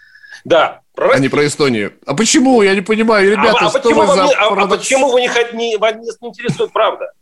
Да, 0.44 0.80
про 0.94 1.12
а 1.12 1.18
не 1.18 1.28
про 1.28 1.46
Эстонию. 1.46 1.92
А 2.04 2.14
почему? 2.14 2.62
Я 2.62 2.74
не 2.74 2.80
понимаю, 2.80 3.30
ребята, 3.30 3.58
а, 3.60 3.66
а, 3.68 3.70
почему, 3.70 4.00
вы 4.00 4.14
за... 4.14 4.24
а, 4.24 4.48
а 4.48 4.66
почему 4.66 5.12
вы 5.12 5.20
не, 5.20 5.28
не, 5.54 5.76
вас 5.76 5.94
не 6.20 6.28
интересует 6.28 6.72
правда? 6.72 7.12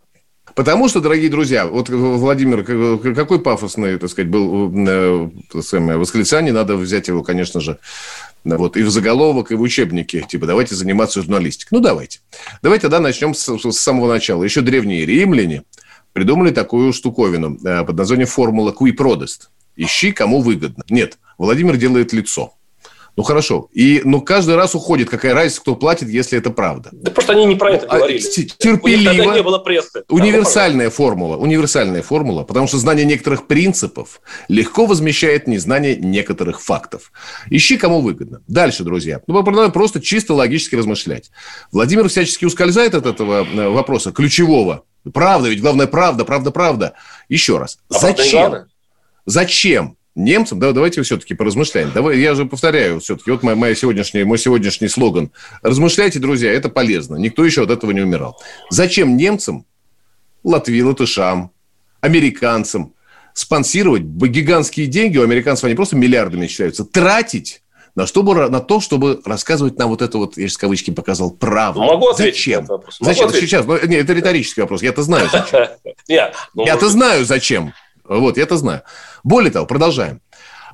Потому 0.55 0.89
что, 0.89 1.01
дорогие 1.01 1.31
друзья, 1.31 1.67
вот 1.67 1.89
Владимир, 1.89 2.65
какой 3.15 3.41
пафосный, 3.41 3.99
так 3.99 4.11
сказать, 4.11 4.31
был 4.31 4.73
э, 4.89 5.31
самое, 5.63 5.99
восклицание, 5.99 6.53
надо 6.53 6.77
взять 6.77 7.09
его, 7.09 7.23
конечно 7.23 7.61
же, 7.61 7.79
вот, 8.45 8.77
и 8.77 8.83
в 8.83 8.91
заголовок, 8.91 9.53
и 9.53 9.55
в 9.55 9.61
учебнике. 9.61 10.27
Типа, 10.29 10.47
давайте 10.47 10.75
заниматься 10.75 11.21
журналистикой. 11.23 11.79
Ну, 11.79 11.85
давайте. 11.85 12.21
Давайте 12.63 12.83
тогда 12.83 13.01
начнем 13.01 13.35
с, 13.35 13.59
с 13.59 13.79
самого 13.79 14.09
начала. 14.09 14.45
Еще 14.45 14.61
древние 14.61 15.05
римляне 15.05 15.63
придумали 16.13 16.51
такую 16.51 16.93
штуковину 16.93 17.59
э, 17.65 17.85
под 17.85 17.97
названием 17.97 18.29
формула 18.29 18.73
qui 18.73 18.93
prodest. 18.93 19.49
Ищи, 19.77 20.13
кому 20.13 20.41
выгодно. 20.41 20.85
Нет, 20.91 21.19
Владимир 21.39 21.77
делает 21.77 22.13
лицо. 22.13 22.55
Ну 23.17 23.23
хорошо. 23.23 23.69
И, 23.73 24.03
но 24.05 24.21
каждый 24.21 24.57
раз 24.57 24.75
уходит. 24.75 25.11
Какая 25.11 25.35
разница, 25.35 25.61
кто 25.61 25.77
платит, 25.77 26.09
если 26.09 26.39
это 26.39 26.51
правда? 26.51 26.91
Да 26.93 27.11
просто 27.11 27.33
они 27.33 27.45
не 27.45 27.57
про 27.57 27.73
это 27.73 27.87
а, 27.87 27.97
говорили. 27.97 28.19
Терпеливо. 28.21 29.11
У 29.11 29.25
них 29.27 29.35
не 29.35 29.43
было 29.43 29.59
прессы. 29.59 30.05
Универсальная 30.09 30.87
да, 30.87 30.91
формула. 30.91 31.37
Универсальная 31.37 32.03
формула. 32.03 32.45
Потому 32.45 32.67
что 32.67 32.79
знание 32.79 33.05
некоторых 33.05 33.47
принципов 33.47 34.21
легко 34.49 34.87
возмещает 34.87 35.47
незнание 35.47 35.97
некоторых 35.97 36.61
фактов. 36.61 37.13
Ищи, 37.49 37.77
кому 37.77 38.01
выгодно. 38.01 38.43
Дальше, 38.49 38.85
друзья. 38.85 39.21
Ну, 39.27 39.43
продолжаем 39.43 39.73
просто 39.73 40.01
чисто 40.01 40.35
логически 40.35 40.77
размышлять. 40.77 41.31
Владимир 41.73 42.09
всячески 42.09 42.45
ускользает 42.45 42.95
от 42.95 43.07
этого 43.07 43.45
э, 43.45 43.69
вопроса 43.69 44.13
ключевого. 44.13 44.85
Правда, 45.13 45.49
ведь 45.49 45.61
главное 45.61 45.87
правда, 45.87 46.25
правда, 46.25 46.51
правда. 46.51 46.95
Еще 47.29 47.59
раз. 47.59 47.79
А 47.91 47.99
Зачем? 47.99 48.67
Зачем 49.27 49.97
немцам, 50.15 50.59
да, 50.59 50.73
давайте 50.73 51.03
все-таки 51.03 51.35
поразмышляем. 51.35 51.91
Давай, 51.95 52.19
я 52.19 52.35
же 52.35 52.45
повторяю 52.45 53.01
все-таки, 53.01 53.31
вот 53.31 53.43
моя, 53.43 53.57
моя 53.57 53.75
сегодняшняя, 53.75 54.25
мой 54.25 54.39
сегодняшний 54.39 54.89
слоган. 54.89 55.31
Размышляйте, 55.63 56.19
друзья, 56.19 56.53
это 56.53 56.69
полезно. 56.69 57.17
Никто 57.17 57.45
еще 57.45 57.63
от 57.63 57.71
этого 57.71 57.91
не 57.93 58.01
умирал. 58.01 58.41
Зачем 58.71 59.17
немцам, 59.17 59.67
Латвии, 60.43 60.81
латышам, 60.81 61.53
американцам 62.01 62.95
спонсировать 63.35 64.03
гигантские 64.03 64.87
деньги, 64.87 65.19
у 65.19 65.23
американцев 65.23 65.65
они 65.65 65.75
просто 65.75 65.97
миллиардами 65.97 66.47
считаются, 66.47 66.85
тратить 66.85 67.63
на, 67.95 68.07
чтобы, 68.07 68.49
на 68.49 68.61
то, 68.61 68.81
чтобы 68.81 69.21
рассказывать 69.25 69.79
нам 69.79 69.89
вот 69.89 70.03
это 70.03 70.19
вот, 70.19 70.37
я 70.37 70.49
же 70.49 70.57
кавычки 70.57 70.91
показал, 70.91 71.31
правду. 71.31 71.83
Могу 71.83 72.09
ответить 72.09 72.37
зачем? 72.37 72.67
Могу 72.69 72.85
зачем? 73.01 73.27
Ответить. 73.27 73.49
Сейчас, 73.49 73.67
ну, 73.67 73.75
нет, 73.87 74.05
это 74.05 74.13
риторический 74.13 74.61
вопрос. 74.61 74.83
Я-то 74.83 75.03
знаю, 75.03 75.29
зачем. 75.31 75.69
Ну, 76.55 76.67
Я-то 76.67 76.89
знаю, 76.89 77.25
зачем. 77.25 77.73
Вот, 78.11 78.37
я 78.37 78.43
это 78.43 78.57
знаю. 78.57 78.83
Более 79.23 79.53
того, 79.53 79.67
продолжаем. 79.67 80.21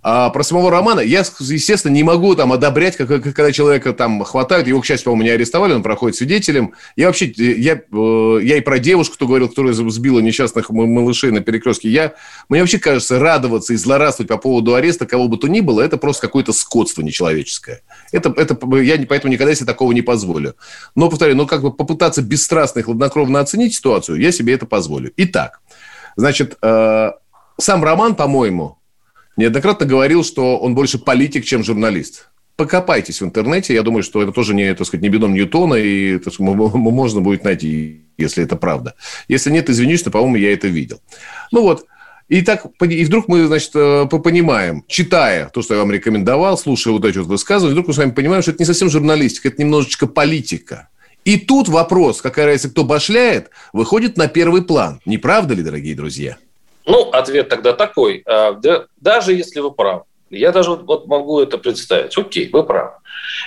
А 0.03 0.31
про 0.31 0.45
самого 0.45 0.71
Романа 0.71 1.01
я, 1.01 1.25
естественно, 1.41 1.93
не 1.93 2.05
могу 2.05 2.35
там 2.37 2.53
одобрять, 2.53 2.97
как, 2.97 3.09
когда 3.09 3.51
человека 3.51 3.93
там 3.93 4.23
хватают. 4.23 4.69
Его, 4.69 4.81
к 4.81 4.87
счастью, 4.87 5.07
по-моему, 5.07 5.25
не 5.25 5.31
арестовали, 5.31 5.73
он 5.73 5.83
проходит 5.83 6.17
свидетелем. 6.17 6.75
Я 6.95 7.09
вообще, 7.09 7.27
я, 7.27 7.75
э, 7.75 8.39
я 8.43 8.57
и 8.57 8.61
про 8.61 8.79
девушку, 8.79 9.17
кто 9.17 9.27
говорил, 9.27 9.49
которая 9.49 9.75
сбила 9.75 10.21
несчастных 10.21 10.71
малышей 10.71 11.33
на 11.33 11.41
перекрестке, 11.41 11.89
я, 11.89 12.15
мне 12.49 12.61
вообще 12.61 12.79
кажется, 12.79 13.19
радоваться 13.19 13.73
и 13.73 13.77
злорадствовать 13.77 14.29
по 14.29 14.37
поводу 14.37 14.75
ареста 14.75 15.07
кого 15.07 15.27
бы 15.27 15.39
то 15.39 15.49
ни 15.49 15.61
было, 15.61 15.81
это 15.81 15.97
просто 15.97 16.29
какое-то 16.29 16.53
скотство 16.53 17.03
нечеловеческое. 17.03 17.83
Это, 18.13 18.33
это, 18.37 18.57
я 18.77 19.05
поэтому 19.09 19.33
никогда 19.33 19.55
себе 19.57 19.67
такого 19.67 19.91
не 19.91 20.03
позволю. 20.03 20.55
Но, 20.95 21.11
повторяю, 21.11 21.37
ну, 21.37 21.47
как 21.47 21.63
бы 21.63 21.73
попытаться 21.73 22.23
бесстрастно 22.23 22.79
и 22.79 22.83
хладнокровно 22.83 23.41
оценить 23.41 23.75
ситуацию, 23.75 24.21
я 24.21 24.31
себе 24.31 24.55
это 24.55 24.67
позволю. 24.67 25.13
Итак, 25.17 25.61
значит, 26.17 26.57
э, 26.63 27.11
сам 27.59 27.83
Роман, 27.85 28.15
по-моему, 28.15 28.79
неоднократно 29.37 29.87
говорил, 29.87 30.25
что 30.25 30.59
он 30.59 30.75
больше 30.75 30.99
политик, 30.99 31.45
чем 31.45 31.65
журналист. 31.65 32.29
Покопайтесь 32.57 33.21
в 33.21 33.25
интернете. 33.25 33.75
Я 33.75 33.83
думаю, 33.83 34.03
что 34.03 34.23
это 34.23 34.33
тоже 34.33 34.55
не, 34.55 34.75
так 34.75 34.87
сказать, 34.87 35.03
не 35.03 35.11
бедом 35.11 35.35
Ньютона, 35.35 35.75
и 35.75 36.19
так 36.19 36.33
сказать, 36.33 36.55
можно 36.57 37.21
будет 37.21 37.45
найти, 37.45 38.07
если 38.17 38.45
это 38.45 38.57
правда. 38.57 38.95
Если 39.29 39.51
нет, 39.51 39.69
извинюсь, 39.69 40.05
но, 40.05 40.11
по-моему, 40.11 40.37
я 40.37 40.53
это 40.53 40.69
видел. 40.69 41.01
Ну 41.53 41.63
вот, 41.63 41.87
и 42.29 42.41
так, 42.41 42.67
и 42.81 43.05
вдруг 43.05 43.29
мы, 43.29 43.47
значит, 43.47 43.71
э, 43.75 44.07
понимаем, 44.07 44.85
читая 44.89 45.49
то, 45.49 45.63
что 45.63 45.75
я 45.75 45.81
вам 45.81 45.93
рекомендовал, 45.93 46.59
слушая 46.59 46.93
вот 46.93 47.05
эти 47.05 47.19
вот 47.19 47.29
высказывания, 47.29 47.73
вдруг 47.73 47.89
мы 47.89 47.95
с 47.95 47.99
вами 47.99 48.11
понимаем, 48.11 48.43
что 48.43 48.51
это 48.51 48.63
не 48.63 48.67
совсем 48.67 48.91
журналистика, 48.91 49.49
это 49.49 49.63
немножечко 49.63 50.07
политика. 50.07 50.89
И 51.25 51.37
тут 51.37 51.69
вопрос, 51.69 52.23
какая 52.23 52.47
разница, 52.47 52.71
кто 52.71 52.85
башляет, 52.85 53.51
выходит 53.73 54.17
на 54.17 54.29
первый 54.29 54.63
план. 54.63 55.01
Не 55.05 55.19
правда 55.19 55.55
ли, 55.55 55.63
дорогие 55.63 55.95
друзья? 55.95 56.37
Ну, 56.87 57.11
ответ 57.11 57.49
тогда 57.49 57.73
такой. 57.73 58.23
А, 58.27 58.53
да, 58.53 58.87
даже 59.01 59.33
если 59.35 59.61
вы 59.61 59.73
правы, 59.73 60.05
я 60.31 60.53
даже 60.53 60.71
вот, 60.71 60.83
вот 60.85 61.07
могу 61.07 61.41
это 61.41 61.59
представить. 61.59 62.17
Окей, 62.17 62.49
вы 62.53 62.63
правы. 62.65 62.93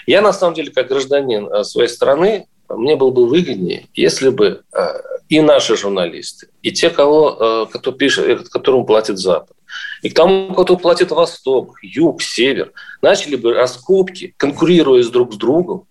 Я, 0.06 0.21
на 0.21 0.34
самом 0.34 0.54
деле, 0.54 0.71
как 0.71 0.89
гражданин 0.89 1.52
а, 1.52 1.63
своей 1.63 1.89
страны, 1.89 2.47
мне 2.67 2.95
было 2.95 3.12
бы 3.12 3.28
выгоднее, 3.28 3.88
если 3.95 4.30
бы 4.30 4.62
а, 4.73 5.02
и 5.30 5.41
наши 5.41 5.78
журналисты, 5.78 6.49
и 6.62 6.71
те, 6.71 6.89
кого, 6.89 7.67
кто 7.71 7.91
пишет, 7.91 8.49
которому 8.49 8.86
платит 8.86 9.19
Запад, 9.19 9.56
и 10.02 10.10
к 10.10 10.13
тому, 10.15 10.54
кто 10.54 10.75
платит 10.75 11.12
Восток, 11.12 11.78
Юг, 11.84 12.21
Север, 12.21 12.73
начали 13.02 13.36
бы 13.36 13.54
раскопки, 13.54 14.34
конкурируя 14.38 15.04
друг 15.04 15.34
с 15.34 15.38
другом, 15.38 15.88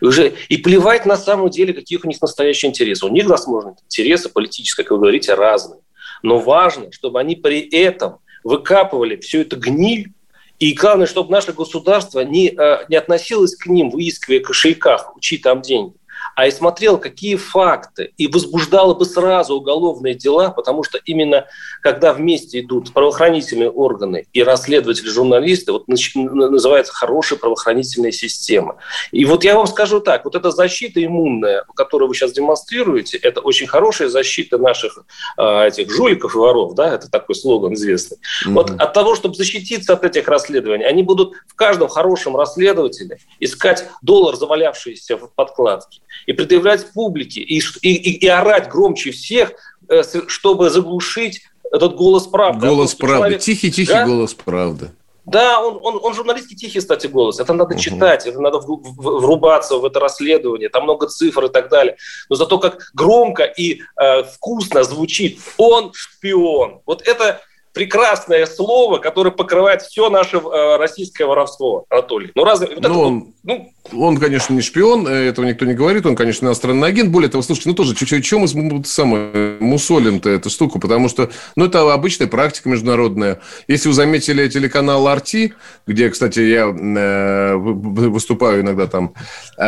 уже 0.00 0.34
и 0.48 0.56
плевать 0.56 1.06
на 1.06 1.16
самом 1.16 1.50
деле, 1.50 1.72
какие 1.72 1.98
у 2.02 2.06
них 2.06 2.20
настоящие 2.20 2.70
интересы. 2.70 3.06
У 3.06 3.10
них, 3.10 3.26
возможно, 3.26 3.76
интересы 3.84 4.28
политические, 4.28 4.84
как 4.84 4.92
вы 4.92 4.98
говорите, 4.98 5.34
разные. 5.34 5.80
Но 6.22 6.38
важно, 6.38 6.92
чтобы 6.92 7.20
они 7.20 7.36
при 7.36 7.60
этом 7.60 8.18
выкапывали 8.44 9.16
всю 9.16 9.40
эту 9.40 9.58
гниль, 9.58 10.12
и 10.58 10.74
главное, 10.74 11.06
чтобы 11.06 11.30
наше 11.32 11.52
государство 11.52 12.20
не, 12.20 12.48
э, 12.48 12.84
не 12.88 12.96
относилось 12.96 13.56
к 13.56 13.66
ним, 13.66 13.88
выискивая 13.90 14.40
кошельках, 14.40 15.16
учи 15.16 15.38
там 15.38 15.62
деньги, 15.62 15.94
а 16.40 16.46
и 16.46 16.50
смотрел, 16.50 16.96
какие 16.96 17.36
факты, 17.36 18.14
и 18.16 18.26
возбуждало 18.26 18.94
бы 18.94 19.04
сразу 19.04 19.56
уголовные 19.56 20.14
дела, 20.14 20.48
потому 20.48 20.82
что 20.82 20.96
именно 21.04 21.44
когда 21.82 22.14
вместе 22.14 22.60
идут 22.60 22.94
правоохранительные 22.94 23.68
органы 23.68 24.26
и 24.32 24.42
расследователи, 24.42 25.10
журналисты, 25.10 25.72
вот 25.72 25.86
называется 25.86 26.94
хорошая 26.94 27.38
правоохранительная 27.38 28.10
система. 28.10 28.76
И 29.10 29.26
вот 29.26 29.44
я 29.44 29.54
вам 29.54 29.66
скажу 29.66 30.00
так, 30.00 30.24
вот 30.24 30.34
эта 30.34 30.50
защита 30.50 31.04
иммунная, 31.04 31.66
которую 31.76 32.08
вы 32.08 32.14
сейчас 32.14 32.32
демонстрируете, 32.32 33.18
это 33.18 33.42
очень 33.42 33.66
хорошая 33.66 34.08
защита 34.08 34.56
наших 34.56 35.04
э, 35.36 35.66
этих 35.66 35.90
жуликов 35.90 36.34
и 36.34 36.38
воров, 36.38 36.74
да, 36.74 36.94
это 36.94 37.10
такой 37.10 37.34
слоган 37.34 37.74
известный. 37.74 38.16
Mm-hmm. 38.16 38.52
Вот 38.54 38.70
от 38.70 38.92
того, 38.94 39.14
чтобы 39.14 39.34
защититься 39.34 39.92
от 39.92 40.04
этих 40.04 40.26
расследований, 40.26 40.86
они 40.86 41.02
будут 41.02 41.34
в 41.46 41.54
каждом 41.54 41.88
хорошем 41.88 42.34
расследователе 42.34 43.18
искать 43.40 43.84
доллар, 44.00 44.36
завалявшийся 44.36 45.18
в 45.18 45.28
подкладке 45.34 46.00
и 46.26 46.32
предъявлять 46.32 46.92
публике, 46.92 47.40
и, 47.40 47.60
и, 47.82 48.18
и 48.18 48.26
орать 48.26 48.68
громче 48.68 49.10
всех, 49.10 49.52
э, 49.88 50.02
чтобы 50.26 50.70
заглушить 50.70 51.42
этот 51.70 51.94
голос 51.94 52.26
правды. 52.26 52.66
Голос 52.66 52.94
правды. 52.94 53.38
Тихий-тихий 53.38 53.92
да? 53.92 54.06
голос 54.06 54.34
правды. 54.34 54.90
Да, 55.26 55.60
он, 55.60 55.78
он, 55.82 56.00
он 56.02 56.14
журналистский 56.14 56.56
тихий, 56.56 56.80
кстати, 56.80 57.06
голос. 57.06 57.38
Это 57.38 57.52
надо 57.52 57.74
угу. 57.74 57.80
читать, 57.80 58.26
это 58.26 58.40
надо 58.40 58.58
врубаться 58.58 59.76
в 59.76 59.84
это 59.84 60.00
расследование. 60.00 60.68
Там 60.68 60.84
много 60.84 61.08
цифр 61.08 61.44
и 61.44 61.48
так 61.48 61.68
далее. 61.68 61.96
Но 62.28 62.36
зато 62.36 62.58
как 62.58 62.90
громко 62.94 63.44
и 63.44 63.82
э, 64.00 64.22
вкусно 64.24 64.82
звучит 64.82 65.38
«он 65.56 65.92
шпион». 65.94 66.80
Вот 66.86 67.02
это 67.06 67.40
прекрасное 67.80 68.44
слово, 68.44 68.98
которое 68.98 69.30
покрывает 69.30 69.80
все 69.80 70.10
наше 70.10 70.36
э, 70.36 70.76
российское 70.76 71.24
воровство, 71.24 71.86
Анатолий. 71.88 72.30
Ну, 72.34 72.44
разве... 72.44 72.66
Вот 72.66 72.82
ну, 72.82 72.90
это, 72.90 72.98
он, 72.98 73.34
ну... 73.42 73.72
он, 73.94 74.18
конечно, 74.18 74.52
не 74.52 74.60
шпион, 74.60 75.08
э, 75.08 75.28
этого 75.28 75.46
никто 75.46 75.64
не 75.64 75.72
говорит, 75.72 76.04
он, 76.04 76.14
конечно, 76.14 76.44
иностранный 76.44 76.86
агент. 76.86 77.08
Более 77.08 77.30
того, 77.30 77.40
слушайте, 77.40 77.70
ну, 77.70 77.74
тоже, 77.74 77.94
чуть-чуть, 77.94 78.22
чем 78.22 78.40
мы 78.40 78.84
самое, 78.84 79.56
мусолим-то 79.60 80.28
эту 80.28 80.50
штуку, 80.50 80.78
потому 80.78 81.08
что, 81.08 81.30
ну, 81.56 81.64
это 81.64 81.90
обычная 81.90 82.26
практика 82.26 82.68
международная. 82.68 83.40
Если 83.66 83.88
вы 83.88 83.94
заметили 83.94 84.46
телеканал 84.48 85.08
RT, 85.08 85.52
где, 85.86 86.10
кстати, 86.10 86.40
я 86.40 86.66
э, 86.66 87.54
выступаю 87.56 88.60
иногда 88.60 88.88
там, 88.88 89.14
э, 89.56 89.62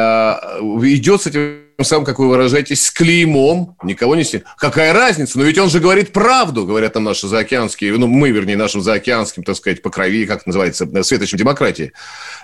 идет 0.83 1.23
с 1.23 1.29
этим 1.29 1.72
сам, 1.85 2.05
как 2.05 2.19
вы 2.19 2.29
выражаетесь, 2.29 2.87
с 2.87 2.91
клеймом, 2.91 3.77
никого 3.83 4.17
не 4.17 4.25
снимет. 4.25 4.47
Какая 4.57 4.93
разница? 4.93 5.39
Но 5.39 5.45
ведь 5.45 5.59
он 5.59 5.71
же 5.71 5.81
говорит 5.81 6.13
правду, 6.13 6.67
говорят 6.67 6.93
там 6.93 7.05
наши 7.05 7.29
заокеанские, 7.29 7.97
ну, 7.99 8.07
мы, 8.07 8.31
вернее, 8.31 8.57
нашим 8.57 8.83
заокеанским, 8.83 9.43
так 9.43 9.57
сказать, 9.57 9.83
по 9.83 9.91
крови, 9.91 10.27
как 10.27 10.47
называется, 10.47 10.87
светочем 11.03 11.39
демократии. 11.39 11.93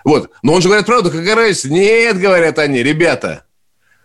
Вот. 0.05 0.31
Но 0.43 0.55
он 0.55 0.63
же 0.63 0.69
говорит 0.69 0.87
правду, 0.87 1.11
какая 1.11 1.35
разница? 1.35 1.71
Нет, 1.71 2.19
говорят 2.19 2.59
они, 2.59 2.83
ребята, 2.83 3.45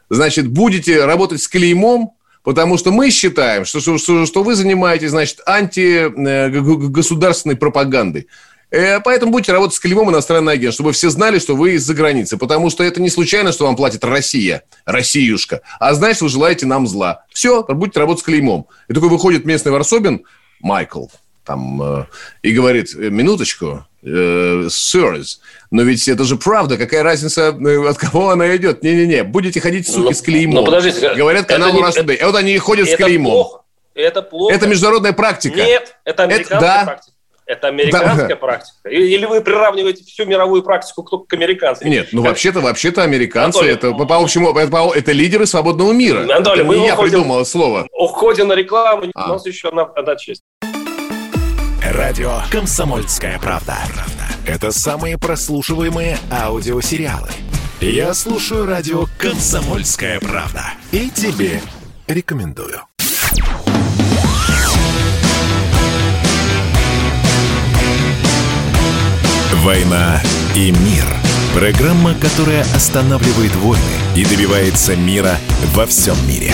значит, 0.10 0.48
будете 0.48 1.06
работать 1.06 1.42
с 1.42 1.48
клеймом, 1.48 2.12
Потому 2.44 2.78
что 2.78 2.92
мы 2.92 3.10
считаем, 3.10 3.64
что, 3.64 3.80
что, 3.80 4.26
что 4.26 4.44
вы 4.44 4.56
занимаетесь, 4.56 5.12
значит, 5.12 5.40
антигосударственной 5.46 7.56
пропагандой. 7.56 8.28
Э, 8.74 9.00
поэтому 9.02 9.32
будете 9.32 9.52
работать 9.52 9.76
с 9.76 9.80
клеймом 9.80 10.10
иностранный 10.10 10.54
агент, 10.54 10.74
чтобы 10.74 10.94
все 10.94 11.12
знали, 11.12 11.38
что 11.38 11.56
вы 11.56 11.74
из-за 11.74 11.94
границы. 11.94 12.38
Потому 12.38 12.72
что 12.72 12.84
это 12.84 13.00
не 13.00 13.10
случайно, 13.10 13.52
что 13.52 13.66
вам 13.66 13.76
платит 13.76 14.04
Россия, 14.04 14.64
Россиюшка. 14.86 15.62
А 15.80 15.94
значит, 15.94 16.24
вы 16.24 16.30
желаете 16.30 16.66
нам 16.66 16.88
зла. 16.88 17.24
Все, 17.32 17.64
будете 17.64 18.00
работать 18.00 18.22
с 18.22 18.26
клеймом. 18.26 18.66
И 18.88 18.94
такой 18.94 19.10
выходит 19.10 19.46
местный 19.46 19.72
Варсобин, 19.72 20.24
Майкл, 20.60 21.06
там, 21.46 21.84
э, 21.84 22.06
и 22.42 22.52
говорит, 22.52 22.96
«Э, 22.96 23.12
минуточку, 23.12 23.86
э, 24.02 24.08
sirs, 24.08 25.38
но 25.70 25.84
ведь 25.84 26.08
это 26.08 26.24
же 26.24 26.36
правда, 26.38 26.76
какая 26.76 27.04
разница, 27.04 27.50
от 27.50 27.98
кого 28.00 28.30
она 28.32 28.56
идет? 28.56 28.82
Не-не-не, 28.82 29.24
будете 29.24 29.62
ходить, 29.62 29.86
суки, 29.86 30.00
но, 30.00 30.06
ну, 30.06 30.14
с 30.14 30.22
клеймом. 30.24 30.56
Но 30.56 30.62
ну, 30.62 30.66
подождите, 30.66 31.14
Говорят 31.14 31.46
каналу 31.46 31.80
Today. 31.80 32.16
И 32.16 32.24
вот 32.24 32.36
они 32.36 32.58
ходят 32.58 32.90
с 32.90 32.96
клеймом. 32.96 33.34
Плохо. 33.34 33.60
Это 33.94 34.24
плохо. 34.24 34.56
Это 34.56 34.66
международная 34.66 35.14
практика. 35.14 35.58
Нет, 35.58 35.96
это 36.06 36.24
американская 36.24 36.58
это, 36.58 36.66
да. 36.66 36.86
практика. 36.86 37.14
Это 37.54 37.68
американская 37.68 38.28
да. 38.30 38.36
практика? 38.36 38.90
Или 38.90 39.26
вы 39.26 39.42
приравниваете 39.42 40.04
всю 40.04 40.26
мировую 40.26 40.64
практику 40.64 41.04
только 41.04 41.26
к 41.28 41.34
американцам? 41.34 41.88
Нет, 41.88 42.10
ну 42.12 42.24
вообще-то, 42.24 42.62
вообще-то 42.62 43.04
американцы 43.04 43.58
Анатолий, 43.58 43.74
это 43.74 43.92
по, 43.92 44.06
по 44.06 44.18
общему 44.18 44.58
это, 44.58 44.92
это 44.96 45.12
лидеры 45.12 45.46
свободного 45.46 45.92
мира. 45.92 46.22
Анатолий, 46.24 46.62
это 46.62 46.64
мы 46.64 46.78
не 46.78 46.88
я 46.88 46.96
придумал 46.96 47.46
слово. 47.46 47.88
Уходим 47.92 48.48
на 48.48 48.54
рекламу, 48.54 49.12
а. 49.14 49.30
у 49.30 49.34
нас 49.34 49.46
еще 49.46 49.70
одна, 49.70 49.84
одна 49.84 50.16
честь. 50.16 50.42
Радио 51.84 52.40
«Комсомольская 52.52 53.38
правда». 53.40 53.78
Это 54.48 54.72
самые 54.72 55.18
прослушиваемые 55.18 56.18
аудиосериалы. 56.32 57.30
Я 57.80 58.14
слушаю 58.14 58.66
радио 58.66 59.06
«Комсомольская 59.20 60.20
правда». 60.20 60.64
И 60.92 61.10
тебе 61.10 61.62
рекомендую. 62.08 62.82
«Война 69.64 70.22
и 70.58 70.72
мир». 70.72 71.06
Программа, 71.56 72.14
которая 72.16 72.64
останавливает 72.76 73.56
войны 73.56 73.96
и 74.14 74.26
добивается 74.26 74.94
мира 74.98 75.36
во 75.74 75.86
всем 75.86 76.16
мире. 76.28 76.52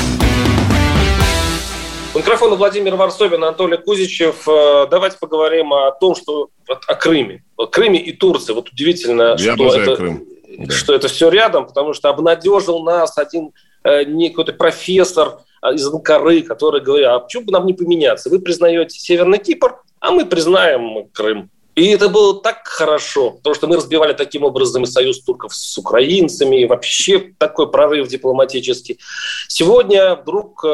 У 2.13 2.19
микрофона 2.19 2.55
Владимир 2.55 2.95
Варсобин, 2.95 3.43
Анатолий 3.43 3.77
Кузичев. 3.77 4.47
Э, 4.47 4.85
давайте 4.91 5.17
поговорим 5.17 5.73
о 5.73 5.91
том, 5.91 6.15
что 6.15 6.49
о 6.67 6.93
Крыме. 6.93 7.43
О 7.57 7.65
Крыме 7.65 7.99
и 7.99 8.11
Турции. 8.11 8.53
Вот 8.53 8.69
удивительно, 8.69 9.35
Я 9.39 9.55
что 9.55 9.73
это, 9.73 9.95
Крым. 9.95 10.25
Да. 10.59 10.71
что 10.71 10.93
это 10.93 11.07
все 11.07 11.29
рядом, 11.29 11.65
потому 11.65 11.93
что 11.93 12.09
обнадежил 12.09 12.83
нас 12.83 13.17
один 13.17 13.53
э, 13.85 14.03
не 14.03 14.29
какой-то 14.29 14.53
профессор 14.53 15.39
а, 15.61 15.73
из 15.73 15.87
Анкары, 15.87 16.43
который 16.43 16.81
говорит, 16.81 17.07
а 17.07 17.17
почему 17.17 17.45
бы 17.45 17.53
нам 17.53 17.65
не 17.65 17.73
поменяться? 17.73 18.29
Вы 18.29 18.37
признаете 18.37 18.99
Северный 18.99 19.39
Кипр, 19.39 19.81
а 19.99 20.11
мы 20.11 20.27
признаем 20.27 21.07
Крым. 21.11 21.49
И 21.79 21.87
это 21.91 22.09
было 22.09 22.41
так 22.41 22.67
хорошо, 22.67 23.31
потому 23.31 23.55
что 23.55 23.67
мы 23.67 23.77
разбивали 23.77 24.11
таким 24.13 24.43
образом 24.43 24.83
и 24.83 24.85
союз 24.85 25.21
турков 25.23 25.55
с 25.55 25.77
украинцами, 25.77 26.61
и 26.61 26.65
вообще 26.65 27.19
такой 27.37 27.71
прорыв 27.71 28.09
дипломатический. 28.09 28.99
Сегодня 29.47 30.15
вдруг 30.15 30.61
э, 30.65 30.67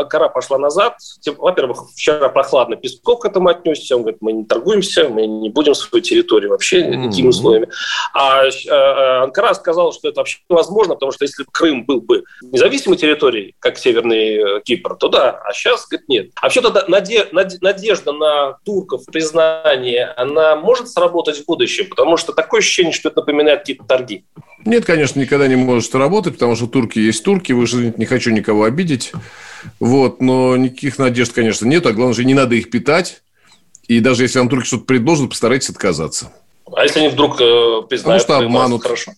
Анкара 0.00 0.28
пошла 0.28 0.58
назад. 0.58 0.96
Во-первых, 1.38 1.90
вчера 1.94 2.28
прохладно 2.28 2.74
Песков 2.74 3.20
к 3.20 3.24
этому 3.24 3.50
отнесся. 3.50 3.94
Он 3.94 4.02
говорит, 4.02 4.20
мы 4.20 4.32
не 4.32 4.44
торгуемся, 4.44 5.08
мы 5.08 5.26
не 5.28 5.48
будем 5.48 5.74
свою 5.76 6.02
территорию 6.02 6.50
вообще 6.50 6.82
никакими 6.86 7.22
Мгм. 7.26 7.28
условиями. 7.28 7.68
А 8.12 8.44
э, 8.44 8.50
э, 8.50 9.22
Анкара 9.22 9.54
сказала, 9.54 9.92
что 9.92 10.08
это 10.08 10.20
вообще 10.20 10.38
невозможно, 10.48 10.94
потому 10.94 11.12
что 11.12 11.24
если 11.24 11.44
Крым 11.52 11.84
был 11.84 12.00
бы 12.00 12.24
независимой 12.42 12.96
территорией, 12.98 13.54
как 13.60 13.78
Северный 13.78 14.58
э, 14.58 14.60
Кипр, 14.64 14.96
то 14.96 15.08
да, 15.08 15.40
а 15.44 15.52
сейчас, 15.52 15.86
говорит, 15.86 16.08
нет. 16.08 16.30
А 16.40 16.46
вообще 16.46 16.60
тогда 16.62 16.84
наде- 16.88 17.28
наде- 17.30 17.58
надежда 17.60 18.12
на 18.12 18.58
турков, 18.64 19.04
признание, 19.06 20.06
она 20.16 20.31
может 20.56 20.88
сработать 20.88 21.38
в 21.38 21.44
будущем, 21.46 21.86
потому 21.88 22.16
что 22.16 22.32
такое 22.32 22.60
ощущение, 22.60 22.92
что 22.92 23.08
это 23.08 23.20
напоминает 23.20 23.60
какие-то 23.60 23.84
торги. 23.84 24.24
Нет, 24.64 24.84
конечно, 24.84 25.18
никогда 25.20 25.48
не 25.48 25.56
может 25.56 25.94
работать, 25.94 26.34
потому 26.34 26.56
что 26.56 26.66
турки 26.66 26.98
есть 26.98 27.24
турки. 27.24 27.52
Вы 27.52 27.66
же 27.66 27.92
не 27.96 28.04
хочу 28.04 28.30
никого 28.30 28.64
обидеть. 28.64 29.12
Вот, 29.80 30.20
но 30.20 30.56
никаких 30.56 30.98
надежд, 30.98 31.32
конечно, 31.32 31.66
нет. 31.66 31.86
А 31.86 31.92
главное 31.92 32.14
же, 32.14 32.24
не 32.24 32.34
надо 32.34 32.54
их 32.54 32.70
питать. 32.70 33.22
И 33.88 34.00
даже 34.00 34.22
если 34.22 34.38
вам 34.38 34.48
турки 34.48 34.66
что-то 34.66 34.84
предложат, 34.84 35.30
постарайтесь 35.30 35.70
отказаться. 35.70 36.32
А 36.74 36.84
если 36.84 37.00
они 37.00 37.08
вдруг 37.08 37.40
э, 37.40 37.82
признают, 37.88 38.22
что 38.22 38.38
Крым, 38.38 38.46
обманут. 38.46 38.82
Хорошо. 38.82 39.12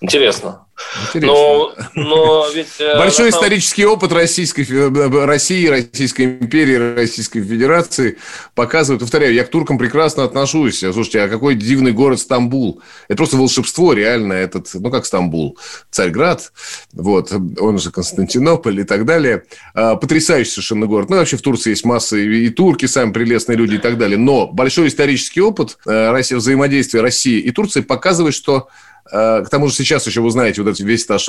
Интересно. 0.00 0.66
Интересно. 1.06 1.32
Но, 1.34 1.74
но 1.94 2.46
ведь... 2.54 2.66
э, 2.80 2.98
Большой 2.98 3.30
самом- 3.30 3.44
исторический 3.46 3.86
опыт 3.86 4.12
Российской, 4.12 4.64
Фе- 4.64 5.24
России, 5.24 5.66
Российской 5.68 6.26
империи, 6.26 6.94
Российской 6.94 7.42
Федерации 7.42 8.18
показывает, 8.54 9.00
повторяю, 9.00 9.32
я 9.32 9.44
к 9.44 9.50
туркам 9.50 9.78
прекрасно 9.78 10.24
отношусь. 10.24 10.80
Слушайте, 10.80 11.22
а 11.22 11.28
какой 11.28 11.54
дивный 11.54 11.92
город 11.92 12.20
Стамбул. 12.20 12.82
Это 13.08 13.16
просто 13.16 13.38
волшебство 13.38 13.94
реально. 13.94 14.34
Этот, 14.34 14.68
ну, 14.74 14.90
как 14.90 15.06
Стамбул, 15.06 15.58
Царьград, 15.90 16.52
вот, 16.92 17.32
он 17.58 17.78
же 17.78 17.90
Константинополь 17.90 18.80
и 18.80 18.84
так 18.84 19.06
далее. 19.06 19.44
А, 19.74 19.96
Потрясающий 19.96 20.50
совершенно 20.50 20.86
город. 20.86 21.08
Ну, 21.08 21.16
вообще 21.16 21.38
в 21.38 21.42
Турции 21.42 21.70
есть 21.70 21.86
масса 21.86 22.18
и, 22.18 22.46
и 22.46 22.48
турки, 22.50 22.84
сами 22.84 23.12
прелестные 23.12 23.56
люди 23.56 23.76
и 23.76 23.78
так 23.78 23.96
далее. 23.96 24.18
Но 24.18 24.46
большой 24.48 24.88
исторический 24.88 25.40
опыт 25.40 25.78
э, 25.86 26.10
России, 26.10 26.34
взаимодействия 26.34 27.00
России 27.00 27.40
и 27.40 27.50
Турции 27.50 27.80
показывает, 27.80 28.34
что 28.34 28.68
Э, 28.68 28.95
К 29.10 29.46
тому 29.50 29.68
же 29.68 29.74
сейчас 29.74 30.06
еще 30.06 30.20
вы 30.20 30.30
знаете 30.30 30.62
вот 30.62 30.78
весь 30.80 31.04
этот 31.04 31.16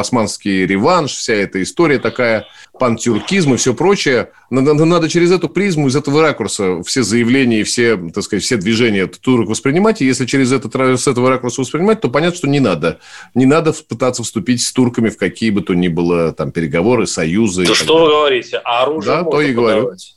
османский 0.00 0.66
реванш, 0.66 1.12
вся 1.12 1.34
эта 1.34 1.62
история 1.62 1.98
такая, 1.98 2.46
пантюркизм 2.78 3.54
и 3.54 3.56
все 3.56 3.74
прочее. 3.74 4.30
Надо, 4.50 4.74
надо 4.84 5.08
через 5.08 5.30
эту 5.32 5.48
призму, 5.48 5.88
из 5.88 5.96
этого 5.96 6.20
ракурса 6.22 6.82
все 6.82 7.02
заявления 7.02 7.60
и 7.60 7.64
все, 7.64 7.96
так 8.12 8.24
сказать, 8.24 8.42
все 8.44 8.56
движения 8.56 9.06
турок 9.06 9.48
воспринимать. 9.48 10.02
И 10.02 10.06
если 10.06 10.26
через 10.26 10.52
этот, 10.52 10.74
с 10.74 11.06
этого 11.06 11.30
ракурса 11.30 11.60
воспринимать, 11.60 12.00
то 12.00 12.08
понятно, 12.10 12.36
что 12.36 12.48
не 12.48 12.60
надо. 12.60 12.98
Не 13.34 13.46
надо 13.46 13.72
пытаться 13.72 14.22
вступить 14.22 14.62
с 14.62 14.72
турками 14.72 15.08
в 15.08 15.16
какие 15.16 15.50
бы 15.50 15.62
то 15.62 15.74
ни 15.74 15.88
было 15.88 16.32
там 16.32 16.50
переговоры, 16.52 17.06
союзы. 17.06 17.66
Да 17.66 17.74
что 17.74 18.04
вы 18.04 18.08
говорите? 18.10 18.60
А 18.64 18.82
оружие 18.82 19.16
Да, 19.16 19.24
то 19.24 19.40
и 19.40 19.52
говорю. 19.52 19.76
продавать? 19.82 20.12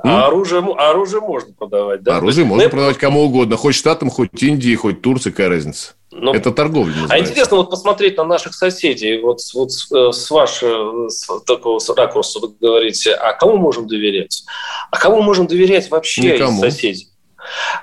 А 0.00 0.26
оружие, 0.28 0.60
оружие 0.60 1.20
можно 1.20 1.52
продавать, 1.52 2.02
да? 2.04 2.18
Оружие 2.18 2.42
есть, 2.44 2.48
можно 2.48 2.68
продавать 2.68 2.98
кому 2.98 3.22
угодно. 3.22 3.56
Хоть 3.56 3.74
Штатам, 3.74 4.10
хоть 4.10 4.40
Индии, 4.40 4.74
хоть 4.76 5.02
Турции, 5.02 5.30
какая 5.30 5.48
разница. 5.48 5.94
Ну, 6.10 6.32
Это 6.32 6.52
торговля 6.52 6.92
А 6.92 7.00
называется. 7.02 7.30
интересно 7.30 7.56
вот 7.58 7.70
посмотреть 7.70 8.16
на 8.16 8.24
наших 8.24 8.54
соседей, 8.54 9.20
вот, 9.20 9.40
вот 9.54 9.72
с, 9.72 9.92
э, 9.92 10.12
с 10.12 10.30
вашего 10.30 11.08
с 11.08 11.26
такого 11.46 11.78
ракурса 11.96 12.40
вы 12.40 12.48
говорите, 12.60 13.12
а 13.12 13.34
кому 13.34 13.56
можем 13.56 13.86
доверять? 13.86 14.44
А 14.90 14.98
кому 14.98 15.20
можем 15.20 15.46
доверять 15.46 15.90
вообще 15.90 16.34
Никому. 16.34 16.64
из 16.64 16.72
соседей? 16.72 17.08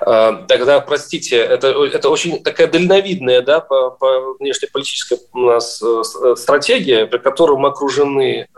А, 0.00 0.44
Тогда, 0.48 0.80
простите, 0.80 1.36
это, 1.36 1.68
это 1.68 2.10
очень 2.10 2.42
такая 2.42 2.66
дальновидная 2.66 3.42
да, 3.42 3.60
по, 3.60 3.90
по 3.90 4.34
внешнеполитическая 4.40 5.18
у 5.32 5.38
нас 5.38 5.80
э, 5.82 6.02
э, 6.24 6.36
стратегия, 6.36 7.06
при 7.06 7.18
которой 7.18 7.56
мы 7.56 7.68
окружены 7.68 8.48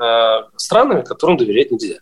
странами, 0.57 1.03
которым 1.03 1.37
доверять 1.37 1.71
нельзя. 1.71 1.99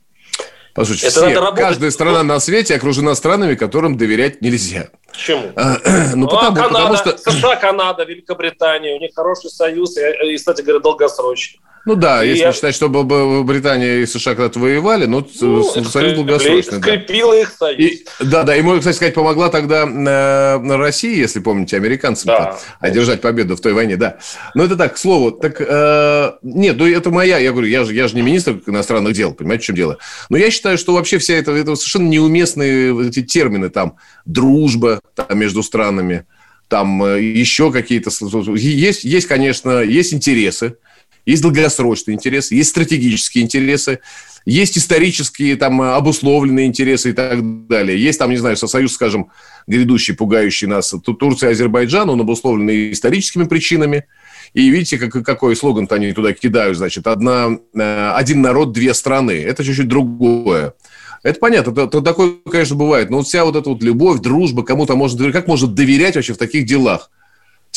Послушайте, 0.77 1.07
Это 1.07 1.17
все, 1.17 1.29
надо 1.29 1.41
работать. 1.41 1.65
каждая 1.65 1.91
страна 1.91 2.23
на 2.23 2.39
свете 2.39 2.75
окружена 2.77 3.15
странами, 3.15 3.55
которым 3.55 3.97
доверять 3.97 4.43
нельзя. 4.43 4.91
Почему? 5.11 5.53
Ну, 6.15 6.27
а 6.27 6.29
потому, 6.29 6.57
Канада, 6.57 6.69
потому 6.69 6.97
что... 6.97 7.31
США, 7.31 7.57
Канада, 7.57 8.05
Великобритания, 8.05 8.95
у 8.95 9.01
них 9.01 9.13
хороший 9.15 9.51
союз, 9.51 9.97
и, 9.97 10.35
и, 10.35 10.37
кстати 10.37 10.61
говоря, 10.61 10.81
долгосрочный. 10.81 11.61
Ну 11.87 11.95
да, 11.95 12.25
И 12.25 12.29
если 12.31 12.43
я- 12.43 12.53
считать, 12.53 12.75
что 12.75 12.89
Британия 12.89 13.99
и 14.01 14.07
США 14.07 14.35
когда-то 14.35 14.59
воевали, 14.59 15.07
ну, 15.07 15.25
Ну, 15.41 15.63
союз 15.63 16.15
долгосрочный, 16.15 16.79
да. 16.81 16.81
Скрепило 16.81 17.33
их 17.41 17.55
союз. 17.57 17.79
И, 17.79 18.05
да, 18.21 18.43
да, 18.43 18.57
и, 18.57 18.61
можно, 18.61 18.81
кстати 18.81 18.97
сказать, 18.97 19.15
помогла 19.15 19.51
тогда 19.51 19.85
э, 19.87 20.77
России, 20.77 21.17
если 21.17 21.39
помните, 21.39 21.77
американцам 21.77 22.27
Да. 22.27 22.59
одержать 22.81 23.21
победу 23.21 23.55
в 23.57 23.61
той 23.61 23.73
войне, 23.73 23.97
да. 23.97 24.19
Но 24.55 24.65
это 24.65 24.75
так, 24.75 24.95
к 24.95 24.99
слову, 24.99 25.31
так, 25.31 25.61
э, 25.61 26.33
нет, 26.43 26.77
ну 26.77 26.89
это 26.89 27.11
моя, 27.11 27.39
я 27.39 27.53
говорю, 27.53 27.69
я 27.69 27.85
же, 27.85 27.95
я 27.95 28.09
же 28.09 28.17
не 28.17 28.23
министр 28.23 28.61
иностранных 28.67 29.13
дел, 29.15 29.33
понимаете, 29.33 29.63
в 29.63 29.67
чем 29.67 29.77
дело. 29.77 29.99
Но 30.29 30.37
я 30.37 30.51
считаю, 30.51 30.79
что 30.79 30.93
вообще 30.93 31.19
вся 31.19 31.35
это, 31.35 31.53
это 31.53 31.77
совершенно 31.77 32.09
неуместные 32.09 33.09
эти 33.09 33.23
термины, 33.23 33.71
там, 33.71 33.95
дружба 34.25 35.01
там, 35.15 35.39
между 35.39 35.63
странами, 35.63 36.25
там 36.67 37.01
э, 37.05 37.23
еще 37.23 37.71
какие-то... 37.71 38.11
Есть, 38.57 39.05
есть, 39.05 39.29
конечно, 39.29 39.83
есть 39.83 40.13
интересы, 40.13 40.79
есть 41.27 41.43
долгосрочные 41.43 42.15
интересы, 42.15 42.55
есть 42.55 42.71
стратегические 42.71 43.45
интересы, 43.45 43.99
есть 44.47 44.79
исторические 44.79 45.57
там 45.57 45.83
обусловленные 45.83 46.67
интересы 46.67 47.11
и 47.11 47.13
так 47.13 47.67
далее. 47.67 48.01
Есть 48.01 48.21
там, 48.21 48.31
не 48.31 48.37
знаю, 48.37 48.57
со- 48.57 48.69
союз, 48.69 48.93
скажем, 48.93 49.31
грядущий, 49.67 50.15
пугающий 50.15 50.69
нас, 50.69 50.95
Ту- 51.05 51.15
Турция 51.15 51.51
и 51.51 51.53
Азербайджан, 51.53 52.09
он 52.09 52.21
обусловлен 52.21 52.71
историческими 52.93 53.45
причинами. 53.45 54.05
И 54.55 54.71
видите, 54.71 54.99
как, 54.99 55.25
какой 55.25 55.57
слоган-то 55.57 55.97
они 55.97 56.13
туда 56.13 56.33
кидают, 56.33 56.79
значит, 56.79 57.09
одна, 57.09 57.59
э, 57.75 58.11
один 58.15 58.41
народ, 58.41 58.73
две 58.73 58.95
страны. 58.95 59.33
Это 59.33 59.65
чуть-чуть 59.65 59.89
другое. 59.89 60.75
Это 61.25 61.41
понятно, 61.41 61.73
это, 61.73 61.83
это 61.83 62.01
такое, 62.03 62.35
конечно, 62.49 62.77
бывает. 62.77 63.11
Но 63.11 63.23
вся 63.23 63.45
вот 63.45 63.57
эта 63.57 63.69
вот 63.69 63.83
любовь, 63.83 64.21
дружба, 64.21 64.63
кому-то 64.63 64.95
можно 64.95 65.19
доверять. 65.19 65.35
Как 65.35 65.49
можно 65.49 65.67
доверять 65.67 66.15
вообще 66.15 66.35
в 66.35 66.39
таких 66.39 66.67
делах? 66.67 67.11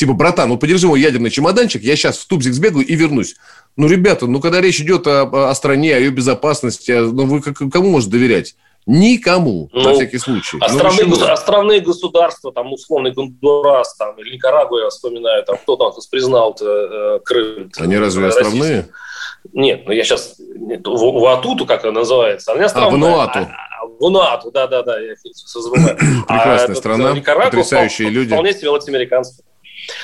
Типа, 0.00 0.14
братан, 0.14 0.48
ну 0.48 0.56
подержи 0.56 0.86
мой 0.86 0.98
ядерный 0.98 1.28
чемоданчик, 1.28 1.82
я 1.82 1.94
сейчас 1.94 2.16
в 2.16 2.26
тубзик 2.26 2.54
сбегаю 2.54 2.86
и 2.86 2.94
вернусь. 2.94 3.36
Ну, 3.76 3.86
ребята, 3.86 4.26
ну 4.26 4.40
когда 4.40 4.62
речь 4.62 4.80
идет 4.80 5.06
о, 5.06 5.50
о 5.50 5.54
стране, 5.54 5.94
о 5.94 5.98
ее 5.98 6.08
безопасности, 6.10 6.90
ну 6.92 7.26
вы 7.26 7.42
как- 7.42 7.58
кому 7.70 7.90
можете 7.90 8.12
доверять? 8.12 8.54
Никому, 8.86 9.68
на 9.74 9.82
Ну, 9.90 9.94
всякий 9.96 10.16
случай. 10.16 10.56
Ну, 10.58 10.64
Островные, 10.64 11.04
почему? 11.04 11.16
гос- 11.16 11.28
островные 11.28 11.80
государства, 11.80 12.50
там, 12.50 12.72
условный 12.72 13.12
Гондурас, 13.12 13.94
там, 13.96 14.18
или 14.20 14.36
Никарагуа, 14.36 14.84
я 14.84 14.88
вспоминаю, 14.88 15.44
там, 15.44 15.58
кто 15.58 15.76
там 15.76 15.92
признал 16.10 16.56
э, 16.58 17.18
Крым. 17.22 17.70
Они 17.76 17.98
разве 17.98 18.24
Российский. 18.24 18.48
островные? 18.48 18.88
Нет, 19.52 19.82
ну 19.86 19.92
я 19.92 20.02
сейчас... 20.02 20.36
нет, 20.38 20.86
В 20.86 21.20
Ватуту, 21.20 21.66
как 21.66 21.84
она 21.84 22.00
называется, 22.00 22.52
она 22.52 22.64
островная. 22.64 23.10
Вануату. 23.10 23.38
А, 23.40 23.42
а, 23.82 23.86
Вануату, 24.00 24.50
да-да-да, 24.50 24.98
я 24.98 25.14
забываю. 25.44 25.94
Прекрасная 26.26 26.64
этот, 26.64 26.78
страна, 26.78 27.10
э, 27.10 27.14
Никарагуа 27.16 27.50
потрясающие 27.50 28.08
впол- 28.08 28.12
люди. 28.12 28.32
Вполне 28.32 28.54
себе 28.54 28.70
латиноамериканцы. 28.70 29.42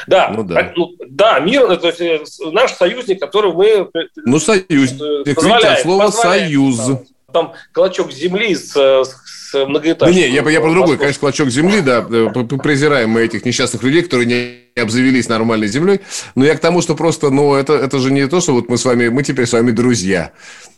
Да, 0.06 0.32
Ну 0.34 0.42
да. 0.44 0.54
так, 0.54 0.72
ну, 0.76 0.90
да, 1.08 1.38
мир, 1.40 1.76
то 1.76 1.86
есть 1.88 2.00
э, 2.00 2.20
наш 2.52 2.72
союзник, 2.72 3.20
который 3.20 3.52
мы 3.52 3.88
Ну, 4.24 4.38
союз. 4.38 4.66
э, 4.68 4.78
Видите, 5.24 5.34
позволяем- 5.34 5.72
от 5.74 5.80
слова 5.80 6.02
позволяем, 6.06 6.44
«союз». 6.48 6.76
Там, 6.78 6.98
там 7.32 7.52
клочок 7.72 8.12
земли 8.12 8.54
с, 8.54 8.70
с 8.72 9.50
Да 9.52 9.66
многоэтажкой. 9.66 10.14
не, 10.14 10.28
я, 10.28 10.48
я 10.48 10.60
про 10.60 10.70
другой, 10.70 10.96
конечно, 10.96 11.20
клочок 11.20 11.50
земли, 11.50 11.80
да, 11.80 12.04
э, 12.08 12.28
презираем 12.62 13.10
мы 13.10 13.22
этих 13.22 13.44
несчастных 13.44 13.82
людей, 13.82 14.02
которые 14.02 14.26
не 14.26 14.80
обзавелись 14.80 15.28
нормальной 15.28 15.68
землей, 15.68 16.00
но 16.34 16.44
я 16.44 16.54
к 16.56 16.60
тому, 16.60 16.82
что 16.82 16.94
просто, 16.94 17.30
ну, 17.30 17.54
это, 17.54 17.74
это 17.74 17.98
же 17.98 18.10
не 18.12 18.26
то, 18.28 18.40
что 18.40 18.52
вот 18.52 18.68
мы 18.68 18.78
с 18.78 18.84
вами, 18.84 19.08
мы 19.08 19.22
теперь 19.22 19.46
с 19.46 19.52
вами 19.52 19.70
друзья. 19.70 20.32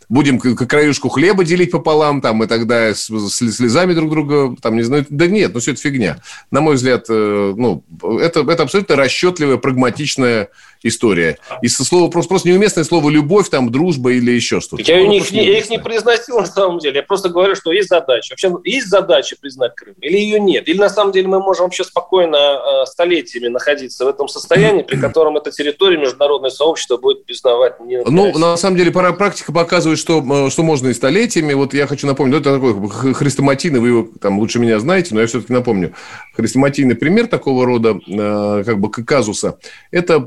Будем 0.09 0.39
краюшку 0.39 1.09
хлеба 1.09 1.45
делить 1.45 1.71
пополам, 1.71 2.21
там, 2.21 2.43
и 2.43 2.47
тогда 2.47 2.95
с, 2.95 3.09
слезами 3.31 3.95
друг 3.95 4.11
друга, 4.11 4.57
там, 4.61 4.77
не 4.77 4.83
знаю, 4.83 5.07
да 5.09 5.27
нет, 5.27 5.53
ну, 5.55 5.61
все 5.61 5.73
это 5.73 5.81
фигня. 5.81 6.19
На 6.51 6.61
мой 6.61 6.77
взгляд, 6.77 7.07
э, 7.09 7.55
ну, 7.57 7.85
это, 8.21 8.41
это 8.41 8.63
абсолютно 8.63 8.97
расчетливая, 8.97 9.59
прагматичная 9.59 10.49
история. 10.83 11.39
И 11.63 11.69
слово, 11.69 12.11
просто, 12.11 12.29
просто 12.29 12.49
неуместное 12.49 12.85
слово 12.85 13.11
«любовь», 13.11 13.49
там, 13.49 13.71
«дружба» 13.71 14.13
или 14.13 14.31
еще 14.31 14.61
что-то. 14.61 14.83
Я, 14.83 14.99
ну, 14.99 15.11
них, 15.11 15.31
я 15.31 15.59
их 15.59 15.71
не 15.71 15.79
произносил 15.79 16.39
на 16.39 16.47
самом 16.47 16.79
деле. 16.79 16.97
Я 16.97 17.03
просто 17.03 17.29
говорю, 17.29 17.55
что 17.55 17.73
есть 17.73 17.89
задача. 17.89 18.33
Вообще, 18.33 18.53
есть 18.65 18.89
задача 18.89 19.37
признать 19.41 19.75
Крым 19.75 19.95
или 20.01 20.17
ее 20.17 20.41
нет? 20.41 20.69
Или 20.69 20.79
на 20.79 20.89
самом 20.89 21.13
деле 21.13 21.29
мы 21.29 21.41
можем 21.41 21.67
вообще 21.67 21.85
спокойно 21.85 22.37
э, 22.37 22.87
столетиями 22.87 23.49
находиться 23.49 24.05
в 24.05 24.09
этом 24.09 24.29
состоянии, 24.29 24.83
при 24.83 24.97
котором 24.97 25.37
эта 25.37 25.51
территория, 25.51 25.99
международное 25.99 26.51
сообщество 26.51 26.97
будет 26.97 27.25
признавать 27.25 27.81
не 27.81 28.03
Ну, 28.03 28.37
на 28.39 28.57
самом 28.57 28.77
деле, 28.77 28.91
пора, 28.91 29.13
практика 29.13 29.53
показывает, 29.53 29.99
что, 29.99 30.47
э, 30.47 30.51
что 30.51 30.63
можно 30.63 30.89
и 30.89 30.95
столетиями. 30.95 31.55
Вот 31.55 31.75
я 31.75 31.87
хочу 31.87 32.07
напомнить, 32.07 32.35
ну, 32.35 32.41
это 32.41 32.55
такой 32.55 33.15
хрестоматийный, 33.15 33.81
вы 33.81 33.89
его 33.89 34.09
там 34.21 34.39
лучше 34.39 34.59
меня 34.59 34.79
знаете, 34.79 35.15
но 35.15 35.21
я 35.21 35.27
все-таки 35.27 35.53
напомню. 35.53 35.95
Хрестоматийный 36.35 36.95
пример 36.95 37.27
такого 37.27 37.67
рода, 37.67 37.99
э, 38.07 38.63
как 38.65 38.79
бы 38.81 38.91
казуса, 38.91 39.59
это 39.91 40.19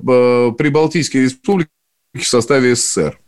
Прибалтийские 0.50 1.24
республики 1.24 1.70
в 2.14 2.28
составе 2.28 2.76
СССР. 2.76 3.20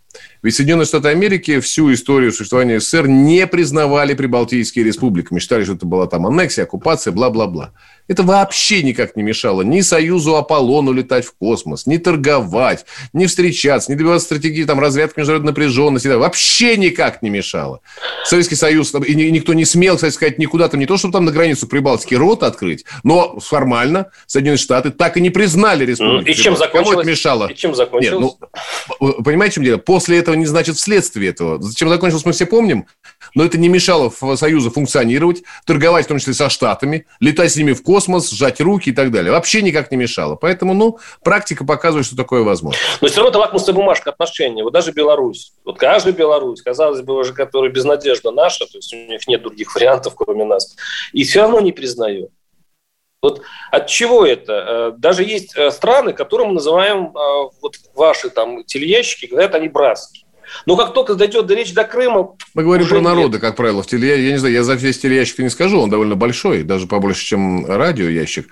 Ведь 0.44 0.56
Соединенные 0.56 0.86
Штаты 0.86 1.08
Америки 1.08 1.60
всю 1.62 1.92
историю 1.94 2.34
существования 2.34 2.82
СССР 2.82 3.08
не 3.08 3.48
признавали 3.48 4.14
Прибалтийские 4.14 4.84
республики. 4.84 5.30
Мы 5.32 5.40
считали, 5.40 5.64
что 5.64 5.74
это 5.74 5.86
была 5.86 6.06
там 6.06 6.28
аннексия, 6.28 6.66
оккупация, 6.66 7.14
бла-бла-бла. 7.14 7.72
Это 8.10 8.24
вообще 8.24 8.84
никак 8.84 9.16
не 9.16 9.24
мешало 9.24 9.62
ни 9.62 9.80
Союзу 9.80 10.36
Аполлону 10.36 10.92
летать 10.92 11.24
в 11.26 11.34
космос, 11.38 11.86
ни 11.86 11.96
торговать, 11.96 12.86
ни 13.14 13.26
встречаться, 13.28 13.90
ни 13.90 13.96
добиваться 13.96 14.26
стратегии 14.26 14.66
там, 14.66 14.82
разведки 14.82 15.20
международной 15.20 15.52
напряженности. 15.52 16.10
Да, 16.10 16.18
вообще 16.18 16.76
никак 16.76 17.22
не 17.22 17.30
мешало. 17.30 17.80
Советский 18.26 18.56
Союз, 18.56 18.94
и 18.94 19.16
никто 19.32 19.54
не 19.54 19.64
смел, 19.64 19.96
кстати 19.96 20.14
сказать, 20.14 20.38
никуда 20.38 20.68
там, 20.68 20.82
не 20.82 20.86
то, 20.86 20.98
чтобы 20.98 21.14
там 21.14 21.24
на 21.24 21.32
границу 21.32 21.66
Прибалтики 21.66 22.16
рот 22.16 22.44
открыть, 22.44 22.84
но 23.06 23.40
формально 23.40 24.08
Соединенные 24.28 24.58
Штаты 24.58 24.90
так 24.90 25.16
и 25.16 25.22
не 25.22 25.30
признали 25.30 25.86
республику. 25.86 26.30
И 26.30 26.34
чем 26.34 26.58
закончилось? 26.58 26.90
Кому 26.90 27.02
это 27.02 27.10
мешало? 27.10 27.48
И 27.48 27.56
чем 27.56 27.74
закончилось? 27.74 28.34
Нет, 28.40 28.50
ну, 29.00 29.24
понимаете, 29.24 29.52
в 29.52 29.56
чем 29.56 29.64
дело? 29.64 29.78
После 29.78 30.18
этого 30.18 30.33
не 30.36 30.46
значит 30.46 30.78
вследствие 30.78 31.30
этого. 31.30 31.62
Зачем 31.62 31.90
закончилось, 31.90 32.26
мы 32.26 32.32
все 32.32 32.46
помним. 32.46 32.88
Но 33.36 33.44
это 33.44 33.58
не 33.58 33.70
мешало 33.70 34.12
Союзу 34.36 34.72
функционировать, 34.72 35.44
торговать 35.66 36.06
в 36.06 36.08
том 36.10 36.20
числе 36.20 36.34
со 36.34 36.50
Штатами, 36.50 37.06
летать 37.20 37.52
с 37.52 37.56
ними 37.56 37.74
в 37.74 37.84
космос, 37.84 38.30
сжать 38.30 38.62
руки 38.62 38.90
и 38.90 38.94
так 38.94 39.12
далее. 39.12 39.32
Вообще 39.32 39.62
никак 39.62 39.92
не 39.92 39.98
мешало. 39.98 40.36
Поэтому, 40.36 40.74
ну, 40.74 41.00
практика 41.24 41.66
показывает, 41.66 42.06
что 42.06 42.16
такое 42.16 42.44
возможно. 42.44 42.80
Но 43.02 43.08
все 43.08 43.18
равно 43.18 43.30
это 43.30 43.40
лакмусовая 43.40 43.76
бумажка 43.76 44.10
отношений. 44.12 44.64
Вот 44.64 44.74
даже 44.74 44.92
Беларусь. 44.92 45.54
Вот 45.66 45.78
каждый 45.78 46.14
Беларусь, 46.14 46.62
казалось 46.62 47.02
бы, 47.02 47.16
уже 47.16 47.34
которая 47.34 47.72
безнадежда 47.72 48.32
наша, 48.32 48.66
то 48.66 48.78
есть 48.78 48.94
у 48.94 48.98
них 48.98 49.28
нет 49.28 49.42
других 49.42 49.74
вариантов, 49.74 50.14
кроме 50.16 50.46
нас, 50.46 50.76
и 51.12 51.24
все 51.24 51.42
равно 51.42 51.60
не 51.60 51.72
признает. 51.72 52.30
Вот 53.24 53.42
от 53.72 53.88
чего 53.88 54.26
это? 54.26 54.54
Э, 54.54 54.92
даже 54.98 55.24
есть 55.24 55.56
э, 55.56 55.72
страны, 55.72 56.12
которые 56.12 56.50
мы 56.50 56.56
называем, 56.56 57.16
э, 57.16 57.50
вот 57.62 57.76
ваши 57.96 58.30
там 58.30 58.66
телеящики, 58.66 59.28
говорят, 59.28 59.56
они 59.56 59.70
братские. 59.70 60.23
Но 60.66 60.76
как 60.78 60.94
только 60.94 61.16
дойдет 61.16 61.46
до 61.46 61.56
речи 61.56 61.74
до 61.74 61.84
Крыма... 61.84 62.36
Мы 62.54 62.64
говорим 62.64 62.88
про 62.88 63.02
народы, 63.02 63.40
как 63.40 63.56
правило. 63.56 63.84
В 63.84 63.88
теле... 63.88 64.26
Я 64.26 64.32
не 64.32 64.38
знаю, 64.38 64.54
я 64.54 64.64
за 64.64 64.74
весь 64.74 65.00
телеящик 65.00 65.40
не 65.40 65.50
скажу, 65.50 65.80
он 65.80 65.90
довольно 65.90 66.16
большой, 66.16 66.64
даже 66.64 66.88
побольше, 66.88 67.26
чем 67.26 67.66
радиоящик. 67.66 68.48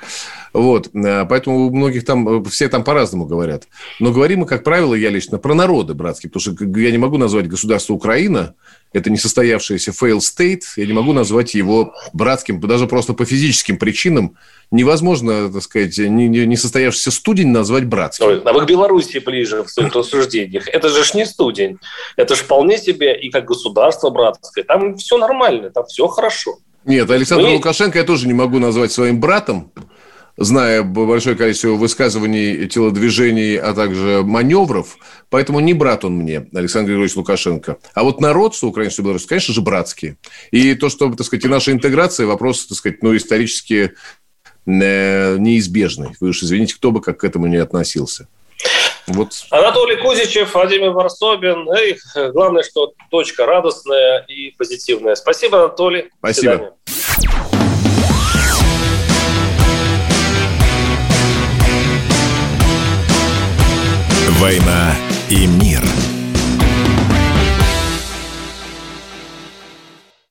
Вот. 0.54 0.90
Э, 0.94 1.26
поэтому 1.26 1.68
у 1.68 1.76
многих 1.76 2.06
там, 2.06 2.28
э, 2.28 2.50
все 2.50 2.68
там 2.68 2.84
по-разному 2.84 3.26
говорят. 3.26 3.68
Но 4.00 4.12
говорим 4.12 4.42
мы, 4.42 4.46
как 4.46 4.64
правило, 4.64 4.94
я 4.94 5.10
лично 5.10 5.38
про 5.38 5.54
народы 5.54 5.94
братские, 5.94 6.30
потому 6.30 6.56
что 6.56 6.80
я 6.80 6.92
не 6.92 6.98
могу 6.98 7.18
назвать 7.18 7.48
государство 7.48 7.94
Украина, 7.94 8.56
это 8.94 9.10
несостоявшийся 9.10 9.92
fail 9.92 10.18
state, 10.18 10.64
я 10.76 10.86
не 10.86 10.94
могу 10.94 11.14
назвать 11.14 11.54
его 11.54 11.94
братским, 12.14 12.60
даже 12.60 12.88
просто 12.88 13.14
по 13.14 13.26
физическим 13.26 13.78
причинам. 13.78 14.38
Невозможно, 14.70 15.52
так 15.52 15.64
сказать, 15.64 15.98
несостоявшийся 15.98 17.10
не 17.10 17.14
студень 17.14 17.48
назвать 17.50 17.86
братским. 17.86 18.28
Ой, 18.28 18.42
а 18.44 18.54
вы 18.54 18.62
к 18.62 18.68
Беларуси 18.68 19.20
ближе 19.20 19.64
в 19.64 19.70
своих 19.70 19.94
рассуждениях. 19.94 20.68
Это 20.68 20.90
же 20.90 21.04
ж 21.04 21.14
не 21.14 21.26
студень. 21.26 21.78
Это 22.18 22.36
же 22.36 22.44
вполне 22.44 22.78
себе 22.78 23.18
и 23.18 23.30
как 23.30 23.46
государство 23.46 24.10
братское. 24.10 24.64
Там 24.64 24.98
все 24.98 25.18
нормально, 25.18 25.70
там 25.70 25.86
все 25.86 26.08
хорошо. 26.08 26.58
Нет, 26.86 27.10
Александр 27.10 27.46
Мы... 27.46 27.54
Лукашенко 27.56 28.00
я 28.00 28.04
тоже 28.04 28.28
не 28.28 28.34
могу 28.34 28.60
назвать 28.60 28.92
своим 28.92 29.20
братом, 29.20 29.72
зная 30.38 30.84
большое 30.84 31.36
количество 31.36 31.70
высказываний, 31.70 32.68
телодвижений, 32.68 33.58
а 33.58 33.74
также 33.74 34.22
маневров. 34.24 34.98
Поэтому 35.30 35.60
не 35.60 35.74
брат 35.74 36.06
он 36.06 36.14
мне, 36.14 36.48
Александр 36.54 36.90
Григорьевич 36.90 37.16
Лукашенко. 37.16 37.78
А 37.94 38.04
вот 38.04 38.22
народ, 38.22 38.56
что 38.56 38.68
украинский 38.68 39.02
и 39.02 39.04
белорусский, 39.04 39.30
конечно 39.30 39.54
же, 39.54 39.62
братские. 39.62 40.18
И 40.52 40.74
то, 40.76 40.90
что, 40.90 41.12
так 41.14 41.26
сказать, 41.26 41.46
и 41.46 41.48
наша 41.48 41.72
интеграция, 41.72 42.26
вопрос, 42.26 42.66
так 42.66 42.78
сказать, 42.78 43.04
ну, 43.04 43.16
исторически 43.16 43.94
э, 44.66 45.38
неизбежный. 45.38 46.16
Вы 46.20 46.30
уж 46.30 46.44
извините, 46.44 46.76
кто 46.76 46.92
бы 46.92 47.02
как 47.02 47.20
к 47.20 47.24
этому 47.24 47.48
не 47.48 47.58
относился. 47.58 48.28
Вот. 49.08 49.30
Анатолий 49.50 49.98
Кузичев, 49.98 50.54
Владимир 50.54 50.92
Варсобин. 50.92 51.68
И 51.76 51.98
главное, 52.32 52.64
что 52.64 52.94
точка 53.10 53.46
радостная 53.46 54.24
и 54.28 54.52
позитивная. 54.52 55.16
Спасибо, 55.16 55.64
Анатолий. 55.66 56.10
Спасибо. 56.20 56.76
«Война 64.42 64.96
и 65.30 65.46
мир». 65.46 66.21